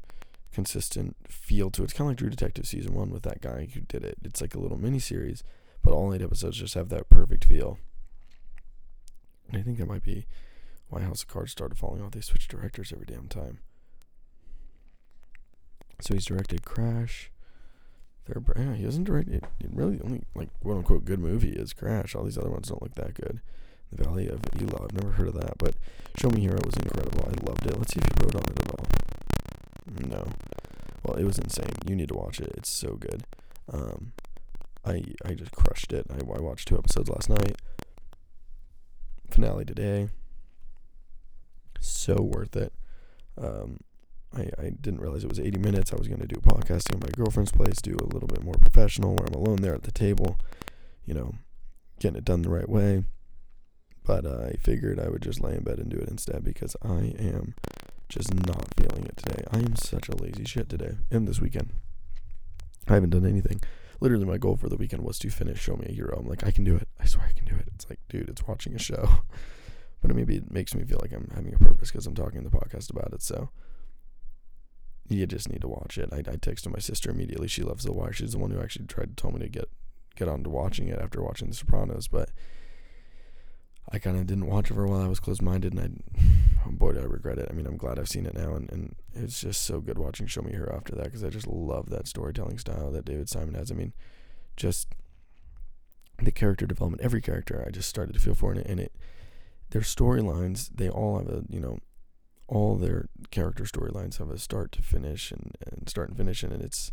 consistent 0.53 1.15
feel 1.27 1.70
to 1.72 1.81
it. 1.81 1.86
It's 1.86 1.93
kind 1.93 2.08
of 2.08 2.12
like 2.12 2.17
True 2.17 2.29
Detective 2.29 2.67
season 2.67 2.93
one 2.93 3.10
with 3.10 3.24
that 3.24 3.41
guy 3.41 3.67
who 3.74 3.81
did 3.81 4.03
it. 4.03 4.17
It's 4.24 4.41
like 4.41 4.55
a 4.55 4.60
little 4.60 4.77
mini 4.77 5.00
series, 5.00 5.43
but 5.84 5.93
all 5.93 6.13
eight 6.13 6.22
episodes 6.22 6.58
just 6.58 6.74
have 6.75 6.89
that 6.89 7.10
perfect 7.10 7.46
feel. 7.46 7.77
I 9.53 9.62
think 9.62 9.77
that 9.79 9.88
might 9.88 10.03
be 10.03 10.27
why 10.91 11.01
House 11.01 11.24
of 11.24 11.29
Cards 11.29 11.51
started 11.53 11.77
falling 11.77 12.01
off. 12.01 12.12
They 12.12 12.21
switch 12.21 12.48
directors 12.48 12.91
every 12.91 13.05
damn 13.05 13.27
time. 13.27 13.60
So 16.01 16.13
he's 16.13 16.25
directed 16.25 16.65
Crash. 16.65 17.31
Third, 18.25 18.46
yeah, 18.57 18.75
he 18.75 18.83
hasn't 18.83 19.07
directed. 19.07 19.46
It 19.59 19.70
really 19.74 20.00
only 20.03 20.24
like 20.35 20.50
quote 20.61 20.77
unquote 20.77 21.05
good 21.05 21.20
movie 21.20 21.53
is 21.53 21.74
Crash. 21.74 22.13
All 22.13 22.24
these 22.24 22.37
other 22.37 22.51
ones 22.51 22.68
don't 22.68 22.81
look 22.81 22.96
that 22.96 23.13
good. 23.13 23.42
The 23.92 24.03
Valley 24.03 24.27
of 24.27 24.42
Elah. 24.59 24.83
I've 24.83 24.94
never 24.94 25.13
heard 25.13 25.29
of 25.29 25.33
that, 25.35 25.57
but 25.57 25.75
Show 26.20 26.29
Me 26.29 26.42
Hero 26.42 26.59
was 26.63 26.75
incredible. 26.75 27.24
I 27.24 27.50
loved 27.50 27.65
it. 27.65 27.77
Let's 27.77 27.94
see 27.94 28.00
if 28.00 28.05
he 28.05 28.24
wrote 28.24 28.35
on 28.35 28.44
it 28.44 28.59
at 28.61 28.79
all. 28.79 28.85
No. 30.07 30.27
Well, 31.03 31.18
it 31.18 31.24
was 31.24 31.39
insane. 31.39 31.72
You 31.87 31.96
need 31.96 32.09
to 32.09 32.15
watch 32.15 32.39
it. 32.39 32.53
It's 32.57 32.70
so 32.70 32.96
good. 32.96 33.24
Um, 33.72 34.11
I 34.85 35.03
I 35.25 35.33
just 35.33 35.51
crushed 35.51 35.94
it. 35.94 36.05
I, 36.09 36.18
I 36.20 36.42
watched 36.42 36.68
two 36.68 36.77
episodes 36.77 37.09
last 37.09 37.29
night. 37.29 37.55
Finale 39.29 39.65
today. 39.65 40.09
So 41.81 42.22
worth 42.22 42.55
it. 42.55 42.72
Um, 43.37 43.79
I, 44.35 44.50
I 44.57 44.70
didn't 44.70 45.01
realize 45.01 45.24
it 45.24 45.29
was 45.29 45.39
80 45.39 45.59
minutes. 45.59 45.91
I 45.91 45.98
was 45.98 46.07
going 46.07 46.22
to 46.22 46.27
do 46.27 46.37
podcasting 46.37 46.96
at 46.96 47.01
my 47.03 47.09
girlfriend's 47.15 47.51
place, 47.51 47.81
do 47.81 47.98
a 48.00 48.13
little 48.13 48.27
bit 48.27 48.44
more 48.44 48.55
professional 48.61 49.15
where 49.15 49.27
I'm 49.27 49.33
alone 49.33 49.57
there 49.57 49.75
at 49.75 49.83
the 49.83 49.91
table, 49.91 50.37
you 51.05 51.13
know, 51.13 51.35
getting 52.00 52.17
it 52.17 52.25
done 52.25 52.44
the 52.44 52.50
right 52.50 52.70
way. 52.70 53.03
But 54.03 54.25
uh, 54.25 54.48
I 54.48 54.53
figured 54.53 55.00
I 55.00 55.09
would 55.09 55.22
just 55.22 55.41
lay 55.41 55.55
in 55.55 55.63
bed 55.63 55.79
and 55.79 55.89
do 55.89 55.98
it 55.98 56.09
instead 56.09 56.44
because 56.44 56.75
I 56.81 57.13
am 57.20 57.55
just 58.09 58.33
not 58.33 58.74
feeling 58.77 59.05
it 59.05 59.17
today. 59.17 59.44
I 59.51 59.57
am 59.57 59.75
such 59.75 60.09
a 60.09 60.15
lazy 60.15 60.46
shit 60.46 60.70
today 60.70 60.96
and 61.11 61.27
this 61.27 61.41
weekend. 61.41 61.72
I 62.87 62.96
haven't 62.96 63.11
done 63.11 63.25
anything. 63.25 63.61
Literally, 64.00 64.25
my 64.25 64.37
goal 64.37 64.57
for 64.57 64.67
the 64.67 64.77
weekend 64.77 65.03
was 65.03 65.20
to 65.20 65.29
finish 65.29 65.59
Show 65.59 65.75
Me 65.75 65.85
a 65.87 65.91
Hero. 65.91 66.17
I'm 66.17 66.27
like, 66.27 66.44
I 66.44 66.51
can 66.51 66.63
do 66.63 66.75
it. 66.75 66.87
I 67.00 67.05
swear 67.05 67.27
I 67.29 67.33
can 67.33 67.46
do 67.46 67.55
it. 67.55 67.67
It's 67.75 67.87
like, 67.89 68.00
dude, 68.09 68.29
it's 68.29 68.48
watching 68.48 68.74
a 68.74 68.79
show. 68.79 69.07
but 70.01 70.16
maybe 70.16 70.35
it 70.37 70.51
makes 70.51 70.74
me 70.75 70.83
feel 70.83 71.00
like 71.01 71.14
I'm 71.14 71.31
having 71.33 71.53
a 71.53 71.59
purpose 71.59 71.92
because 71.92 72.07
I'm 72.07 72.16
talking 72.16 72.40
in 72.40 72.44
the 72.44 72.50
podcast 72.50 72.90
about 72.90 73.14
it. 73.14 73.22
So 73.22 73.50
you 75.09 75.27
just 75.27 75.50
need 75.50 75.61
to 75.61 75.68
watch 75.68 75.98
it. 75.98 76.09
I, 76.11 76.18
I 76.18 76.37
texted 76.37 76.72
my 76.72 76.79
sister 76.79 77.11
immediately. 77.11 77.48
She 77.48 77.64
loves 77.64 77.83
The 77.83 77.92
Wire. 77.92 78.14
She's 78.14 78.31
the 78.31 78.40
one 78.40 78.51
who 78.51 78.61
actually 78.61 78.85
tried 78.85 79.16
to 79.16 79.22
tell 79.22 79.31
me 79.31 79.40
to 79.40 79.50
get 79.50 79.70
get 80.16 80.27
on 80.27 80.44
to 80.44 80.50
watching 80.50 80.87
it 80.87 81.00
after 81.00 81.22
watching 81.22 81.50
The 81.50 81.55
Sopranos, 81.55 82.07
but 82.07 82.31
I 83.92 84.00
kind 84.00 84.18
of 84.18 84.27
didn't 84.27 84.48
watch 84.48 84.70
it 84.70 84.74
for 84.74 84.83
a 84.83 84.90
while. 84.90 85.01
I 85.01 85.07
was 85.07 85.20
closed 85.20 85.42
minded, 85.42 85.74
and 85.74 86.03
I, 86.18 86.22
oh 86.68 86.72
boy, 86.72 86.94
do 86.94 87.00
I 87.00 87.03
regret 87.03 87.37
it. 87.37 87.48
I 87.50 87.53
mean, 87.53 87.66
I'm 87.66 87.77
glad 87.77 87.98
I've 87.98 88.09
seen 88.09 88.25
it 88.25 88.33
now, 88.33 88.55
and, 88.55 88.70
and 88.72 88.96
it's 89.14 89.42
just 89.42 89.64
so 89.64 89.79
good 89.79 89.98
watching 89.98 90.27
Show 90.27 90.42
Me 90.42 90.53
Her 90.53 90.74
after 90.74 90.96
that 90.96 91.05
because 91.05 91.24
I 91.24 91.29
just 91.29 91.48
love 91.48 91.90
that 91.90 92.07
storytelling 92.07 92.57
style 92.57 92.92
that 92.92 93.05
David 93.05 93.29
Simon 93.29 93.55
has. 93.55 93.72
I 93.72 93.75
mean, 93.75 93.94
just 94.55 94.87
the 96.22 96.31
character 96.31 96.66
development, 96.66 97.01
every 97.01 97.22
character 97.22 97.64
I 97.66 97.72
just 97.72 97.90
started 97.90 98.14
to 98.14 98.20
feel 98.20 98.35
for 98.35 98.51
in 98.51 98.59
it, 98.59 98.68
and 98.68 98.79
it 98.79 98.94
their 99.72 99.81
storylines, 99.81 100.70
they 100.74 100.90
all 100.90 101.18
have 101.18 101.27
a 101.27 101.44
you 101.50 101.60
know 101.60 101.79
all 102.48 102.75
their 102.75 103.07
character 103.31 103.64
storylines 103.64 104.18
have 104.18 104.29
a 104.29 104.38
start 104.38 104.74
to 104.74 104.81
finish 104.81 105.31
and, 105.31 105.55
and 105.66 105.90
start 105.90 106.10
and 106.10 106.18
finish 106.18 106.44
and 106.44 106.62
it's 106.62 106.92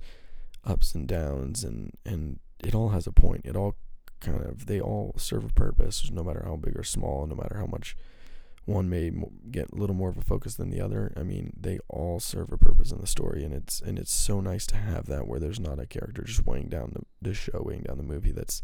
ups 0.65 0.95
and 0.95 1.09
downs 1.09 1.65
and 1.65 1.93
and 2.07 2.39
it 2.65 2.75
all 2.75 2.91
has 2.91 3.07
a 3.07 3.13
point. 3.13 3.43
It 3.45 3.57
all 3.57 3.75
kind 4.21 4.45
of 4.45 4.67
they 4.67 4.81
all 4.81 5.15
serve 5.17 5.45
a 5.45 5.53
purpose 5.53 6.11
no 6.11 6.25
matter 6.25 6.43
how 6.45 6.57
big 6.57 6.77
or 6.77 6.83
small 6.85 7.27
no 7.27 7.37
matter 7.37 7.57
how 7.59 7.67
much 7.67 7.97
one 8.65 8.89
may 8.91 9.11
get 9.51 9.71
a 9.71 9.77
little 9.77 9.95
more 9.95 10.11
of 10.11 10.19
a 10.19 10.23
focus 10.23 10.55
than 10.55 10.71
the 10.71 10.81
other. 10.81 11.13
I 11.17 11.25
mean 11.25 11.55
they 11.59 11.81
all 11.89 12.21
serve 12.21 12.53
a 12.53 12.59
purpose 12.59 12.93
in 12.93 13.01
the 13.01 13.07
story 13.07 13.45
and 13.45 13.53
it's 13.53 13.81
and 13.81 13.99
it's 13.99 14.13
so 14.13 14.41
nice 14.41 14.67
to 14.69 14.77
have 14.77 15.07
that 15.07 15.27
where 15.27 15.41
there's 15.41 15.61
not 15.61 15.81
a 15.81 15.87
character 15.87 16.23
just 16.23 16.47
weighing 16.47 16.69
down 16.69 16.93
the, 16.95 17.03
the 17.21 17.35
show 17.35 17.63
weighing 17.65 17.83
down 17.83 17.97
the 17.97 18.05
movie 18.05 18.33
that's 18.33 18.63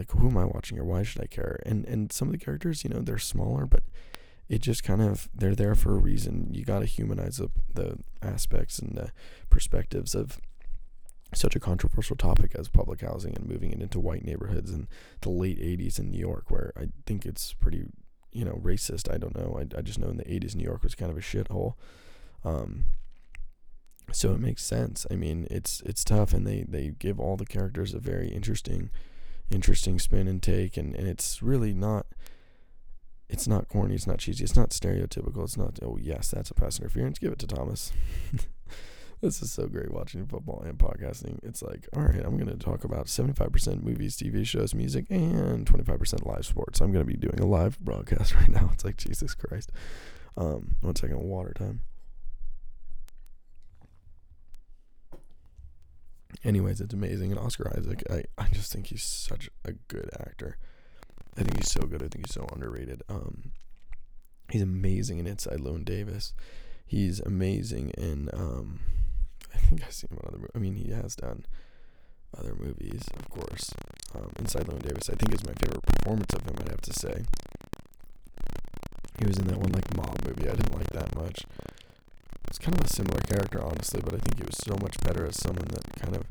like 0.00 0.10
who 0.12 0.28
am 0.28 0.36
i 0.36 0.44
watching 0.44 0.78
or 0.78 0.84
why 0.84 1.02
should 1.02 1.22
i 1.22 1.26
care 1.26 1.60
and 1.66 1.84
and 1.84 2.10
some 2.10 2.28
of 2.28 2.32
the 2.32 2.44
characters 2.44 2.82
you 2.82 2.90
know 2.90 3.00
they're 3.00 3.18
smaller 3.18 3.66
but 3.66 3.82
it 4.50 4.60
just 4.60 4.82
kind 4.82 5.00
of 5.00 5.28
they're 5.32 5.54
there 5.54 5.76
for 5.76 5.94
a 5.94 5.98
reason. 5.98 6.48
You 6.52 6.64
got 6.64 6.80
to 6.80 6.84
humanize 6.84 7.36
the, 7.36 7.50
the 7.72 7.98
aspects 8.20 8.80
and 8.80 8.96
the 8.96 9.12
perspectives 9.48 10.12
of 10.12 10.40
such 11.32 11.54
a 11.54 11.60
controversial 11.60 12.16
topic 12.16 12.56
as 12.56 12.68
public 12.68 13.02
housing 13.02 13.36
and 13.36 13.48
moving 13.48 13.70
it 13.70 13.80
into 13.80 14.00
white 14.00 14.24
neighborhoods 14.24 14.72
in 14.72 14.88
the 15.20 15.30
late 15.30 15.60
80s 15.60 16.00
in 16.00 16.10
New 16.10 16.18
York, 16.18 16.50
where 16.50 16.72
I 16.76 16.88
think 17.06 17.24
it's 17.24 17.52
pretty, 17.52 17.84
you 18.32 18.44
know, 18.44 18.60
racist. 18.60 19.08
I 19.08 19.18
don't 19.18 19.36
know. 19.36 19.56
I, 19.56 19.78
I 19.78 19.82
just 19.82 20.00
know 20.00 20.08
in 20.08 20.16
the 20.16 20.24
80s, 20.24 20.56
New 20.56 20.64
York 20.64 20.82
was 20.82 20.96
kind 20.96 21.12
of 21.12 21.16
a 21.16 21.20
shithole. 21.20 21.74
Um, 22.44 22.86
so 24.10 24.32
it 24.32 24.40
makes 24.40 24.64
sense. 24.64 25.06
I 25.12 25.14
mean, 25.14 25.46
it's 25.48 25.80
it's 25.86 26.02
tough, 26.02 26.32
and 26.32 26.44
they, 26.44 26.64
they 26.66 26.88
give 26.98 27.20
all 27.20 27.36
the 27.36 27.46
characters 27.46 27.94
a 27.94 28.00
very 28.00 28.30
interesting, 28.30 28.90
interesting 29.50 29.98
spin 29.98 30.28
and 30.28 30.42
take, 30.42 30.76
and, 30.76 30.94
and 30.94 31.08
it's 31.08 31.42
really 31.42 31.72
not 31.72 32.06
it's 33.28 33.46
not 33.46 33.68
corny, 33.68 33.94
it's 33.94 34.08
not 34.08 34.18
cheesy, 34.18 34.42
it's 34.42 34.56
not 34.56 34.70
stereotypical, 34.70 35.44
it's 35.44 35.56
not 35.56 35.78
oh 35.82 35.98
yes, 36.00 36.30
that's 36.30 36.50
a 36.50 36.54
pass 36.54 36.78
interference, 36.78 37.18
give 37.18 37.32
it 37.32 37.38
to 37.38 37.46
Thomas. 37.46 37.92
this 39.20 39.42
is 39.42 39.52
so 39.52 39.66
great 39.66 39.92
watching 39.92 40.26
football 40.26 40.62
and 40.64 40.78
podcasting. 40.78 41.38
It's 41.42 41.62
like, 41.62 41.86
all 41.94 42.02
right, 42.02 42.24
I'm 42.24 42.38
gonna 42.38 42.56
talk 42.56 42.84
about 42.84 43.06
75% 43.06 43.82
movies, 43.82 44.16
TV 44.16 44.46
shows, 44.46 44.74
music, 44.74 45.06
and 45.10 45.66
25% 45.66 46.26
live 46.26 46.46
sports. 46.46 46.80
I'm 46.80 46.92
gonna 46.92 47.04
be 47.04 47.16
doing 47.16 47.38
a 47.38 47.46
live 47.46 47.78
broadcast 47.78 48.34
right 48.36 48.48
now. 48.48 48.70
It's 48.72 48.84
like 48.84 48.96
Jesus 48.96 49.34
Christ. 49.34 49.70
Um, 50.36 50.76
one 50.80 50.96
second, 50.96 51.20
water 51.20 51.52
time. 51.52 51.80
Anyways, 56.44 56.80
it's 56.80 56.94
amazing. 56.94 57.30
And 57.32 57.38
Oscar 57.38 57.72
Isaac, 57.76 58.02
I, 58.10 58.24
I 58.38 58.48
just 58.48 58.72
think 58.72 58.86
he's 58.86 59.02
such 59.02 59.50
a 59.64 59.72
good 59.88 60.10
actor. 60.18 60.56
I 61.36 61.42
think 61.42 61.58
he's 61.58 61.70
so 61.70 61.82
good. 61.82 62.02
I 62.02 62.08
think 62.08 62.26
he's 62.26 62.34
so 62.34 62.46
underrated. 62.52 63.02
Um, 63.08 63.52
he's 64.50 64.62
amazing 64.62 65.18
in 65.18 65.26
Inside 65.26 65.60
Llewyn 65.60 65.84
Davis. 65.84 66.32
He's 66.86 67.20
amazing 67.20 67.90
in. 67.90 68.30
Um, 68.32 68.80
I 69.54 69.58
think 69.58 69.82
I've 69.84 69.92
seen 69.92 70.10
him 70.10 70.18
in 70.22 70.28
other. 70.28 70.50
I 70.54 70.58
mean, 70.58 70.74
he 70.74 70.90
has 70.90 71.14
done 71.16 71.46
other 72.36 72.54
movies, 72.54 73.02
of 73.16 73.28
course. 73.28 73.72
Um, 74.14 74.30
Inside 74.38 74.66
Llewyn 74.66 74.82
Davis, 74.82 75.10
I 75.10 75.14
think, 75.14 75.34
is 75.34 75.46
my 75.46 75.52
favorite 75.54 75.82
performance 75.82 76.32
of 76.34 76.42
him. 76.42 76.56
I'd 76.60 76.68
have 76.68 76.80
to 76.82 76.92
say. 76.92 77.24
He 79.18 79.26
was 79.26 79.38
in 79.38 79.46
that 79.48 79.58
one 79.58 79.72
like 79.72 79.94
mob 79.96 80.24
movie. 80.26 80.48
I 80.48 80.54
didn't 80.54 80.74
like 80.74 80.88
that 80.90 81.14
much. 81.14 81.44
It's 82.50 82.58
kind 82.58 82.76
of 82.76 82.84
a 82.84 82.88
similar 82.88 83.20
character, 83.20 83.62
honestly, 83.62 84.00
but 84.04 84.14
I 84.14 84.18
think 84.18 84.38
he 84.38 84.44
was 84.44 84.58
so 84.58 84.74
much 84.82 84.98
better 85.00 85.24
as 85.24 85.38
someone 85.38 85.68
that 85.70 85.86
kind 85.96 86.16
of 86.16 86.24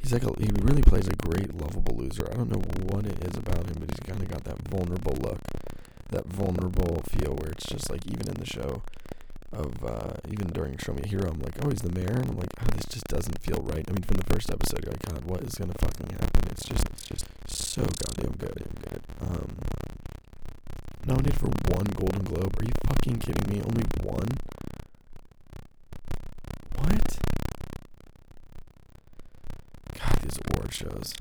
he's 0.00 0.12
like 0.12 0.24
a, 0.24 0.32
he 0.40 0.48
really 0.62 0.82
plays 0.82 1.06
a 1.06 1.14
great 1.16 1.54
lovable 1.54 1.96
loser. 1.96 2.26
I 2.32 2.36
don't 2.36 2.50
know 2.50 2.62
what 2.88 3.04
it 3.04 3.22
is 3.24 3.36
about 3.36 3.68
him, 3.68 3.76
but 3.78 3.90
he's 3.90 4.00
kind 4.00 4.22
of 4.22 4.28
got 4.30 4.44
that 4.44 4.66
vulnerable 4.68 5.16
look, 5.20 5.40
that 6.10 6.26
vulnerable 6.26 7.02
feel 7.10 7.34
where 7.34 7.50
it's 7.50 7.66
just 7.66 7.90
like 7.90 8.06
even 8.06 8.28
in 8.28 8.40
the 8.40 8.46
show 8.46 8.82
of 9.52 9.84
uh, 9.84 10.12
even 10.30 10.48
during 10.48 10.76
Show 10.78 10.92
Me 10.92 11.02
a 11.04 11.08
Hero, 11.08 11.30
I'm 11.30 11.40
like, 11.40 11.56
oh, 11.62 11.70
he's 11.70 11.80
the 11.80 11.92
mayor, 11.92 12.16
and 12.20 12.30
I'm 12.30 12.36
like, 12.36 12.52
oh, 12.60 12.66
this 12.76 12.86
just 12.86 13.08
doesn't 13.08 13.40
feel 13.42 13.60
right. 13.62 13.84
I 13.88 13.92
mean, 13.92 14.02
from 14.02 14.18
the 14.18 14.28
first 14.32 14.50
episode, 14.50 14.84
you're 14.84 14.92
like, 14.92 15.06
God, 15.08 15.24
what 15.24 15.42
is 15.42 15.54
gonna 15.54 15.74
fucking 15.80 16.10
happen? 16.10 16.42
It's 16.50 16.64
just, 16.64 16.86
it's 16.90 17.04
just 17.04 17.26
so 17.48 17.82
goddamn 17.82 18.36
good, 18.36 18.64
good. 18.88 19.02
Um, 19.20 19.56
nominated 21.06 21.40
for 21.40 21.48
one 21.72 21.86
Golden 21.96 22.24
Globe. 22.24 22.56
Are 22.58 22.64
you 22.64 22.72
fucking 22.88 23.18
kidding 23.20 23.48
me? 23.48 23.62
Only 23.64 23.84
one? 24.04 24.28
Shows. 30.78 31.12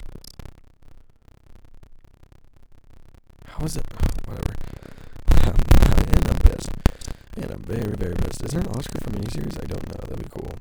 How 3.47 3.65
is 3.65 3.75
it? 3.75 3.85
Whatever. 4.25 4.53
and 5.41 6.29
I'm 6.29 6.37
pissed. 6.45 6.69
And 7.37 7.51
I'm 7.51 7.63
very, 7.63 7.95
very 7.97 8.13
pissed. 8.15 8.43
Is 8.43 8.51
there 8.51 8.61
an 8.61 8.67
Oscar 8.67 9.01
for 9.01 9.09
miniseries? 9.09 9.57
I 9.57 9.65
don't 9.65 9.81
know. 9.89 9.97
That'd 10.05 10.23
be 10.23 10.29
cool. 10.29 10.53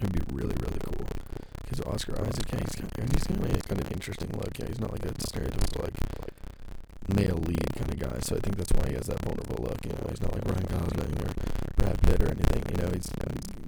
It'd 0.00 0.12
be 0.12 0.34
really, 0.34 0.56
really 0.58 0.80
cool. 0.82 1.06
Because 1.62 1.80
Oscar 1.86 2.18
Isaac, 2.26 2.50
yeah, 2.52 2.58
he's 2.58 2.74
got, 2.74 2.90
he's 2.98 3.24
got, 3.24 3.50
he's 3.54 3.62
got 3.62 3.78
an 3.78 3.92
interesting 3.92 4.30
look. 4.32 4.58
Yeah, 4.58 4.66
he's 4.66 4.80
not 4.80 4.90
like 4.90 5.04
a 5.04 5.14
stereotypical 5.14 5.82
like 5.86 5.94
male 7.14 7.38
lead 7.38 7.70
kind 7.78 7.92
of 7.92 7.98
guy. 8.00 8.18
So 8.20 8.34
I 8.34 8.40
think 8.40 8.56
that's 8.56 8.72
why 8.72 8.88
he 8.88 8.94
has 8.94 9.06
that 9.06 9.22
vulnerable 9.22 9.62
look. 9.62 9.78
You 9.86 9.92
know, 9.92 10.06
he's 10.10 10.20
not 10.22 10.34
like 10.34 10.44
Ryan 10.44 10.66
Gosling 10.66 11.14
or 11.22 11.30
Brad 11.76 12.02
Pitt 12.02 12.22
or 12.22 12.30
anything. 12.34 12.62
You 12.70 12.82
know, 12.82 12.90
he's 12.90 13.10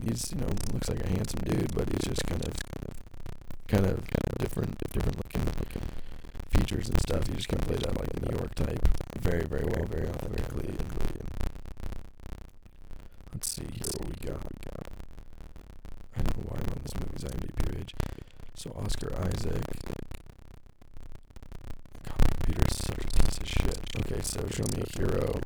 he's 0.02 0.32
you 0.32 0.40
know 0.40 0.50
looks 0.74 0.88
like 0.88 1.04
a 1.04 1.08
handsome 1.08 1.40
dude, 1.46 1.74
but 1.74 1.86
he's 1.88 2.02
just 2.10 2.26
kind 2.26 2.42
of 2.42 2.52
kind 3.68 3.86
of 3.86 4.02
different 4.38 4.76
different 4.92 5.16
looking 5.16 5.44
looking 5.44 5.82
features 6.50 6.88
and 6.88 7.00
stuff. 7.00 7.28
You 7.28 7.34
just 7.36 7.48
can 7.48 7.58
play 7.60 7.76
that 7.76 7.98
like 7.98 8.12
the 8.12 8.26
New 8.26 8.36
York 8.36 8.54
type 8.54 8.88
very 9.20 9.44
very 9.44 9.64
well, 9.64 9.84
very 9.84 10.08
authentically. 10.08 10.74
Let's 13.32 13.50
see 13.52 13.66
here 13.72 13.86
what 13.98 14.08
we 14.08 14.28
got. 14.28 14.42
I 16.16 16.22
don't 16.22 16.36
know 16.38 16.44
why 16.48 16.58
I'm 16.58 16.72
on 16.72 16.80
this 16.82 16.94
movie's 16.98 17.24
IMDb 17.24 17.76
page. 17.76 17.94
So 18.54 18.70
Oscar 18.76 19.14
Isaac. 19.14 19.62
God, 22.02 22.18
my 22.48 22.64
such 22.70 22.98
a 22.98 23.22
piece 23.22 23.38
of 23.38 23.48
shit. 23.48 23.78
Okay, 24.00 24.20
so 24.22 24.40
Show 24.50 24.64
Me 24.74 24.82
a 24.82 24.98
Hero. 24.98 25.38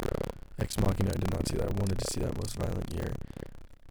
Ex 0.59 0.79
Machina, 0.79 1.11
I 1.11 1.19
did 1.21 1.31
not 1.33 1.49
see 1.49 1.57
that. 1.57 1.69
I 1.69 1.73
wanted 1.73 1.99
to 1.99 2.07
see 2.13 2.21
that 2.21 2.37
Most 2.37 2.57
Violent 2.57 2.93
Year. 2.95 3.13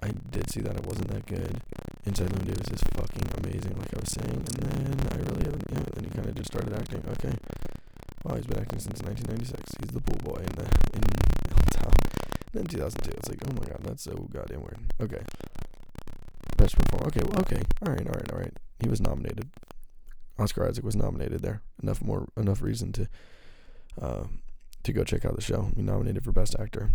I 0.01 0.09
did 0.31 0.49
see 0.49 0.61
that. 0.61 0.75
It 0.75 0.85
wasn't 0.85 1.09
that 1.09 1.25
good. 1.25 1.61
Inside 2.03 2.29
Llewyn 2.29 2.47
Davis 2.47 2.71
is 2.71 2.81
fucking 2.95 3.27
amazing, 3.43 3.77
like 3.77 3.93
I 3.93 3.99
was 3.99 4.09
saying. 4.09 4.33
And 4.33 4.47
then 4.47 5.07
I 5.11 5.17
really 5.17 5.45
haven't, 5.45 5.63
yeah, 5.71 5.83
then 5.93 6.03
he 6.03 6.09
kind 6.09 6.27
of 6.27 6.35
just 6.35 6.51
started 6.51 6.73
acting. 6.73 7.03
Okay. 7.07 7.33
Wow, 8.23 8.35
he's 8.35 8.47
been 8.47 8.59
acting 8.59 8.79
since 8.79 9.01
1996. 9.03 9.75
He's 9.79 9.93
the 9.93 10.01
pool 10.01 10.33
boy 10.33 10.41
in 10.41 10.53
the 10.57 10.65
in 10.97 11.01
Town. 11.69 11.93
Then 12.53 12.65
2002, 12.65 13.11
it's 13.17 13.29
like, 13.29 13.39
oh 13.47 13.53
my 13.53 13.65
god, 13.67 13.83
that's 13.83 14.03
so 14.03 14.13
goddamn 14.33 14.61
weird. 14.61 14.79
Okay. 14.99 15.21
Best 16.57 16.75
performer. 16.77 17.07
Okay, 17.07 17.21
well, 17.23 17.41
okay. 17.41 17.61
All 17.85 17.93
right, 17.93 18.07
all 18.07 18.13
right, 18.13 18.31
all 18.31 18.39
right. 18.39 18.53
He 18.79 18.89
was 18.89 18.99
nominated. 18.99 19.49
Oscar 20.39 20.67
Isaac 20.67 20.83
was 20.83 20.95
nominated 20.95 21.43
there. 21.43 21.61
Enough 21.83 22.01
more, 22.01 22.27
enough 22.35 22.63
reason 22.63 22.91
to, 22.93 23.07
uh, 24.01 24.23
to 24.83 24.93
go 24.93 25.03
check 25.03 25.23
out 25.23 25.35
the 25.35 25.41
show. 25.41 25.69
He 25.75 25.83
nominated 25.83 26.23
for 26.23 26.31
best 26.31 26.55
actor 26.59 26.91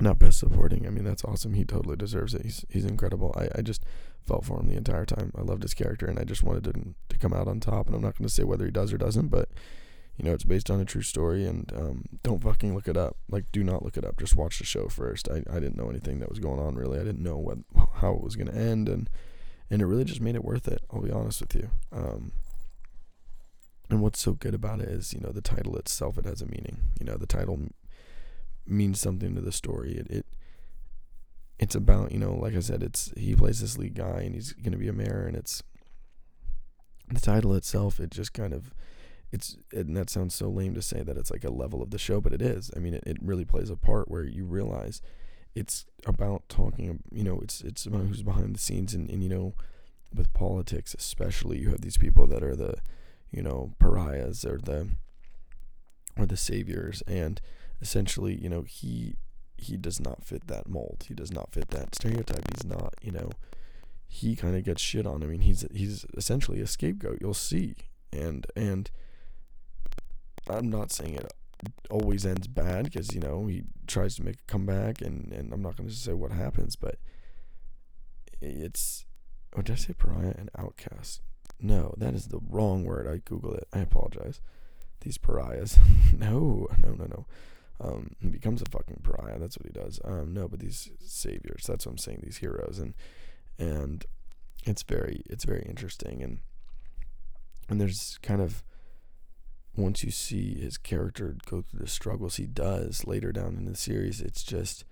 not 0.00 0.18
best 0.18 0.38
supporting. 0.38 0.86
I 0.86 0.90
mean, 0.90 1.04
that's 1.04 1.24
awesome. 1.24 1.54
He 1.54 1.64
totally 1.64 1.96
deserves 1.96 2.34
it. 2.34 2.42
He's 2.42 2.64
he's 2.68 2.84
incredible. 2.84 3.34
I, 3.36 3.58
I 3.58 3.62
just 3.62 3.84
felt 4.26 4.44
for 4.44 4.60
him 4.60 4.68
the 4.68 4.76
entire 4.76 5.06
time. 5.06 5.32
I 5.36 5.42
loved 5.42 5.62
his 5.62 5.74
character, 5.74 6.06
and 6.06 6.18
I 6.18 6.24
just 6.24 6.42
wanted 6.42 6.66
him 6.66 6.96
to 7.08 7.18
come 7.18 7.32
out 7.32 7.48
on 7.48 7.60
top. 7.60 7.86
And 7.86 7.94
I'm 7.94 8.02
not 8.02 8.18
going 8.18 8.28
to 8.28 8.34
say 8.34 8.44
whether 8.44 8.64
he 8.64 8.70
does 8.70 8.92
or 8.92 8.98
doesn't, 8.98 9.28
but 9.28 9.48
you 10.16 10.24
know, 10.24 10.32
it's 10.32 10.44
based 10.44 10.70
on 10.70 10.80
a 10.80 10.84
true 10.84 11.02
story. 11.02 11.46
And 11.46 11.72
um, 11.74 12.04
don't 12.22 12.42
fucking 12.42 12.74
look 12.74 12.88
it 12.88 12.96
up. 12.96 13.16
Like, 13.28 13.44
do 13.52 13.62
not 13.62 13.82
look 13.82 13.96
it 13.96 14.04
up. 14.04 14.18
Just 14.18 14.36
watch 14.36 14.58
the 14.58 14.64
show 14.64 14.88
first. 14.88 15.28
I, 15.30 15.42
I 15.50 15.60
didn't 15.60 15.76
know 15.76 15.90
anything 15.90 16.20
that 16.20 16.30
was 16.30 16.38
going 16.38 16.58
on 16.58 16.74
really. 16.74 16.98
I 16.98 17.04
didn't 17.04 17.22
know 17.22 17.36
what 17.36 17.58
how 17.96 18.14
it 18.14 18.22
was 18.22 18.36
going 18.36 18.48
to 18.48 18.56
end, 18.56 18.88
and 18.88 19.08
and 19.70 19.82
it 19.82 19.86
really 19.86 20.04
just 20.04 20.20
made 20.20 20.34
it 20.34 20.44
worth 20.44 20.68
it. 20.68 20.82
I'll 20.92 21.02
be 21.02 21.10
honest 21.10 21.40
with 21.40 21.54
you. 21.54 21.70
Um, 21.92 22.32
and 23.88 24.02
what's 24.02 24.20
so 24.20 24.32
good 24.32 24.54
about 24.54 24.80
it 24.80 24.88
is, 24.88 25.12
you 25.12 25.20
know, 25.20 25.30
the 25.30 25.40
title 25.40 25.76
itself. 25.76 26.18
It 26.18 26.24
has 26.24 26.42
a 26.42 26.46
meaning. 26.46 26.78
You 26.98 27.06
know, 27.06 27.16
the 27.16 27.26
title 27.26 27.68
means 28.68 29.00
something 29.00 29.34
to 29.34 29.40
the 29.40 29.52
story. 29.52 29.92
It, 29.92 30.10
it 30.10 30.26
it's 31.58 31.74
about 31.74 32.12
you 32.12 32.18
know, 32.18 32.34
like 32.34 32.54
I 32.54 32.60
said, 32.60 32.82
it's 32.82 33.12
he 33.16 33.34
plays 33.34 33.60
this 33.60 33.78
lead 33.78 33.94
guy 33.94 34.22
and 34.24 34.34
he's 34.34 34.52
gonna 34.52 34.76
be 34.76 34.88
a 34.88 34.92
mayor, 34.92 35.24
and 35.26 35.36
it's 35.36 35.62
the 37.08 37.20
title 37.20 37.54
itself. 37.54 38.00
It 38.00 38.10
just 38.10 38.32
kind 38.32 38.52
of 38.52 38.72
it's 39.32 39.56
and 39.72 39.96
that 39.96 40.10
sounds 40.10 40.34
so 40.34 40.48
lame 40.48 40.74
to 40.74 40.82
say 40.82 41.02
that 41.02 41.16
it's 41.16 41.30
like 41.30 41.44
a 41.44 41.50
level 41.50 41.82
of 41.82 41.90
the 41.90 41.98
show, 41.98 42.20
but 42.20 42.32
it 42.32 42.42
is. 42.42 42.70
I 42.76 42.78
mean, 42.78 42.94
it, 42.94 43.04
it 43.06 43.16
really 43.20 43.44
plays 43.44 43.70
a 43.70 43.76
part 43.76 44.10
where 44.10 44.24
you 44.24 44.44
realize 44.44 45.00
it's 45.54 45.86
about 46.04 46.48
talking. 46.48 47.02
You 47.10 47.24
know, 47.24 47.40
it's 47.40 47.62
it's 47.62 47.86
about 47.86 48.06
who's 48.06 48.22
behind 48.22 48.54
the 48.54 48.60
scenes, 48.60 48.94
and 48.94 49.08
and 49.10 49.22
you 49.22 49.28
know, 49.28 49.54
with 50.14 50.32
politics 50.32 50.94
especially, 50.98 51.58
you 51.58 51.70
have 51.70 51.80
these 51.80 51.98
people 51.98 52.26
that 52.26 52.42
are 52.42 52.56
the 52.56 52.76
you 53.30 53.42
know 53.42 53.72
pariahs 53.78 54.44
or 54.44 54.58
the 54.58 54.88
or 56.18 56.26
the 56.26 56.36
saviors 56.36 57.02
and 57.06 57.40
essentially, 57.80 58.34
you 58.34 58.48
know, 58.48 58.62
he 58.62 59.16
he 59.58 59.76
does 59.76 60.00
not 60.00 60.24
fit 60.24 60.46
that 60.48 60.68
mold. 60.68 61.04
He 61.08 61.14
does 61.14 61.32
not 61.32 61.52
fit 61.52 61.68
that 61.68 61.94
stereotype. 61.94 62.44
He's 62.54 62.64
not, 62.64 62.94
you 63.00 63.10
know, 63.10 63.30
he 64.06 64.36
kind 64.36 64.54
of 64.56 64.64
gets 64.64 64.82
shit 64.82 65.06
on. 65.06 65.22
I 65.22 65.26
mean, 65.26 65.40
he's 65.40 65.66
he's 65.72 66.04
essentially 66.16 66.60
a 66.60 66.66
scapegoat. 66.66 67.18
You'll 67.20 67.34
see, 67.34 67.76
and 68.12 68.46
and 68.54 68.90
I'm 70.48 70.70
not 70.70 70.92
saying 70.92 71.14
it 71.14 71.32
always 71.90 72.26
ends 72.26 72.46
bad 72.46 72.84
because 72.84 73.14
you 73.14 73.20
know 73.20 73.46
he 73.46 73.64
tries 73.86 74.14
to 74.16 74.24
make 74.24 74.36
a 74.36 74.52
comeback, 74.52 75.00
and 75.00 75.32
and 75.32 75.52
I'm 75.52 75.62
not 75.62 75.76
going 75.76 75.88
to 75.88 75.94
say 75.94 76.12
what 76.12 76.32
happens, 76.32 76.76
but 76.76 76.96
it's. 78.40 79.04
Oh, 79.56 79.62
did 79.62 79.72
I 79.72 79.76
say 79.76 79.94
pariah 79.94 80.34
and 80.36 80.50
outcast? 80.58 81.22
No, 81.60 81.94
that 81.96 82.14
is 82.14 82.26
the 82.26 82.40
wrong 82.50 82.84
word. 82.84 83.08
I 83.08 83.22
Google 83.24 83.54
it. 83.54 83.66
I 83.72 83.78
apologize. 83.78 84.40
These 85.00 85.18
pariahs. 85.18 85.78
no, 86.16 86.68
no, 86.82 86.90
no, 86.90 87.04
no. 87.04 87.26
Um, 87.80 88.12
he 88.20 88.28
becomes 88.28 88.62
a 88.62 88.70
fucking 88.70 89.02
pariah. 89.02 89.38
That's 89.38 89.58
what 89.58 89.66
he 89.66 89.72
does. 89.72 90.00
Um, 90.04 90.32
no, 90.32 90.48
but 90.48 90.60
these 90.60 90.90
saviors. 91.00 91.64
That's 91.66 91.86
what 91.86 91.92
I'm 91.92 91.98
saying. 91.98 92.20
These 92.22 92.38
heroes, 92.38 92.78
and 92.78 92.94
and 93.58 94.04
it's 94.64 94.82
very 94.82 95.22
it's 95.28 95.44
very 95.44 95.64
interesting, 95.68 96.22
and 96.22 96.38
and 97.68 97.80
there's 97.80 98.18
kind 98.22 98.40
of 98.40 98.62
once 99.76 100.02
you 100.02 100.10
see 100.10 100.58
his 100.58 100.78
character 100.78 101.36
go 101.44 101.62
through 101.62 101.80
the 101.80 101.86
struggles 101.86 102.36
he 102.36 102.46
does 102.46 103.06
later 103.06 103.30
down 103.30 103.56
in 103.56 103.66
the 103.66 103.76
series, 103.76 104.22
it's 104.22 104.42
just 104.42 104.84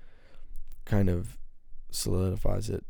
kind 0.85 1.09
of 1.09 1.38
solidifies 1.90 2.68
it 2.68 2.85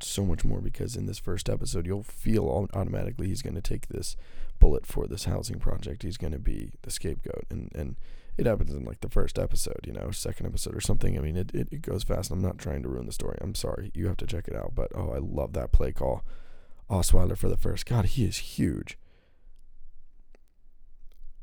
so 0.00 0.24
much 0.24 0.44
more 0.44 0.60
because 0.60 0.96
in 0.96 1.06
this 1.06 1.18
first 1.18 1.48
episode 1.48 1.86
you'll 1.86 2.02
feel 2.02 2.68
automatically 2.74 3.28
he's 3.28 3.42
going 3.42 3.54
to 3.54 3.62
take 3.62 3.88
this 3.88 4.16
bullet 4.58 4.86
for 4.86 5.06
this 5.06 5.24
housing 5.24 5.58
project 5.58 6.02
he's 6.02 6.16
going 6.16 6.32
to 6.32 6.38
be 6.38 6.72
the 6.82 6.90
scapegoat 6.90 7.44
and 7.50 7.70
and 7.74 7.96
it 8.36 8.46
happens 8.46 8.72
in 8.72 8.84
like 8.84 9.00
the 9.00 9.08
first 9.08 9.38
episode, 9.38 9.80
you 9.86 9.92
know, 9.92 10.10
second 10.10 10.46
episode 10.46 10.74
or 10.74 10.80
something. 10.80 11.16
I 11.16 11.20
mean, 11.20 11.36
it, 11.36 11.54
it, 11.54 11.68
it 11.70 11.82
goes 11.82 12.02
fast. 12.02 12.30
I'm 12.30 12.42
not 12.42 12.58
trying 12.58 12.82
to 12.82 12.88
ruin 12.88 13.06
the 13.06 13.12
story. 13.12 13.38
I'm 13.40 13.54
sorry. 13.54 13.92
You 13.94 14.08
have 14.08 14.16
to 14.18 14.26
check 14.26 14.48
it 14.48 14.56
out. 14.56 14.74
But 14.74 14.90
oh, 14.94 15.12
I 15.12 15.18
love 15.18 15.52
that 15.52 15.72
play 15.72 15.92
call. 15.92 16.24
Osweiler 16.90 17.38
for 17.38 17.48
the 17.48 17.56
first. 17.56 17.86
God, 17.86 18.06
he 18.06 18.24
is 18.24 18.38
huge. 18.38 18.98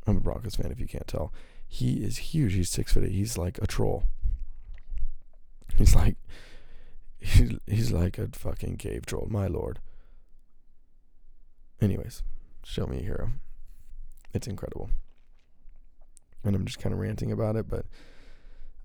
I'm 0.06 0.18
a 0.18 0.20
Broncos 0.20 0.56
fan 0.56 0.72
if 0.72 0.80
you 0.80 0.88
can't 0.88 1.08
tell. 1.08 1.34
He 1.68 2.04
is 2.04 2.18
huge. 2.18 2.54
He's 2.54 2.70
six 2.70 2.94
foot 2.94 3.06
eight. 3.06 3.12
He's 3.12 3.38
like 3.38 3.58
a 3.60 3.68
troll. 3.68 4.04
He's 5.78 5.96
like 5.96 6.18
he's, 7.18 7.54
he's 7.66 7.92
like 7.94 8.18
a 8.18 8.28
fucking 8.34 8.78
cave 8.78 9.06
troll, 9.06 9.28
my 9.30 9.48
lord. 9.48 9.80
Anyways, 11.80 12.24
show 12.64 12.86
me 12.86 13.00
a 13.00 13.04
hero. 13.04 13.32
It's 14.34 14.48
incredible 14.48 14.90
and 16.44 16.56
I'm 16.56 16.66
just 16.66 16.80
kind 16.80 16.94
of 16.94 17.00
ranting 17.00 17.32
about 17.32 17.56
it, 17.56 17.68
but 17.68 17.86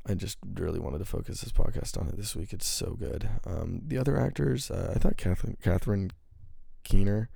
I 0.07 0.14
just 0.14 0.38
really 0.55 0.79
wanted 0.79 0.99
to 0.99 1.05
focus 1.05 1.40
this 1.40 1.53
podcast 1.53 2.01
on 2.01 2.09
it 2.09 2.16
this 2.16 2.37
week. 2.37 2.53
It's 2.53 2.66
so 2.66 2.97
good. 2.99 3.29
Um, 3.45 3.81
the 3.85 3.99
other 3.99 4.19
actors, 4.19 4.71
uh, 4.71 4.92
I 4.95 4.99
thought 4.99 5.16
Catherine 5.16 5.57
Catherine 5.62 6.12
Keener 6.85 7.29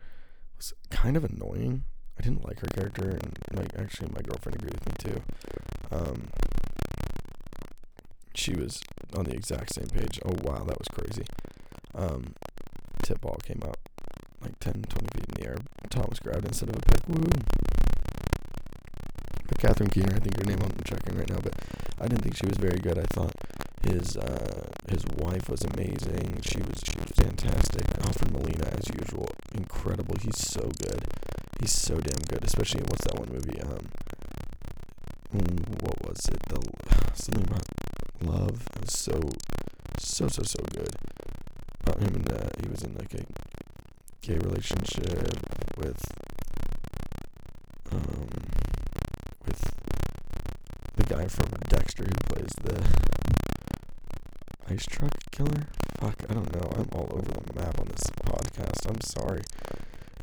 was 0.56 0.72
kind 0.90 1.16
of 1.16 1.24
annoying. 1.24 1.85
I 2.18 2.22
didn't 2.22 2.46
like 2.46 2.61
her 2.61 2.68
character, 2.68 3.11
and 3.11 3.38
like 3.54 3.72
actually, 3.76 4.11
my 4.14 4.20
girlfriend 4.20 4.61
agreed 4.61 4.74
with 4.74 4.87
me 4.87 5.12
too. 5.12 5.22
Um, 5.90 6.28
she 8.35 8.54
was 8.54 8.80
on 9.16 9.24
the 9.24 9.35
exact 9.35 9.74
same 9.74 9.88
page. 9.88 10.20
Oh 10.24 10.35
wow, 10.44 10.64
that 10.64 10.78
was 10.78 10.88
crazy. 10.92 11.24
Um, 11.94 12.35
tip 13.02 13.20
ball 13.20 13.38
came 13.42 13.61
out 13.64 13.78
like 14.40 14.59
10, 14.61 14.85
20 14.88 15.09
feet 15.14 15.28
in 15.28 15.42
the 15.42 15.48
air. 15.48 15.56
Thomas 15.90 16.18
grabbed 16.20 16.46
instead 16.46 16.70
of 16.70 16.76
a 16.76 16.80
pick. 16.80 17.09
Woo! 17.09 17.24
Catherine 19.61 19.90
Keener, 19.90 20.14
I 20.16 20.20
think 20.20 20.38
her 20.38 20.44
name. 20.44 20.59
I'm 20.62 20.73
checking 20.85 21.18
right 21.18 21.29
now, 21.29 21.38
but 21.42 21.53
I 22.01 22.07
didn't 22.09 22.23
think 22.23 22.35
she 22.37 22.46
was 22.46 22.57
very 22.57 22.79
good. 22.79 22.99
I 22.99 23.05
thought 23.12 23.35
his 23.83 24.16
uh, 24.16 24.70
his 24.88 25.05
wife 25.18 25.49
was 25.51 25.62
amazing. 25.64 26.40
She 26.42 26.59
was 26.59 26.81
she 26.83 26.99
was 26.99 27.11
fantastic. 27.14 27.85
Alfred 28.03 28.33
Molina, 28.33 28.68
as 28.79 28.88
usual, 28.88 29.29
incredible. 29.55 30.16
He's 30.20 30.38
so 30.38 30.62
good. 30.81 31.05
He's 31.61 31.73
so 31.73 31.94
damn 31.96 32.25
good. 32.29 32.42
Especially 32.42 32.81
in 32.81 32.87
what's 32.87 33.05
that 33.05 33.18
one 33.18 33.29
movie? 33.31 33.61
Um, 33.61 33.88
mm, 35.37 35.83
what 35.83 36.09
was 36.09 36.27
it? 36.29 36.40
The 36.49 36.61
something 37.14 37.44
about 37.44 37.64
love. 38.23 38.66
It 38.77 38.81
was 38.83 38.92
so 38.99 39.20
so 39.99 40.29
so 40.29 40.42
so 40.42 40.61
good. 40.73 40.94
About 41.85 42.01
him 42.01 42.14
and 42.14 42.33
uh, 42.33 42.49
he 42.62 42.68
was 42.68 42.83
in 42.83 42.94
like 42.94 43.12
a 43.14 43.25
gay 44.23 44.37
relationship 44.38 45.37
with 45.77 46.01
from 51.31 51.49
Dexter 51.69 52.03
who 52.05 52.35
plays 52.35 52.53
the 52.64 52.83
ice 54.69 54.85
truck 54.87 55.12
killer. 55.31 55.69
Fuck, 56.01 56.25
I 56.29 56.35
don't 56.35 56.53
know. 56.53 56.69
I'm 56.77 56.88
all 56.93 57.09
over 57.12 57.31
the 57.31 57.55
map 57.55 57.79
on 57.79 57.87
this 57.87 58.03
podcast. 58.25 58.88
I'm 58.88 59.01
sorry. 59.01 59.43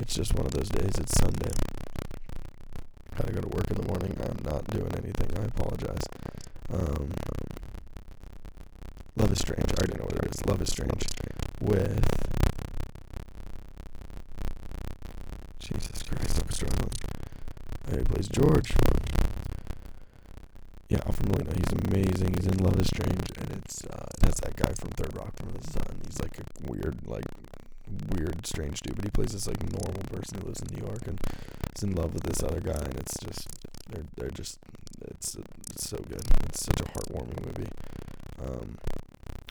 It's 0.01 0.13
just 0.13 0.35
one 0.35 0.45
of 0.45 0.51
those 0.51 0.69
days. 0.69 0.91
It's 0.97 1.17
Sunday. 1.19 1.51
Gotta 3.15 3.31
go 3.31 3.41
to 3.41 3.47
work 3.47 3.71
in 3.71 3.77
the 3.77 3.87
morning. 3.87 4.17
I'm 4.21 4.43
not 4.43 4.67
doing 4.67 4.91
anything. 4.97 5.31
I 5.39 5.45
apologize. 5.45 6.03
Um, 6.71 7.11
Love 9.15 9.31
is 9.31 9.39
Strange. 9.39 9.63
I 9.71 9.75
already 9.79 9.97
know 9.97 10.05
what 10.05 10.25
it 10.25 10.31
is. 10.31 10.45
Love 10.45 10.61
is 10.61 10.69
Strange. 10.69 11.03
With. 11.61 12.05
Jesus 15.59 16.03
Christ, 16.03 16.41
I'm 16.41 16.51
struggling. 16.51 16.91
He 17.89 18.03
plays 18.03 18.27
George. 18.27 18.73
Yeah, 20.89 20.99
Alfred 21.05 21.29
Molina. 21.29 21.51
He's 21.53 21.73
amazing. 21.91 22.33
He's 22.37 22.47
in 22.47 22.63
Love 22.63 22.79
is 22.79 22.87
Strange, 22.87 23.31
and 23.37 23.51
it's 23.59 23.83
uh, 23.85 24.07
that's 24.21 24.39
that 24.39 24.55
guy 24.55 24.71
from 24.79 24.91
Third 24.91 25.15
Rock 25.17 25.35
from 25.35 25.49
the 25.51 25.61
Sun. 25.69 25.99
He's 26.05 26.19
like 26.21 26.39
a 26.39 26.71
weird, 26.71 27.05
like 27.05 27.25
weird, 28.15 28.45
strange 28.47 28.79
dude, 28.81 28.95
but 28.95 29.03
he 29.03 29.11
plays 29.11 29.33
this 29.33 29.47
like 29.47 29.61
normal 29.71 30.01
person 30.09 30.39
who 30.39 30.47
lives 30.47 30.61
in 30.61 30.75
New 30.75 30.85
York 30.87 31.07
and 31.07 31.19
is 31.75 31.83
in 31.83 31.91
love 31.93 32.13
with 32.13 32.23
this 32.23 32.41
other 32.41 32.61
guy, 32.61 32.79
and 32.79 32.95
it's 32.95 33.17
just 33.19 33.47
they're 33.89 34.05
they're 34.15 34.31
just 34.31 34.59
it's 35.11 35.35
it's 35.71 35.89
so 35.89 35.97
good. 35.97 36.23
It's 36.47 36.63
such 36.63 36.79
a 36.79 36.85
heartwarming 36.85 37.45
movie. 37.45 37.69
Um, 38.39 38.77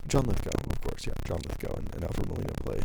John 0.09 0.25
Lithgow, 0.25 0.51
of 0.70 0.81
course, 0.81 1.07
yeah, 1.07 1.14
John 1.27 1.40
Lithgow 1.49 1.75
and, 1.77 1.94
and 1.94 2.05
Alfred 2.05 2.29
Molina 2.29 2.53
play 2.64 2.81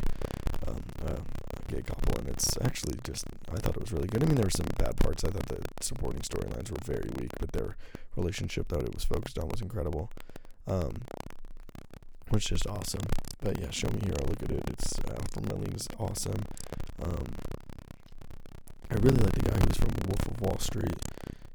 um, 0.67 0.83
uh, 1.05 1.15
a 1.15 1.71
gay 1.71 1.81
couple, 1.81 2.17
and 2.19 2.27
it's 2.27 2.57
actually 2.61 2.99
just 3.03 3.25
I 3.49 3.57
thought 3.59 3.75
it 3.75 3.81
was 3.81 3.93
really 3.93 4.07
good. 4.07 4.23
I 4.23 4.25
mean, 4.25 4.35
there 4.35 4.45
were 4.45 4.49
some 4.49 4.67
bad 4.77 4.97
parts. 4.97 5.23
I 5.23 5.29
thought 5.29 5.47
the 5.47 5.61
supporting 5.81 6.21
storylines 6.21 6.71
were 6.71 6.83
very 6.83 7.09
weak, 7.19 7.31
but 7.39 7.51
their 7.51 7.75
relationship 8.15 8.67
that 8.69 8.81
it 8.81 8.93
was 8.93 9.03
focused 9.03 9.37
on 9.37 9.49
was 9.49 9.61
incredible. 9.61 10.11
Um, 10.67 11.01
is 12.35 12.45
just 12.45 12.67
awesome. 12.67 13.01
But 13.41 13.59
yeah, 13.59 13.71
Show 13.71 13.89
Me 13.89 13.99
Hero, 14.03 14.25
look 14.25 14.41
at 14.41 14.51
it. 14.51 14.63
It's 14.67 14.99
Alfred 14.99 15.51
Molina's 15.51 15.87
awesome. 15.99 16.43
Um, 17.03 17.25
I 18.89 18.95
really 18.95 19.17
like 19.17 19.33
the 19.33 19.49
guy 19.49 19.57
who's 19.57 19.77
from 19.77 19.89
Wolf 20.07 20.27
of 20.27 20.41
Wall 20.41 20.57
Street. 20.59 20.95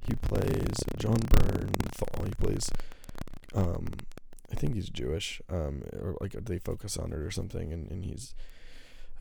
He 0.07 0.15
plays 0.17 0.77
Jon 0.99 1.17
Bernthal. 1.17 2.27
He 2.27 2.35
plays 2.35 2.71
um, 3.55 3.87
I 4.53 4.55
think 4.55 4.75
he's 4.75 4.89
Jewish, 4.89 5.41
um, 5.49 5.83
or 5.93 6.17
like 6.21 6.33
they 6.33 6.59
focus 6.59 6.97
on 6.97 7.13
it 7.13 7.19
or 7.19 7.31
something, 7.31 7.73
and, 7.73 7.91
and 7.91 8.05
he's 8.05 8.35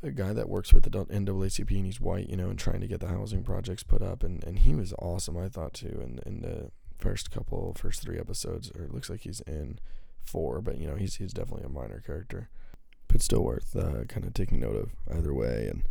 a 0.03 0.11
guy 0.11 0.33
that 0.33 0.49
works 0.49 0.73
with 0.73 0.83
the 0.83 0.89
NAACP 0.89 1.71
and 1.75 1.85
he's 1.85 1.99
white, 1.99 2.29
you 2.29 2.37
know, 2.37 2.49
and 2.49 2.59
trying 2.59 2.81
to 2.81 2.87
get 2.87 2.99
the 2.99 3.07
housing 3.07 3.43
projects 3.43 3.81
put 3.81 4.01
up, 4.01 4.23
and, 4.23 4.43
and 4.43 4.59
he 4.59 4.75
was 4.75 4.93
awesome, 4.99 5.37
I 5.37 5.49
thought 5.49 5.73
too, 5.73 5.99
and 6.03 6.19
in 6.25 6.41
the 6.41 6.69
first 7.05 7.31
couple, 7.31 7.75
first 7.77 8.01
three 8.01 8.17
episodes, 8.17 8.71
or 8.75 8.83
it 8.83 8.93
looks 8.93 9.09
like 9.09 9.21
he's 9.21 9.41
in 9.41 9.79
four, 10.23 10.61
but 10.61 10.77
you 10.77 10.87
know, 10.87 10.95
he's 10.95 11.15
he's 11.15 11.33
definitely 11.33 11.65
a 11.65 11.69
minor 11.69 12.01
character, 12.05 12.49
but 13.07 13.21
still 13.21 13.43
worth 13.43 13.75
uh, 13.75 14.05
kind 14.05 14.25
of 14.25 14.33
taking 14.33 14.59
note 14.59 14.75
of 14.75 14.89
either 15.15 15.33
way, 15.33 15.69
and 15.69 15.83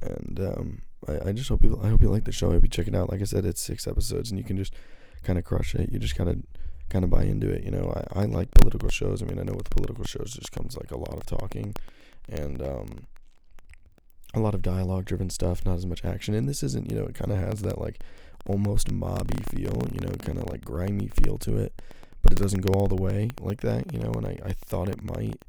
and 0.00 0.40
um, 0.40 0.82
I, 1.08 1.30
I 1.30 1.32
just 1.32 1.48
hope 1.48 1.64
you 1.64 1.78
I 1.82 1.88
hope 1.88 2.02
you 2.02 2.08
like 2.08 2.24
the 2.24 2.32
show. 2.32 2.50
I 2.50 2.54
hope 2.54 2.62
you 2.62 2.68
check 2.68 2.88
it 2.88 2.94
out. 2.94 3.10
Like 3.10 3.20
I 3.20 3.24
said, 3.24 3.44
it's 3.44 3.60
six 3.60 3.86
episodes, 3.86 4.30
and 4.30 4.38
you 4.38 4.44
can 4.44 4.56
just 4.56 4.74
kind 5.22 5.38
of 5.38 5.44
crush 5.44 5.74
it. 5.74 5.90
You 5.90 5.98
just 5.98 6.14
kind 6.14 6.30
of 6.30 6.36
kind 6.88 7.04
of 7.04 7.10
buy 7.10 7.24
into 7.24 7.50
it. 7.50 7.64
You 7.64 7.72
know, 7.72 7.92
I, 8.14 8.20
I 8.20 8.24
like 8.26 8.52
political 8.52 8.88
shows. 8.90 9.22
I 9.22 9.26
mean, 9.26 9.40
I 9.40 9.42
know 9.42 9.54
with 9.54 9.70
political 9.70 10.04
shows 10.04 10.34
just 10.34 10.52
comes 10.52 10.76
like 10.76 10.92
a 10.92 10.98
lot 10.98 11.16
of 11.16 11.26
talking 11.26 11.74
and 12.28 12.62
um, 12.62 13.06
a 14.36 14.40
lot 14.40 14.54
of 14.54 14.62
dialogue 14.62 15.04
driven 15.04 15.30
stuff, 15.30 15.64
not 15.64 15.76
as 15.76 15.86
much 15.86 16.04
action. 16.04 16.34
And 16.34 16.48
this 16.48 16.62
isn't, 16.62 16.90
you 16.90 16.96
know, 16.96 17.06
it 17.06 17.14
kind 17.14 17.32
of 17.32 17.38
has 17.38 17.62
that 17.62 17.80
like 17.80 18.00
almost 18.46 18.92
mobby 18.92 19.44
feel, 19.46 19.82
you 19.92 20.00
know, 20.00 20.12
kind 20.18 20.38
of 20.38 20.48
like 20.48 20.64
grimy 20.64 21.08
feel 21.08 21.38
to 21.38 21.56
it, 21.56 21.80
but 22.22 22.32
it 22.32 22.38
doesn't 22.38 22.60
go 22.60 22.74
all 22.74 22.88
the 22.88 23.02
way 23.02 23.28
like 23.40 23.60
that, 23.62 23.92
you 23.92 23.98
know, 23.98 24.12
and 24.12 24.26
I, 24.26 24.38
I 24.44 24.52
thought 24.52 24.88
it 24.88 25.02
might. 25.02 25.42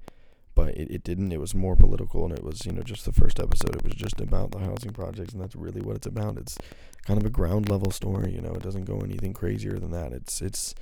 But 0.54 0.69
it, 0.69 0.89
it 0.89 1.04
didn't. 1.04 1.34
It 1.34 1.41
was 1.41 1.54
more 1.54 1.76
political, 1.76 2.24
and 2.24 2.34
it 2.34 2.41
was, 2.41 2.65
you 2.65 2.71
know, 2.71 2.82
just 2.82 3.04
the 3.04 3.12
first 3.12 3.41
episode. 3.41 3.76
It 3.76 3.84
was 3.84 3.93
just 3.93 4.21
about 4.21 4.52
the 4.52 4.60
housing 4.60 4.93
projects, 4.93 5.34
and 5.34 5.41
that's 5.41 5.54
really 5.54 5.82
what 5.82 5.98
it's 5.98 6.08
about. 6.08 6.38
It's 6.38 6.58
kind 7.06 7.19
of 7.19 7.26
a 7.26 7.30
ground 7.30 7.67
level 7.69 7.91
story, 7.91 8.32
you 8.32 8.39
know. 8.39 8.54
It 8.54 8.63
doesn't 8.63 8.86
go 8.86 9.00
anything 9.00 9.34
crazier 9.34 9.78
than 9.78 9.91
that. 9.91 10.13
It's 10.13 10.41
it's 10.41 10.74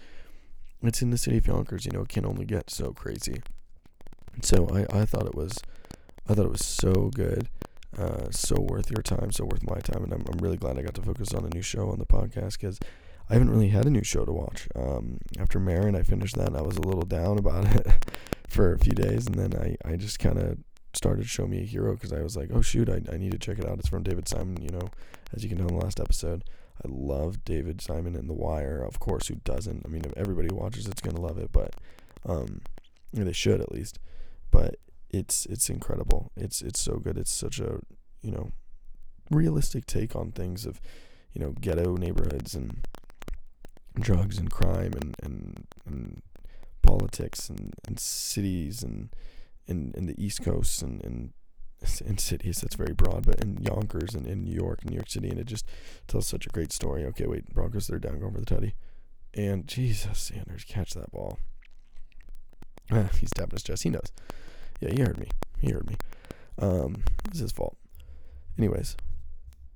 it's 0.84 1.02
in 1.02 1.10
the 1.10 1.18
city 1.18 1.38
of 1.38 1.48
Yonkers. 1.48 1.88
You 1.88 1.92
know, 1.92 2.02
it 2.02 2.10
can 2.10 2.24
only 2.24 2.46
get 2.46 2.70
so 2.70 2.92
crazy. 2.94 3.42
So 4.42 4.68
I, 4.70 5.00
I 5.00 5.06
thought 5.06 5.26
it 5.26 5.36
was, 5.36 5.58
I 6.30 6.36
thought 6.36 6.46
it 6.46 6.52
was 6.52 6.66
so 6.66 7.10
good, 7.14 7.48
uh, 7.98 8.32
so 8.32 8.60
worth 8.60 8.90
your 8.90 9.02
time, 9.02 9.32
so 9.32 9.46
worth 9.46 9.64
my 9.64 9.80
time, 9.80 10.04
and 10.04 10.14
I'm 10.14 10.26
I'm 10.32 10.40
really 10.40 10.58
glad 10.58 10.78
I 10.78 10.82
got 10.82 10.96
to 10.96 11.02
focus 11.02 11.34
on 11.34 11.46
a 11.46 11.50
new 11.50 11.62
show 11.62 11.90
on 11.90 12.00
the 12.00 12.06
podcast 12.06 12.54
because 12.54 12.80
I 13.30 13.34
haven't 13.34 13.52
really 13.52 13.70
had 13.70 13.86
a 13.86 13.90
new 13.90 14.04
show 14.04 14.26
to 14.26 14.32
watch. 14.32 14.68
Um, 14.76 15.20
after 15.40 15.60
Maron, 15.60 15.96
I 15.96 16.04
finished 16.04 16.36
that, 16.36 16.48
and 16.48 16.58
I 16.58 16.62
was 16.62 16.78
a 16.78 16.82
little 16.82 17.04
down 17.04 17.38
about 17.38 17.66
it 17.76 17.88
for 18.48 18.74
a 18.74 18.80
few 18.80 18.94
days, 18.94 19.28
and 19.28 19.36
then 19.36 19.54
I 19.56 19.78
I 19.90 19.96
just 19.96 20.20
kind 20.20 20.40
of 20.40 20.58
started 20.94 21.28
Show 21.28 21.48
Me 21.48 21.62
a 21.62 21.66
Hero 21.66 21.94
because 21.94 22.14
I 22.14 22.22
was 22.22 22.36
like, 22.36 22.50
oh 22.54 22.62
shoot, 22.62 22.90
I 22.90 23.02
I 23.12 23.18
need 23.18 23.32
to 23.32 23.40
check 23.40 23.60
it 23.60 23.68
out. 23.68 23.80
It's 23.80 23.90
from 23.90 24.04
David 24.04 24.28
Simon, 24.28 24.62
you 24.62 24.70
know, 24.70 24.90
as 25.34 25.44
you 25.44 25.50
can 25.50 25.58
tell 25.58 25.68
in 25.68 25.78
the 25.78 25.84
last 25.84 26.00
episode. 26.00 26.44
I 26.84 26.88
love 26.90 27.46
David 27.46 27.82
Simon 27.82 28.16
and 28.16 28.28
The 28.28 28.34
Wire, 28.34 28.82
of 28.82 29.00
course. 29.00 29.28
Who 29.28 29.36
doesn't? 29.36 29.84
I 29.86 29.90
mean, 29.90 30.04
if 30.06 30.14
everybody 30.18 30.50
watches, 30.50 30.88
it's 30.88 31.02
gonna 31.02 31.22
love 31.22 31.38
it, 31.38 31.52
but 31.52 31.76
um, 32.26 32.62
they 33.14 33.32
should 33.32 33.62
at 33.62 33.72
least. 33.72 34.00
But 34.52 34.76
it's 35.14 35.46
it's 35.46 35.70
incredible. 35.70 36.32
It's 36.36 36.62
it's 36.62 36.82
so 36.82 36.98
good. 36.98 37.18
It's 37.18 37.32
such 37.32 37.60
a 37.60 37.80
you 38.22 38.32
know 38.32 38.52
realistic 39.30 39.86
take 39.86 40.16
on 40.16 40.32
things 40.32 40.66
of 40.66 40.82
you 41.32 41.40
know 41.40 41.52
ghetto 41.52 41.96
neighborhoods 41.96 42.56
and 42.56 42.86
drugs 44.00 44.40
and 44.40 44.52
crime 44.52 44.94
and 45.00 45.16
and, 45.22 45.68
and 45.86 46.22
politics 46.82 47.48
and, 47.48 47.74
and 47.88 48.00
cities 48.00 48.84
and 48.84 49.16
in 49.68 49.94
in 49.96 50.08
the 50.08 50.22
East 50.22 50.42
Coast 50.42 50.82
and, 50.82 51.02
and 51.06 51.32
in 52.06 52.18
cities 52.18 52.62
that's 52.62 52.76
very 52.76 52.94
broad, 52.94 53.26
but 53.26 53.40
in 53.40 53.58
Yonkers 53.62 54.16
and 54.16 54.26
in 54.26 54.44
New 54.44 54.56
York, 54.56 54.84
New 54.84 54.96
York 54.96 55.10
City, 55.10 55.30
and 55.30 55.40
it 55.40 55.46
just 55.46 55.66
tells 56.08 56.28
such 56.28 56.48
a 56.48 56.50
great 56.50 56.74
story. 56.74 57.06
Okay, 57.06 57.28
wait, 57.28 57.54
Broncos 57.54 57.88
they're 57.88 58.00
down 58.00 58.20
going 58.20 58.34
for 58.34 58.40
the 58.40 58.46
tutty, 58.48 58.74
and 59.34 59.68
Jesus 59.68 60.18
Sanders 60.18 60.64
catch 60.64 60.96
that 60.96 61.12
ball. 61.12 61.38
Ah, 62.92 63.10
he's 63.20 63.30
tapping 63.30 63.52
his 63.52 63.64
chest. 63.64 63.84
He 63.84 63.92
knows. 63.92 64.12
Yeah, 64.80 64.90
he 64.92 65.02
heard 65.02 65.20
me. 65.20 65.28
He 65.60 65.72
heard 65.72 65.88
me. 65.88 65.96
Um, 66.60 67.04
it's 67.26 67.40
his 67.40 67.52
fault. 67.52 67.78
Anyways, 68.58 68.96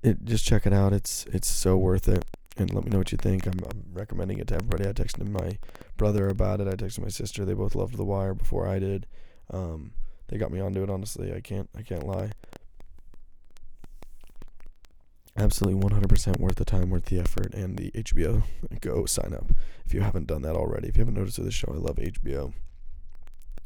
it 0.02 0.24
just 0.24 0.46
check 0.46 0.66
it 0.66 0.72
out. 0.72 0.92
It's 0.92 1.26
it's 1.26 1.48
so 1.48 1.76
worth 1.76 2.08
it. 2.08 2.24
And 2.56 2.74
let 2.74 2.84
me 2.84 2.90
know 2.90 2.98
what 2.98 3.12
you 3.12 3.18
think. 3.18 3.46
I'm, 3.46 3.60
I'm 3.70 3.84
recommending 3.92 4.38
it 4.38 4.48
to 4.48 4.56
everybody. 4.56 4.88
I 4.88 4.92
texted 4.92 5.28
my 5.28 5.58
brother 5.96 6.26
about 6.26 6.60
it. 6.60 6.66
I 6.66 6.72
texted 6.72 7.02
my 7.02 7.08
sister. 7.08 7.44
They 7.44 7.54
both 7.54 7.76
loved 7.76 7.96
The 7.96 8.04
Wire 8.04 8.34
before 8.34 8.66
I 8.66 8.80
did. 8.80 9.06
Um, 9.50 9.92
they 10.26 10.38
got 10.38 10.50
me 10.50 10.58
onto 10.58 10.82
it. 10.82 10.90
Honestly, 10.90 11.32
I 11.32 11.40
can't 11.40 11.70
I 11.76 11.82
can't 11.82 12.06
lie. 12.06 12.32
Absolutely 15.36 15.80
100% 15.80 16.40
worth 16.40 16.56
the 16.56 16.64
time, 16.64 16.90
worth 16.90 17.04
the 17.04 17.20
effort, 17.20 17.54
and 17.54 17.78
the 17.78 17.92
HBO. 17.92 18.42
Go 18.80 19.06
sign 19.06 19.32
up 19.32 19.52
if 19.86 19.94
you 19.94 20.00
haven't 20.00 20.26
done 20.26 20.42
that 20.42 20.56
already. 20.56 20.88
If 20.88 20.96
you 20.96 21.02
haven't 21.02 21.14
noticed 21.14 21.38
with 21.38 21.46
this 21.46 21.54
show, 21.54 21.72
I 21.72 21.76
love 21.76 21.96
HBO, 21.96 22.52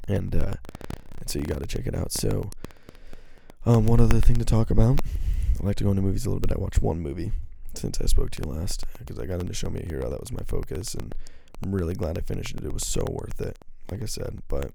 and 0.06 0.36
uh, 0.36 0.54
and 1.22 1.30
so 1.30 1.38
you 1.38 1.44
got 1.44 1.60
to 1.60 1.66
check 1.66 1.86
it 1.86 1.94
out. 1.94 2.12
So, 2.12 2.50
um, 3.64 3.86
one 3.86 4.00
other 4.00 4.20
thing 4.20 4.36
to 4.36 4.44
talk 4.44 4.70
about. 4.70 5.00
I 5.60 5.66
like 5.66 5.76
to 5.76 5.84
go 5.84 5.90
into 5.90 6.02
movies 6.02 6.26
a 6.26 6.28
little 6.28 6.40
bit. 6.40 6.52
I 6.52 6.60
watched 6.60 6.82
one 6.82 7.00
movie 7.00 7.32
since 7.74 8.00
I 8.00 8.06
spoke 8.06 8.30
to 8.32 8.42
you 8.44 8.52
last 8.52 8.84
because 8.98 9.18
I 9.18 9.26
got 9.26 9.40
into 9.40 9.54
Show 9.54 9.70
Me 9.70 9.80
a 9.80 9.86
Hero. 9.86 10.10
That 10.10 10.20
was 10.20 10.32
my 10.32 10.42
focus, 10.46 10.94
and 10.94 11.14
I'm 11.62 11.74
really 11.74 11.94
glad 11.94 12.18
I 12.18 12.22
finished 12.22 12.54
it. 12.56 12.64
It 12.64 12.72
was 12.72 12.86
so 12.86 13.04
worth 13.08 13.40
it. 13.40 13.58
Like 13.90 14.02
I 14.02 14.06
said, 14.06 14.42
but 14.48 14.72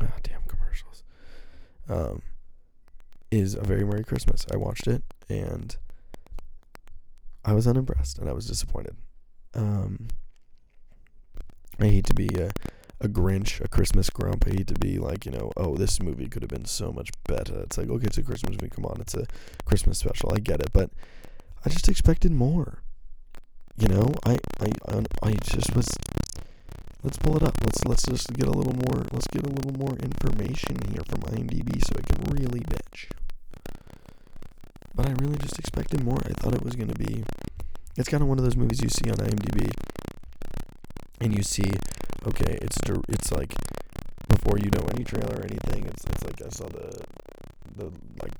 ah, 0.00 0.12
damn 0.22 0.42
commercials. 0.42 1.02
Um, 1.88 2.22
is 3.30 3.54
a 3.54 3.62
very 3.62 3.84
Merry 3.84 4.04
Christmas. 4.04 4.46
I 4.52 4.56
watched 4.56 4.86
it 4.86 5.02
and 5.28 5.76
I 7.44 7.52
was 7.52 7.66
unimpressed 7.66 8.18
and 8.18 8.28
I 8.28 8.32
was 8.32 8.46
disappointed. 8.46 8.96
Um, 9.54 10.08
I 11.80 11.86
hate 11.86 12.06
to 12.06 12.14
be 12.14 12.28
a, 12.38 12.50
a 13.00 13.08
Grinch, 13.08 13.60
a 13.62 13.68
Christmas 13.68 14.10
grump. 14.10 14.44
I 14.46 14.62
to 14.62 14.74
be 14.74 14.98
like, 14.98 15.26
you 15.26 15.32
know, 15.32 15.52
oh, 15.56 15.76
this 15.76 16.00
movie 16.00 16.28
could 16.28 16.42
have 16.42 16.50
been 16.50 16.64
so 16.64 16.92
much 16.92 17.10
better. 17.28 17.60
It's 17.60 17.76
like, 17.76 17.88
okay, 17.88 18.06
it's 18.06 18.18
a 18.18 18.22
Christmas 18.22 18.52
movie. 18.52 18.70
Come 18.74 18.86
on, 18.86 19.00
it's 19.00 19.14
a 19.14 19.26
Christmas 19.64 19.98
special. 19.98 20.32
I 20.34 20.38
get 20.38 20.60
it, 20.60 20.72
but 20.72 20.90
I 21.64 21.68
just 21.68 21.88
expected 21.88 22.32
more. 22.32 22.82
You 23.76 23.88
know, 23.88 24.14
I 24.24 24.38
I 24.60 24.70
I 25.22 25.32
just 25.42 25.76
was 25.76 25.86
let's 27.02 27.18
pull 27.18 27.36
it 27.36 27.42
up. 27.42 27.54
Let's 27.62 27.84
let's 27.84 28.04
just 28.04 28.32
get 28.32 28.48
a 28.48 28.50
little 28.50 28.72
more. 28.72 29.04
Let's 29.12 29.26
get 29.26 29.44
a 29.44 29.50
little 29.50 29.74
more 29.74 29.96
information 29.98 30.78
here 30.88 31.02
from 31.06 31.20
IMDb 31.22 31.84
so 31.84 31.92
I 31.98 32.02
can 32.02 32.24
really 32.32 32.60
bitch. 32.60 33.10
But 34.94 35.08
I 35.08 35.12
really 35.20 35.36
just 35.36 35.58
expected 35.58 36.02
more. 36.02 36.18
I 36.24 36.32
thought 36.32 36.54
it 36.54 36.62
was 36.62 36.74
gonna 36.74 36.94
be. 36.94 37.24
It's 37.96 38.08
kind 38.08 38.22
of 38.22 38.28
one 38.28 38.38
of 38.38 38.44
those 38.44 38.56
movies 38.56 38.80
you 38.80 38.88
see 38.88 39.10
on 39.10 39.16
IMDb, 39.16 39.70
and 41.20 41.34
you 41.34 41.42
see, 41.42 41.70
okay, 42.26 42.58
it's 42.60 42.78
it's 43.08 43.32
like 43.32 43.54
before 44.28 44.58
you 44.58 44.70
know 44.70 44.86
any 44.94 45.04
trailer 45.04 45.36
or 45.36 45.44
anything. 45.44 45.86
It's 45.86 46.04
it's 46.04 46.24
like 46.24 46.42
I 46.42 46.48
saw 46.48 46.66
the 46.68 47.00
the 47.76 47.92
like 48.22 48.32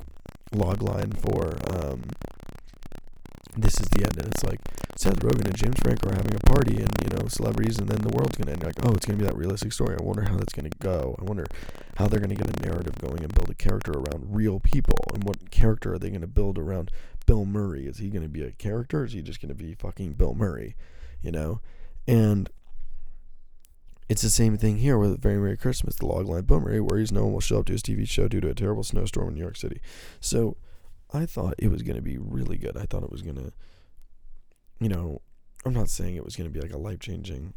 log 0.53 0.83
line 0.83 1.13
for 1.13 1.57
um 1.71 2.03
this 3.57 3.81
is 3.81 3.89
the 3.89 4.05
end, 4.05 4.17
and 4.19 4.29
it's 4.29 4.45
like 4.45 4.61
Seth 4.97 5.21
Rogen 5.21 5.47
and 5.47 5.57
James 5.57 5.77
Franco 5.81 6.11
are 6.11 6.15
having 6.15 6.35
a 6.35 6.41
party, 6.41 6.77
and 6.77 6.91
you 7.03 7.17
know 7.17 7.27
celebrities, 7.29 7.79
and 7.79 7.89
then 7.89 8.01
the 8.03 8.15
world's 8.15 8.37
gonna 8.37 8.53
end. 8.53 8.63
Like, 8.63 8.77
oh, 8.85 8.93
it's 8.93 9.07
gonna 9.07 9.19
be 9.19 9.25
that 9.25 9.37
realistic 9.37 9.73
story. 9.73 9.97
I 9.99 10.03
wonder 10.03 10.23
how 10.23 10.37
that's 10.37 10.53
gonna 10.53 10.69
go. 10.79 11.17
I 11.19 11.25
wonder 11.25 11.47
how 11.97 12.07
they're 12.07 12.21
gonna 12.21 12.35
get 12.35 12.55
a 12.55 12.63
narrative 12.63 12.99
going 12.99 13.23
and 13.23 13.35
build 13.35 13.49
a 13.49 13.55
character 13.55 13.93
around 13.93 14.27
real 14.29 14.61
people, 14.61 14.99
and 15.15 15.25
what 15.25 15.51
character 15.51 15.95
are 15.95 15.99
they 15.99 16.11
gonna 16.11 16.27
build 16.27 16.59
around 16.59 16.91
Bill 17.25 17.47
Murray? 17.47 17.87
Is 17.87 17.99
he 17.99 18.11
gonna 18.11 18.29
be 18.29 18.43
a 18.43 18.53
character? 18.53 19.05
Is 19.05 19.13
he 19.13 19.23
just 19.23 19.41
gonna 19.41 19.55
be 19.55 19.75
fucking 19.75 20.15
Bill 20.15 20.35
Murray? 20.35 20.77
You 21.23 21.33
know, 21.33 21.61
and 22.07 22.51
it's 24.09 24.23
the 24.23 24.31
same 24.31 24.57
thing 24.57 24.79
here 24.79 24.99
with 24.99 25.21
Very 25.21 25.37
Murray 25.37 25.57
Christmas, 25.57 25.97
the 25.97 26.07
logline 26.07 26.47
where 26.83 26.99
he's 26.99 27.13
no 27.13 27.25
one 27.25 27.33
will 27.33 27.41
show 27.41 27.59
up 27.59 27.67
to 27.67 27.73
his 27.73 27.83
TV 27.83 28.09
show 28.09 28.29
due 28.29 28.41
to 28.41 28.51
a 28.51 28.55
terrible 28.55 28.85
snowstorm 28.85 29.29
in 29.29 29.35
New 29.35 29.41
York 29.41 29.57
City. 29.57 29.81
So 30.21 30.57
I 31.13 31.27
thought 31.27 31.55
it 31.59 31.71
was 31.71 31.83
going 31.83 31.97
to 31.97 32.03
be 32.03 32.19
really 32.19 32.57
good. 32.57 32.77
I 32.77 32.85
thought 32.85 33.03
it 33.03 33.11
was 33.11 33.23
going 33.23 33.37
to, 33.37 33.53
you 34.81 34.89
know, 34.89 35.23
I'm 35.65 35.75
not 35.75 35.91
saying 35.91 36.15
it 36.15 36.25
was 36.25 36.37
going 36.37 36.49
to 36.49 36.55
be 36.55 36.61
like 36.61 36.75
a 36.75 36.79
life 36.79 37.01
changing 37.01 37.55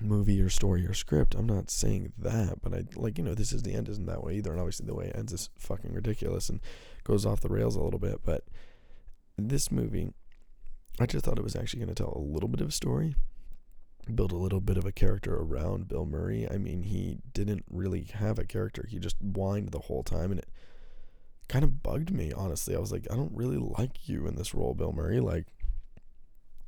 movie 0.00 0.40
or 0.40 0.48
story 0.48 0.86
or 0.86 0.94
script. 0.94 1.34
I'm 1.34 1.46
not 1.46 1.70
saying 1.70 2.12
that, 2.18 2.62
but 2.62 2.72
I 2.72 2.84
like, 2.94 3.18
you 3.18 3.24
know, 3.24 3.34
this 3.34 3.52
is 3.52 3.62
the 3.62 3.74
end 3.74 3.88
isn't 3.88 4.06
that 4.06 4.22
way 4.22 4.36
either. 4.36 4.52
And 4.52 4.60
obviously 4.60 4.86
the 4.86 4.94
way 4.94 5.06
it 5.06 5.16
ends 5.16 5.32
is 5.32 5.50
fucking 5.58 5.92
ridiculous 5.92 6.48
and 6.48 6.60
goes 7.04 7.26
off 7.26 7.40
the 7.40 7.48
rails 7.48 7.76
a 7.76 7.82
little 7.82 7.98
bit. 7.98 8.20
But 8.24 8.44
this 9.36 9.70
movie, 9.72 10.12
I 10.98 11.06
just 11.06 11.24
thought 11.24 11.38
it 11.38 11.44
was 11.44 11.56
actually 11.56 11.80
going 11.80 11.94
to 11.94 12.02
tell 12.02 12.12
a 12.14 12.20
little 12.20 12.48
bit 12.48 12.60
of 12.60 12.68
a 12.68 12.72
story. 12.72 13.14
Build 14.14 14.32
a 14.32 14.36
little 14.36 14.60
bit 14.60 14.76
of 14.76 14.84
a 14.84 14.92
character 14.92 15.36
around 15.36 15.88
Bill 15.88 16.06
Murray. 16.06 16.48
I 16.50 16.58
mean, 16.58 16.82
he 16.82 17.18
didn't 17.32 17.64
really 17.70 18.08
have 18.14 18.38
a 18.38 18.44
character. 18.44 18.86
He 18.88 18.98
just 18.98 19.16
whined 19.20 19.70
the 19.70 19.80
whole 19.80 20.02
time 20.02 20.30
and 20.30 20.40
it 20.40 20.48
kind 21.48 21.64
of 21.64 21.82
bugged 21.82 22.12
me, 22.12 22.32
honestly. 22.32 22.74
I 22.74 22.78
was 22.78 22.92
like, 22.92 23.06
I 23.10 23.16
don't 23.16 23.34
really 23.34 23.58
like 23.58 24.08
you 24.08 24.26
in 24.26 24.36
this 24.36 24.54
role, 24.54 24.74
Bill 24.74 24.92
Murray. 24.92 25.20
Like 25.20 25.46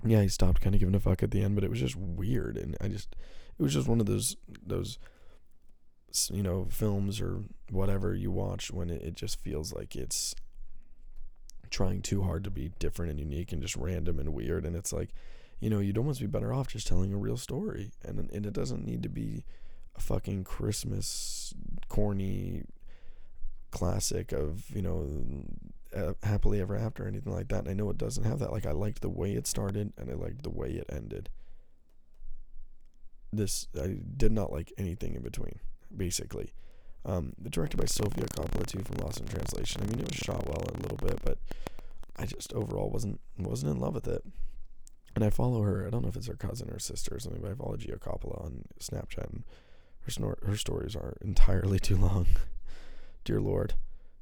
yeah, 0.04 0.22
he 0.22 0.28
stopped 0.28 0.60
kind 0.60 0.74
of 0.74 0.80
giving 0.80 0.94
a 0.94 1.00
fuck 1.00 1.22
at 1.22 1.30
the 1.30 1.42
end, 1.42 1.54
but 1.54 1.64
it 1.64 1.70
was 1.70 1.80
just 1.80 1.96
weird 1.96 2.56
and 2.56 2.76
I 2.80 2.88
just 2.88 3.14
it 3.58 3.62
was 3.62 3.74
just 3.74 3.88
one 3.88 4.00
of 4.00 4.06
those 4.06 4.36
those 4.64 4.98
you 6.30 6.42
know, 6.42 6.66
films 6.70 7.20
or 7.20 7.42
whatever 7.70 8.14
you 8.14 8.30
watch 8.30 8.70
when 8.70 8.90
it, 8.90 9.02
it 9.02 9.14
just 9.14 9.40
feels 9.40 9.72
like 9.72 9.96
it's 9.96 10.34
trying 11.70 12.02
too 12.02 12.22
hard 12.22 12.44
to 12.44 12.50
be 12.50 12.70
different 12.78 13.10
and 13.10 13.20
unique 13.20 13.52
and 13.52 13.62
just 13.62 13.76
random 13.76 14.18
and 14.18 14.34
weird 14.34 14.66
and 14.66 14.76
it's 14.76 14.92
like 14.92 15.08
you 15.62 15.70
know, 15.70 15.78
you'd 15.78 15.96
almost 15.96 16.20
be 16.20 16.26
better 16.26 16.52
off 16.52 16.66
just 16.66 16.88
telling 16.88 17.12
a 17.14 17.16
real 17.16 17.36
story. 17.36 17.92
And, 18.02 18.18
and 18.32 18.44
it 18.44 18.52
doesn't 18.52 18.84
need 18.84 19.04
to 19.04 19.08
be 19.08 19.44
a 19.94 20.00
fucking 20.00 20.42
Christmas 20.42 21.54
corny 21.88 22.64
classic 23.70 24.32
of, 24.32 24.68
you 24.70 24.82
know, 24.82 25.06
uh, 25.96 26.14
happily 26.24 26.60
ever 26.60 26.74
after 26.74 27.04
or 27.04 27.06
anything 27.06 27.32
like 27.32 27.46
that. 27.48 27.60
And 27.60 27.68
I 27.68 27.74
know 27.74 27.88
it 27.90 27.96
doesn't 27.96 28.24
have 28.24 28.40
that. 28.40 28.50
Like, 28.50 28.66
I 28.66 28.72
liked 28.72 29.02
the 29.02 29.08
way 29.08 29.34
it 29.34 29.46
started 29.46 29.92
and 29.96 30.10
I 30.10 30.14
liked 30.14 30.42
the 30.42 30.50
way 30.50 30.70
it 30.70 30.86
ended. 30.92 31.30
This, 33.32 33.68
I 33.80 33.98
did 34.16 34.32
not 34.32 34.50
like 34.52 34.72
anything 34.76 35.14
in 35.14 35.22
between, 35.22 35.60
basically. 35.96 36.54
Um, 37.04 37.34
directed 37.48 37.76
by 37.76 37.86
Sofia 37.86 38.24
Coppola 38.24 38.66
too 38.66 38.82
from 38.82 38.96
Lost 38.96 39.20
in 39.20 39.28
Translation. 39.28 39.82
I 39.82 39.86
mean, 39.86 40.00
it 40.00 40.10
was 40.10 40.18
shot 40.18 40.44
well 40.44 40.64
a 40.74 40.82
little 40.82 40.98
bit, 40.98 41.20
but 41.24 41.38
I 42.16 42.26
just 42.26 42.52
overall 42.52 42.90
wasn't 42.90 43.20
wasn't 43.38 43.72
in 43.72 43.80
love 43.80 43.94
with 43.94 44.08
it 44.08 44.24
and 45.14 45.24
I 45.24 45.30
follow 45.30 45.62
her. 45.62 45.86
I 45.86 45.90
don't 45.90 46.02
know 46.02 46.08
if 46.08 46.16
it's 46.16 46.26
her 46.26 46.34
cousin 46.34 46.70
or 46.70 46.78
sister 46.78 47.14
or 47.14 47.18
something, 47.18 47.42
but 47.42 47.50
I 47.50 47.54
follow 47.54 47.76
Gia 47.76 47.96
Coppola 47.96 48.44
on 48.44 48.64
Snapchat, 48.80 49.30
and 49.30 49.44
her 50.00 50.10
snor- 50.10 50.44
her 50.46 50.56
stories 50.56 50.96
are 50.96 51.16
entirely 51.20 51.78
too 51.78 51.96
long. 51.96 52.26
Dear 53.24 53.40
Lord, 53.40 53.74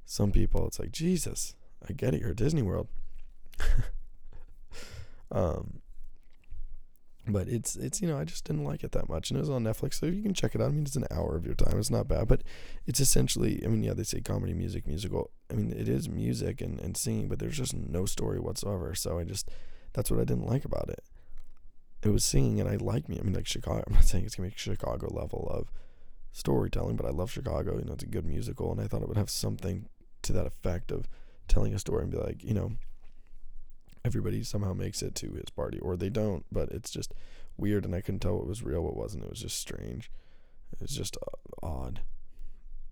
some 0.05 0.33
people 0.33 0.66
it's 0.66 0.79
like 0.79 0.92
Jesus. 0.92 1.55
I 1.88 1.92
get 1.92 2.14
it. 2.14 2.20
You're 2.20 2.31
at 2.31 2.37
Disney 2.37 2.62
World. 2.62 2.88
um, 5.33 5.81
but 7.26 7.48
it's 7.48 7.76
it's 7.76 8.00
you 8.00 8.09
know 8.09 8.18
I 8.18 8.24
just 8.24 8.44
didn't 8.44 8.64
like 8.64 8.83
it 8.83 8.92
that 8.92 9.09
much, 9.09 9.31
and 9.31 9.38
it 9.38 9.40
was 9.40 9.50
on 9.50 9.64
Netflix, 9.64 9.94
so 9.94 10.07
you 10.07 10.22
can 10.22 10.35
check 10.35 10.55
it 10.55 10.61
out. 10.61 10.68
I 10.68 10.72
mean, 10.72 10.85
it's 10.85 10.96
an 10.96 11.07
hour 11.11 11.37
of 11.37 11.46
your 11.46 11.55
time. 11.55 11.79
It's 11.79 11.90
not 11.90 12.09
bad, 12.09 12.29
but 12.29 12.42
it's 12.87 13.00
essentially. 13.00 13.62
I 13.64 13.68
mean, 13.68 13.83
yeah, 13.83 13.94
they 13.94 14.03
say 14.03 14.20
comedy, 14.20 14.55
music, 14.55 14.87
musical. 14.87 15.31
I 15.50 15.55
mean, 15.55 15.72
it 15.72 15.88
is 15.88 16.09
music 16.09 16.61
and 16.61 16.81
and 16.81 16.96
singing, 16.96 17.29
but 17.29 17.38
there's 17.38 17.57
just 17.57 17.74
no 17.74 18.07
story 18.07 18.40
whatsoever. 18.40 18.94
So 18.94 19.18
I 19.18 19.24
just 19.24 19.48
that's 19.92 20.11
what 20.11 20.20
I 20.20 20.24
didn't 20.24 20.46
like 20.46 20.64
about 20.64 20.88
it. 20.88 21.03
It 22.03 22.09
was 22.09 22.24
singing, 22.24 22.61
and 22.61 22.68
I 22.68 22.76
like 22.76 23.09
me. 23.09 23.18
I 23.18 23.22
mean, 23.22 23.35
like 23.35 23.46
Chicago. 23.46 23.85
I'm 23.87 23.94
not 23.94 24.05
saying 24.05 24.24
it's 24.24 24.37
gonna 24.37 24.48
be 24.48 24.55
Chicago 24.57 25.09
level 25.12 25.46
of 25.50 25.70
storytelling, 26.33 26.96
but 26.96 27.07
I 27.07 27.11
love 27.11 27.31
Chicago. 27.31 27.79
You 27.79 27.85
know, 27.85 27.92
it's 27.92 28.05
a 28.05 28.07
good 28.07 28.24
musical, 28.24 28.72
and 28.72 28.81
I 28.81 28.87
thought 28.87 29.03
it 29.03 29.09
would 29.09 29.16
have 29.16 29.31
something 29.31 29.87
to 30.22 30.33
that 30.33 30.46
effect 30.46 30.90
of 30.90 31.09
telling 31.48 31.74
a 31.74 31.79
story 31.79 32.03
and 32.03 32.12
be 32.12 32.18
like, 32.18 32.42
you 32.44 32.55
know, 32.55 32.72
everybody 34.05 34.42
somehow 34.42 34.72
makes 34.72 35.03
it 35.03 35.14
to 35.16 35.33
his 35.33 35.50
party, 35.50 35.79
or 35.81 35.96
they 35.96 36.11
don't, 36.11 36.44
but 36.50 36.70
it's 36.70 36.90
just 36.90 37.12
weird, 37.57 37.85
and 37.85 37.94
I 37.94 38.00
couldn't 38.00 38.20
tell 38.20 38.37
what 38.37 38.46
was 38.46 38.62
real, 38.62 38.83
what 38.83 38.96
wasn't. 38.96 39.24
It 39.24 39.31
was 39.31 39.40
just 39.40 39.59
strange. 39.59 40.11
It 40.72 40.81
was 40.81 40.90
just 40.90 41.16
uh, 41.16 41.66
odd. 41.66 42.00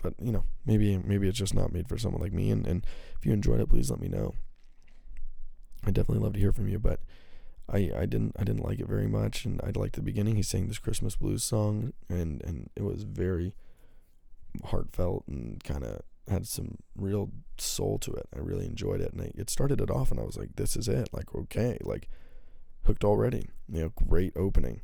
But 0.03 0.15
you 0.21 0.33
know, 0.33 0.45
maybe 0.65 0.97
maybe 0.99 1.29
it's 1.29 1.39
just 1.39 1.55
not 1.55 1.73
made 1.73 1.89
for 1.89 1.99
someone 1.99 2.23
like 2.23 2.33
me. 2.33 2.51
And, 2.51 2.67
and 2.67 2.87
if 3.19 3.27
you 3.27 3.33
enjoyed 3.33 3.61
it, 3.61 3.69
please 3.69 3.91
let 3.91 4.01
me 4.01 4.09
know. 4.09 4.35
I 5.89 5.91
definitely 5.91 6.23
love 6.23 6.35
to 6.35 6.39
hear 6.39 6.53
from 6.53 6.69
you, 6.69 6.79
but 6.79 7.01
I, 7.67 7.91
I 7.97 8.05
didn't 8.05 8.37
I 8.39 8.45
didn't 8.45 8.63
like 8.63 8.79
it 8.79 8.87
very 8.87 9.07
much, 9.07 9.47
and 9.47 9.59
I 9.63 9.71
liked 9.75 9.95
the 9.95 10.03
beginning. 10.03 10.37
He 10.37 10.43
sang 10.43 10.69
this 10.69 10.79
Christmas 10.79 11.17
blues 11.17 11.43
song, 11.43 11.95
and 12.11 12.43
and 12.45 12.69
it 12.77 12.83
was 12.83 13.05
very 13.05 13.55
heartfelt 14.67 15.25
and 15.27 15.65
kind 15.65 15.85
of 15.85 16.03
had 16.29 16.47
some 16.47 16.77
real 16.95 17.31
soul 17.57 17.99
to 18.01 18.13
it. 18.13 18.29
I 18.37 18.41
really 18.41 18.67
enjoyed 18.67 19.01
it, 19.01 19.15
and 19.15 19.23
I, 19.23 19.33
it 19.35 19.49
started 19.49 19.81
it 19.81 19.91
off, 19.91 20.11
and 20.11 20.21
I 20.21 20.25
was 20.25 20.37
like, 20.37 20.57
"This 20.57 20.77
is 20.77 20.89
it!" 20.89 21.09
Like, 21.11 21.35
okay, 21.35 21.79
like 21.81 22.09
hooked 22.85 23.05
already. 23.05 23.49
You 23.67 23.81
know, 23.81 23.93
great 24.07 24.35
opening, 24.37 24.83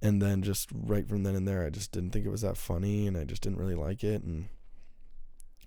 and 0.00 0.22
then 0.22 0.42
just 0.42 0.70
right 0.72 1.08
from 1.08 1.24
then 1.24 1.34
and 1.34 1.46
there, 1.46 1.66
I 1.66 1.70
just 1.70 1.90
didn't 1.90 2.10
think 2.12 2.24
it 2.24 2.30
was 2.30 2.42
that 2.42 2.56
funny, 2.56 3.08
and 3.08 3.16
I 3.16 3.24
just 3.24 3.42
didn't 3.42 3.58
really 3.58 3.74
like 3.74 4.04
it, 4.04 4.22
and 4.22 4.46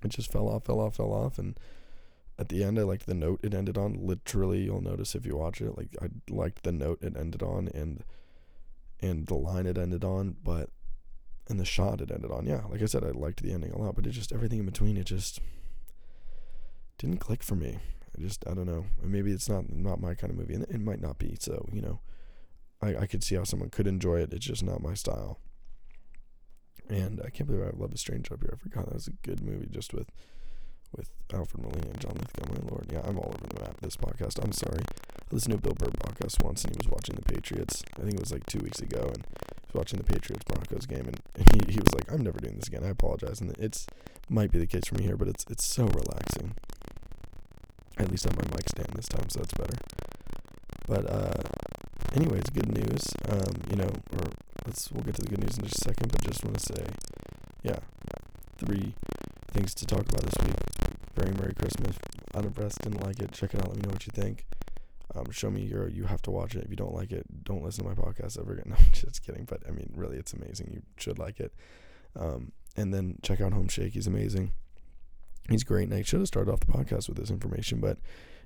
it 0.02 0.10
just 0.10 0.32
fell 0.32 0.48
off, 0.48 0.64
fell 0.64 0.80
off, 0.80 0.96
fell 0.96 1.12
off, 1.12 1.38
and 1.38 1.60
at 2.40 2.48
the 2.48 2.64
end, 2.64 2.80
I 2.80 2.84
liked 2.84 3.06
the 3.06 3.14
note 3.14 3.42
it 3.44 3.54
ended 3.54 3.78
on. 3.78 4.00
Literally, 4.00 4.64
you'll 4.64 4.82
notice 4.82 5.14
if 5.14 5.26
you 5.26 5.36
watch 5.36 5.60
it. 5.60 5.78
Like 5.78 5.90
I 6.02 6.08
liked 6.30 6.64
the 6.64 6.72
note 6.72 7.00
it 7.02 7.18
ended 7.18 7.44
on, 7.44 7.68
and 7.74 8.06
and 9.02 9.28
the 9.28 9.36
line 9.36 9.66
it 9.66 9.78
ended 9.78 10.06
on, 10.06 10.38
but 10.42 10.70
and 11.50 11.60
the 11.60 11.66
shot 11.66 12.00
it 12.00 12.12
ended 12.12 12.32
on. 12.32 12.46
Yeah, 12.46 12.62
like 12.70 12.82
I 12.82 12.86
said, 12.86 13.04
I 13.04 13.12
liked 13.12 13.44
the 13.44 13.52
ending 13.52 13.74
a 13.74 13.78
lot, 13.78 13.96
but 13.96 14.08
it 14.08 14.12
just 14.12 14.32
everything 14.32 14.60
in 14.60 14.66
between, 14.66 14.96
it 14.96 15.04
just 15.04 15.42
didn't 16.98 17.18
click 17.18 17.44
for 17.44 17.56
me. 17.56 17.80
I 18.18 18.22
just 18.22 18.48
I 18.48 18.54
don't 18.54 18.68
know. 18.68 18.86
Maybe 19.04 19.32
it's 19.34 19.50
not 19.50 19.70
not 19.70 20.00
my 20.00 20.16
kind 20.16 20.32
of 20.32 20.40
movie, 20.40 20.54
and 20.54 20.64
it 20.64 20.80
might 20.80 21.02
not 21.02 21.20
be. 21.20 21.36
So 21.42 21.68
you 21.74 21.82
know, 21.82 22.00
I 22.82 22.96
I 22.96 23.06
could 23.06 23.24
see 23.24 23.36
how 23.36 23.44
someone 23.44 23.70
could 23.70 23.86
enjoy 23.86 24.22
it. 24.22 24.34
It's 24.34 24.46
just 24.46 24.64
not 24.64 24.82
my 24.82 24.94
style. 24.94 25.40
And 26.88 27.22
I 27.24 27.30
can't 27.30 27.48
believe 27.48 27.68
I 27.68 27.78
Love 27.78 27.94
Is 27.94 28.00
Strange 28.00 28.32
up 28.32 28.40
here. 28.42 28.54
I 28.54 28.58
forgot 28.58 28.86
that 28.86 28.96
was 28.96 29.08
a 29.08 29.28
good 29.28 29.44
movie, 29.44 29.68
just 29.70 29.94
with 29.94 30.10
with 30.96 31.10
Alfred 31.34 31.64
Molina 31.64 31.90
and 31.90 32.00
John 32.00 32.14
Lithgow. 32.16 32.54
My 32.54 32.70
lord, 32.70 32.86
yeah, 32.92 33.02
I'm 33.04 33.18
all 33.18 33.34
over 33.34 33.48
the 33.48 33.62
map. 33.62 33.80
This 33.82 33.98
podcast. 33.98 34.44
I'm 34.44 34.52
sorry. 34.52 34.82
I 34.82 35.36
listened 35.36 35.54
to 35.54 35.58
a 35.58 35.62
Bill 35.62 35.76
Burr 35.78 35.92
podcast 35.92 36.44
once, 36.44 36.64
and 36.64 36.74
he 36.74 36.78
was 36.78 36.90
watching 36.92 37.16
the 37.16 37.22
Patriots. 37.22 37.84
I 37.98 38.02
think 38.02 38.16
it 38.16 38.20
was 38.20 38.32
like 38.32 38.46
two 38.48 38.60
weeks 38.60 38.80
ago, 38.80 39.12
and 39.14 39.18
he 39.18 39.68
was 39.68 39.76
watching 39.76 40.00
the 40.00 40.06
Patriots 40.06 40.44
Broncos 40.46 40.86
game, 40.86 41.06
and, 41.06 41.20
and 41.36 41.46
he, 41.68 41.74
he 41.74 41.80
was 41.80 41.94
like, 41.94 42.12
"I'm 42.12 42.22
never 42.22 42.40
doing 42.40 42.56
this 42.56 42.68
again. 42.68 42.84
I 42.84 42.90
apologize." 42.90 43.42
And 43.42 43.56
it's 43.60 43.86
might 44.30 44.52
be 44.52 44.60
the 44.60 44.68
case 44.68 44.84
for 44.88 44.96
me 44.96 45.04
here, 45.04 45.18
but 45.18 45.28
it's 45.28 45.46
it's 45.50 45.66
so 45.66 45.86
relaxing. 45.86 46.56
At 47.98 48.10
least 48.10 48.26
on 48.28 48.36
my 48.36 48.44
mic 48.56 48.70
stand 48.70 48.90
this 48.96 49.08
time, 49.10 49.30
so 49.30 49.40
that's 49.40 49.54
better. 49.54 49.78
But 50.88 51.10
uh, 51.10 51.44
anyways, 52.16 52.50
good 52.54 52.72
news. 52.72 53.14
Um, 53.28 53.62
you 53.70 53.76
know, 53.76 53.92
or 54.14 54.32
let's 54.66 54.92
we'll 54.92 55.04
get 55.04 55.16
to 55.16 55.22
the 55.22 55.30
good 55.30 55.42
news 55.42 55.58
in 55.58 55.66
just 55.66 55.82
a 55.82 55.90
second, 55.90 56.12
but 56.12 56.22
just 56.24 56.44
want 56.44 56.58
to 56.58 56.66
say, 56.66 56.86
yeah, 57.64 57.80
three 58.58 58.94
things 59.52 59.74
to 59.76 59.86
talk 59.86 60.02
about 60.02 60.22
this 60.22 60.46
week. 60.46 60.56
Very 61.16 61.34
Murray 61.36 61.54
Christmas. 61.54 61.98
Unimpressed, 62.34 62.80
didn't 62.82 63.04
like 63.04 63.20
it. 63.20 63.32
Check 63.32 63.54
it 63.54 63.62
out. 63.62 63.70
Let 63.70 63.78
me 63.78 63.84
know 63.84 63.94
what 63.94 64.06
you 64.06 64.12
think. 64.14 64.46
Um, 65.16 65.32
show 65.32 65.50
me 65.50 65.62
your. 65.62 65.88
You 65.88 66.06
have 66.06 66.22
to 66.24 66.32
watch 66.32 66.56
it. 66.56 66.64
If 66.64 66.70
you 66.70 66.76
don't 66.76 66.94
like 66.94 67.12
it, 67.12 67.26
don't 67.44 67.64
listen 67.64 67.84
to 67.84 67.90
my 67.90 67.96
podcast 67.96 68.40
ever 68.40 68.54
again. 68.54 68.66
No, 68.70 68.76
I'm 68.76 68.92
just 68.94 69.26
kidding. 69.26 69.46
But 69.46 69.64
I 69.68 69.72
mean, 69.72 69.92
really, 69.96 70.18
it's 70.18 70.34
amazing. 70.34 70.70
You 70.72 70.82
should 70.98 71.18
like 71.18 71.40
it. 71.40 71.54
Um, 72.16 72.52
and 72.76 72.94
then 72.94 73.18
check 73.24 73.42
out 73.42 73.54
Home 73.54 73.68
Shake. 73.68 73.94
He's 73.94 74.08
amazing. 74.08 74.54
He's 75.50 75.64
great. 75.64 75.90
And 75.90 75.94
I 75.94 76.04
should 76.04 76.20
have 76.20 76.28
started 76.28 76.52
off 76.52 76.60
the 76.60 76.68
podcast 76.68 77.10
with 77.10 77.18
this 77.18 77.32
information, 77.32 77.80
but 77.80 77.98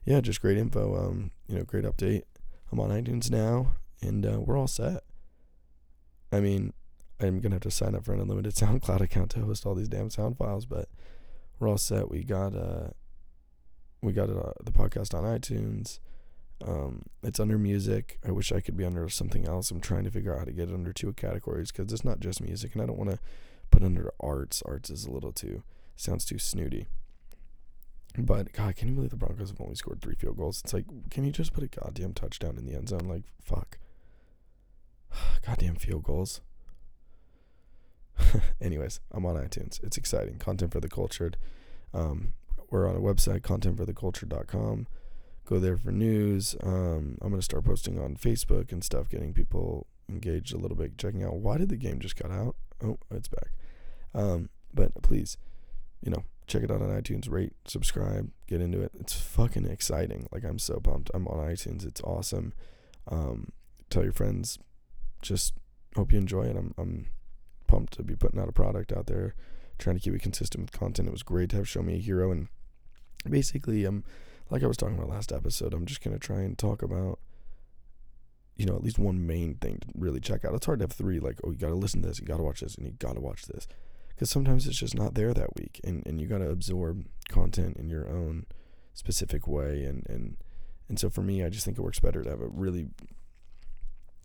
yeah, 0.06 0.22
just 0.22 0.42
great 0.42 0.58
info. 0.58 0.96
Um, 0.96 1.32
you 1.48 1.58
know, 1.58 1.64
great 1.64 1.84
update. 1.84 2.24
I'm 2.72 2.80
on 2.80 2.90
iTunes 2.90 3.30
now, 3.30 3.74
and 4.02 4.26
uh, 4.26 4.40
we're 4.40 4.58
all 4.58 4.68
set. 4.68 5.04
I 6.32 6.40
mean, 6.40 6.74
I'm 7.28 7.40
gonna 7.40 7.56
have 7.56 7.62
to 7.64 7.72
sign 7.72 7.96
up 7.96 8.06
for 8.06 8.14
an 8.14 8.22
unlimited 8.22 8.54
SoundCloud 8.56 9.02
account 9.02 9.32
to 9.32 9.42
host 9.42 9.66
all 9.66 9.76
these 9.76 9.90
damn 9.90 10.10
sound 10.10 10.38
files, 10.38 10.66
but 10.66 10.90
we're 11.60 11.70
all 11.70 11.78
set. 11.78 12.10
We 12.10 12.24
got 12.24 12.56
uh, 12.56 12.90
we 14.02 14.14
got 14.14 14.30
uh, 14.30 14.54
the 14.64 14.72
podcast 14.72 15.14
on 15.14 15.24
iTunes. 15.24 16.00
Um, 16.66 17.04
it's 17.24 17.40
under 17.40 17.58
music. 17.58 18.20
I 18.26 18.32
wish 18.32 18.52
I 18.52 18.62
could 18.62 18.78
be 18.78 18.86
under 18.86 19.10
something 19.10 19.48
else. 19.48 19.70
I'm 19.72 19.82
trying 19.82 20.06
to 20.06 20.12
figure 20.12 20.34
out 20.34 20.40
how 20.40 20.46
to 20.46 20.54
get 20.54 20.70
it 20.70 20.74
under 20.74 20.94
two 20.94 21.12
categories 21.14 21.72
because 21.72 21.92
it's 21.92 22.06
not 22.06 22.20
just 22.20 22.42
music, 22.42 22.74
and 22.74 22.82
I 22.82 22.86
don't 22.86 22.98
want 22.98 23.12
to 23.12 23.20
put 23.72 23.84
under 23.84 24.14
arts. 24.20 24.62
Arts 24.66 24.90
is 24.90 25.06
a 25.06 25.12
little 25.12 25.32
too 25.32 25.64
sounds 25.96 26.26
too 26.26 26.40
snooty. 26.40 26.88
But 28.18 28.54
God, 28.54 28.76
can 28.76 28.88
you 28.88 28.94
believe 28.94 29.10
the 29.10 29.16
Broncos 29.16 29.50
have 29.50 29.62
only 29.62 29.76
scored 29.76 30.02
three 30.02 30.16
field 30.16 30.38
goals? 30.38 30.62
It's 30.64 30.74
like, 30.74 30.86
can 31.10 31.26
you 31.26 31.32
just 31.32 31.54
put 31.54 31.64
a 31.64 31.68
goddamn 31.68 32.14
touchdown 32.14 32.58
in 32.58 32.66
the 32.66 32.76
end 32.76 32.90
zone? 32.90 33.08
Like, 33.08 33.24
fuck. 33.42 33.80
goddamn 35.46 35.76
field 35.76 36.04
goals. 36.04 36.42
Anyways, 38.62 39.00
I'm 39.12 39.26
on 39.26 39.36
iTunes. 39.36 39.84
It's 39.84 39.98
exciting. 39.98 40.38
Content 40.38 40.72
for 40.72 40.80
the 40.80 40.90
cultured. 40.90 41.38
Um, 41.94 42.34
we're 42.70 42.90
on 42.90 42.96
a 42.96 43.00
website, 43.00 43.42
contentfortheculture.com. 43.42 44.88
Go 45.46 45.60
there 45.60 45.78
for 45.78 45.92
news. 45.92 46.56
Um, 46.64 47.18
I'm 47.22 47.30
going 47.30 47.40
to 47.40 47.42
start 47.42 47.66
posting 47.66 48.00
on 48.00 48.16
Facebook 48.16 48.72
and 48.72 48.84
stuff, 48.84 49.10
getting 49.10 49.34
people 49.34 49.88
engaged 50.10 50.54
a 50.54 50.58
little 50.58 50.78
bit, 50.78 50.98
checking 50.98 51.24
out 51.24 51.36
why 51.36 51.58
did 51.58 51.70
the 51.70 51.76
game 51.76 52.00
just 52.00 52.16
cut 52.16 52.32
out? 52.32 52.56
Oh, 52.84 52.98
it's 53.12 53.28
back. 53.28 53.52
Um, 54.16 54.50
but 54.74 55.02
please, 55.02 55.38
you 56.02 56.12
know, 56.12 56.24
check 56.48 56.64
it 56.64 56.72
out 56.72 56.82
on 56.82 56.90
iTunes, 56.90 57.30
rate, 57.30 57.54
subscribe, 57.66 58.30
get 58.48 58.62
into 58.62 58.82
it. 58.82 58.92
It's 59.00 59.14
fucking 59.14 59.66
exciting. 59.66 60.28
Like 60.32 60.44
I'm 60.44 60.60
so 60.60 60.80
pumped. 60.80 61.12
I'm 61.14 61.28
on 61.28 61.46
iTunes. 61.46 61.86
It's 61.86 62.02
awesome. 62.02 62.54
Um, 63.08 63.52
tell 63.90 64.04
your 64.04 64.14
friends. 64.14 64.60
Just 65.22 65.54
hope 65.96 66.12
you 66.12 66.18
enjoy 66.18 66.44
it. 66.44 66.56
I'm 66.56 66.74
I'm 66.78 67.08
pumped 67.68 67.94
to 67.94 68.04
be 68.04 68.16
putting 68.16 68.40
out 68.40 68.50
a 68.50 68.54
product 68.54 68.92
out 68.92 69.08
there, 69.08 69.36
trying 69.78 69.98
to 69.98 70.02
keep 70.02 70.14
it 70.14 70.22
consistent 70.22 70.64
with 70.64 70.72
content. 70.72 71.08
It 71.08 71.12
was 71.12 71.24
great 71.24 71.50
to 71.52 71.58
have 71.58 71.70
Show 71.70 71.82
Me 71.82 71.96
a 71.96 72.00
Hero. 72.00 72.32
And 72.32 72.48
basically, 73.30 73.86
um, 73.86 74.04
like 74.50 74.64
I 74.64 74.68
was 74.68 74.78
talking 74.78 74.96
about 74.96 75.10
last 75.10 75.32
episode, 75.32 75.74
I'm 75.74 75.86
just 75.86 76.02
going 76.02 76.18
to 76.18 76.20
try 76.20 76.42
and 76.42 76.58
talk 76.58 76.82
about 76.82 77.20
you 78.56 78.66
know, 78.66 78.76
at 78.76 78.84
least 78.84 79.00
one 79.00 79.26
main 79.26 79.56
thing 79.56 79.80
to 79.80 79.88
really 79.96 80.20
check 80.20 80.46
out. 80.46 80.54
It's 80.54 80.66
hard 80.66 80.80
to 80.80 80.84
have 80.84 80.92
three, 80.92 81.20
like, 81.20 81.40
oh, 81.44 81.52
you 81.52 81.58
got 81.58 81.70
to 81.70 81.76
listen 81.76 82.02
to 82.02 82.08
this, 82.08 82.20
you 82.20 82.26
got 82.26 82.38
to 82.38 82.44
watch 82.44 82.62
this, 82.62 82.76
and 82.76 82.86
you 82.86 82.94
got 82.94 83.16
to 83.16 83.22
watch 83.22 83.46
this. 83.46 83.68
Because 84.10 84.30
sometimes 84.30 84.68
it's 84.68 84.78
just 84.78 84.96
not 84.96 85.16
there 85.16 85.34
that 85.34 85.56
week, 85.56 85.82
and, 85.84 86.06
and 86.06 86.22
you 86.22 86.28
got 86.28 86.38
to 86.38 86.50
absorb 86.50 87.08
content 87.30 87.78
in 87.78 87.90
your 87.90 88.08
own 88.08 88.46
specific 88.94 89.48
way. 89.48 89.84
And, 89.84 90.06
and, 90.08 90.38
and 90.88 91.00
so 91.00 91.10
for 91.10 91.22
me, 91.22 91.44
I 91.44 91.50
just 91.50 91.66
think 91.66 91.78
it 91.80 91.82
works 91.82 92.00
better 92.00 92.24
to 92.24 92.30
have 92.30 92.42
a 92.42 92.48
really 92.48 92.90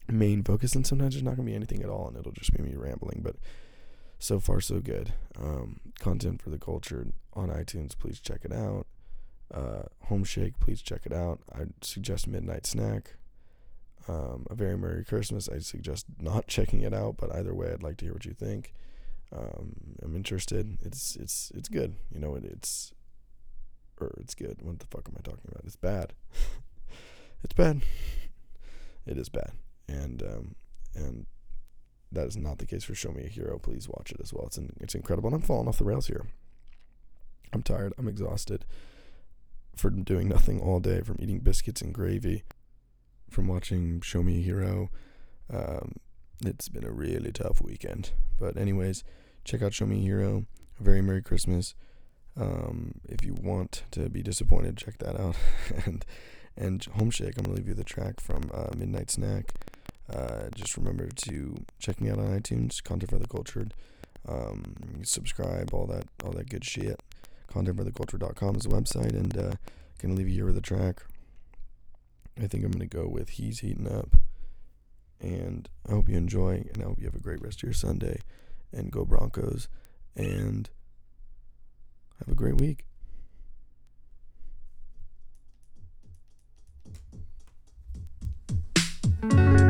main 0.09 0.43
focus, 0.43 0.75
and 0.75 0.87
sometimes 0.87 1.15
there's 1.15 1.23
not 1.23 1.37
to 1.37 1.43
be 1.43 1.55
anything 1.55 1.83
at 1.83 1.89
all, 1.89 2.09
and 2.09 2.17
it'll 2.17 2.33
just 2.33 2.53
be 2.53 2.63
me 2.63 2.75
rambling. 2.75 3.21
But 3.23 3.37
so 4.19 4.41
far, 4.41 4.61
so 4.61 4.81
good. 4.81 5.13
Um, 5.41 5.81
content 5.99 6.43
for 6.43 6.51
the 6.51 6.59
culture 6.59 7.07
on 7.35 7.49
iTunes, 7.49 7.97
please 7.97 8.21
check 8.21 8.41
it 8.45 8.53
out. 8.53 8.87
Uh, 9.53 9.83
Home 10.07 10.25
Shake, 10.25 10.59
please 10.61 10.83
check 10.83 11.03
it 11.05 11.13
out. 11.13 11.41
I 11.55 11.67
suggest 11.81 12.27
Midnight 12.27 12.67
Snack 12.67 13.15
um, 14.09 14.47
a 14.51 14.55
very 14.55 14.77
Murray 14.77 15.05
Christmas. 15.05 15.49
I 15.49 15.59
suggest 15.59 16.07
not 16.21 16.47
checking 16.49 16.81
it 16.81 16.95
out, 16.95 17.17
but 17.19 17.35
either 17.35 17.55
way, 17.55 17.73
I'd 17.73 17.83
like 17.83 17.99
to 17.99 18.07
hear 18.07 18.15
what 18.15 18.25
you 18.25 18.33
think. 18.33 18.75
Um, 19.31 19.97
I'm 20.03 20.17
interested. 20.17 20.79
It's 20.83 21.15
it's 21.17 21.53
it's 21.55 21.69
good. 21.69 21.97
You 22.13 22.19
know, 22.19 22.35
it, 22.35 22.45
it's 22.45 22.93
or 24.01 24.15
it's 24.21 24.35
good. 24.35 24.63
What 24.63 24.79
the 24.79 24.87
fuck 24.87 25.07
am 25.09 25.17
I 25.19 25.21
talking 25.21 25.51
about? 25.51 25.65
It's 25.65 25.77
bad. 25.77 26.15
it's 27.45 27.53
bad. 27.53 27.83
It 29.07 29.19
is 29.19 29.29
bad, 29.29 29.53
and 29.89 30.23
um, 30.23 30.55
and 30.95 31.27
that 32.13 32.27
is 32.27 32.37
not 32.37 32.59
the 32.59 32.67
case 32.67 32.85
for 32.85 32.95
Show 32.95 33.13
Me 33.13 33.25
a 33.25 33.29
Hero. 33.29 33.59
Please 33.59 33.89
watch 33.89 34.13
it 34.13 34.21
as 34.23 34.33
well. 34.33 34.47
It's 34.47 34.59
it's 34.81 34.95
incredible, 34.95 35.29
and 35.29 35.37
I'm 35.37 35.43
falling 35.43 35.69
off 35.69 35.79
the 35.79 35.85
rails 35.85 36.07
here. 36.07 36.27
I'm 37.53 37.63
tired. 37.63 37.95
I'm 37.99 38.09
exhausted 38.09 38.65
from 39.75 40.03
doing 40.03 40.29
nothing 40.29 40.61
all 40.61 40.81
day, 40.81 41.01
from 41.01 41.17
eating 41.21 41.39
biscuits 41.41 41.81
and 41.81 41.95
gravy 41.95 42.43
from 43.31 43.47
watching 43.47 44.01
Show 44.01 44.23
Me 44.23 44.39
a 44.39 44.43
Hero. 44.43 44.91
Um, 45.53 45.97
it's 46.45 46.69
been 46.69 46.85
a 46.85 46.91
really 46.91 47.33
tough 47.33 47.61
weekend. 47.61 48.11
But, 48.39 48.57
anyways, 48.57 49.05
check 49.45 49.63
out 49.63 49.75
Show 49.75 49.87
Me 49.87 49.99
a 49.99 50.03
Hero. 50.03 50.47
A 50.81 50.83
very 50.83 51.03
Murray 51.03 51.23
Christmas. 51.23 51.75
Um, 52.37 53.01
if 53.09 53.25
you 53.25 53.35
want 53.35 53.83
to 53.93 54.09
be 54.09 54.23
disappointed, 54.23 54.77
check 54.77 54.99
that 54.99 55.19
out. 55.19 55.37
and 55.85 56.05
and 56.57 56.85
Home 56.97 57.11
Shake, 57.11 57.37
I'm 57.37 57.45
gonna 57.45 57.57
leave 57.57 57.69
you 57.69 57.75
the 57.75 57.85
track 57.85 58.21
from 58.21 58.51
uh, 58.53 58.71
Midnight 58.77 59.11
Snack. 59.11 59.53
Uh, 60.13 60.49
just 60.55 60.77
remember 60.77 61.09
to 61.09 61.55
check 61.79 62.01
me 62.01 62.11
out 62.11 62.19
on 62.19 62.39
iTunes, 62.39 62.83
Content 62.83 63.11
for 63.11 63.19
the 63.19 63.29
Cultured. 63.29 63.75
Um, 64.27 65.03
subscribe, 65.03 65.71
all 65.73 65.87
that, 65.87 66.05
all 66.25 66.33
that 66.33 66.49
good 66.49 66.65
shit. 66.65 67.01
ContentForTheCulture.com 67.53 68.57
is 68.57 68.63
the 68.63 68.69
website, 68.69 69.15
and 69.15 69.37
uh, 69.37 69.53
gonna 70.01 70.15
leave 70.15 70.29
you 70.29 70.35
here 70.35 70.47
with 70.47 70.57
a 70.57 70.63
track. 70.63 71.03
I 72.41 72.47
think 72.47 72.65
I'm 72.65 72.73
to 72.73 72.87
go 72.87 73.09
with 73.09 73.31
He's 73.31 73.61
Heating 73.61 73.91
Up. 73.91 74.17
And 75.21 75.69
I 75.89 75.93
hope 75.93 76.09
you 76.09 76.17
enjoy, 76.17 76.65
and 76.73 76.83
I 76.83 76.87
hope 76.87 77.01
you 77.01 77.07
have 77.07 77.15
a 77.15 77.21
great 77.21 77.43
rest 77.43 77.59
of 77.59 77.63
your 77.65 77.73
Sunday. 77.73 78.21
And 78.73 78.93
go 78.93 79.05
Broncos. 79.05 79.69
And 80.15 80.71
have 82.21 82.29
a 82.29 82.35
great 82.35 82.61
week. 82.61 82.85
She's 89.23 89.35
asking 89.35 89.68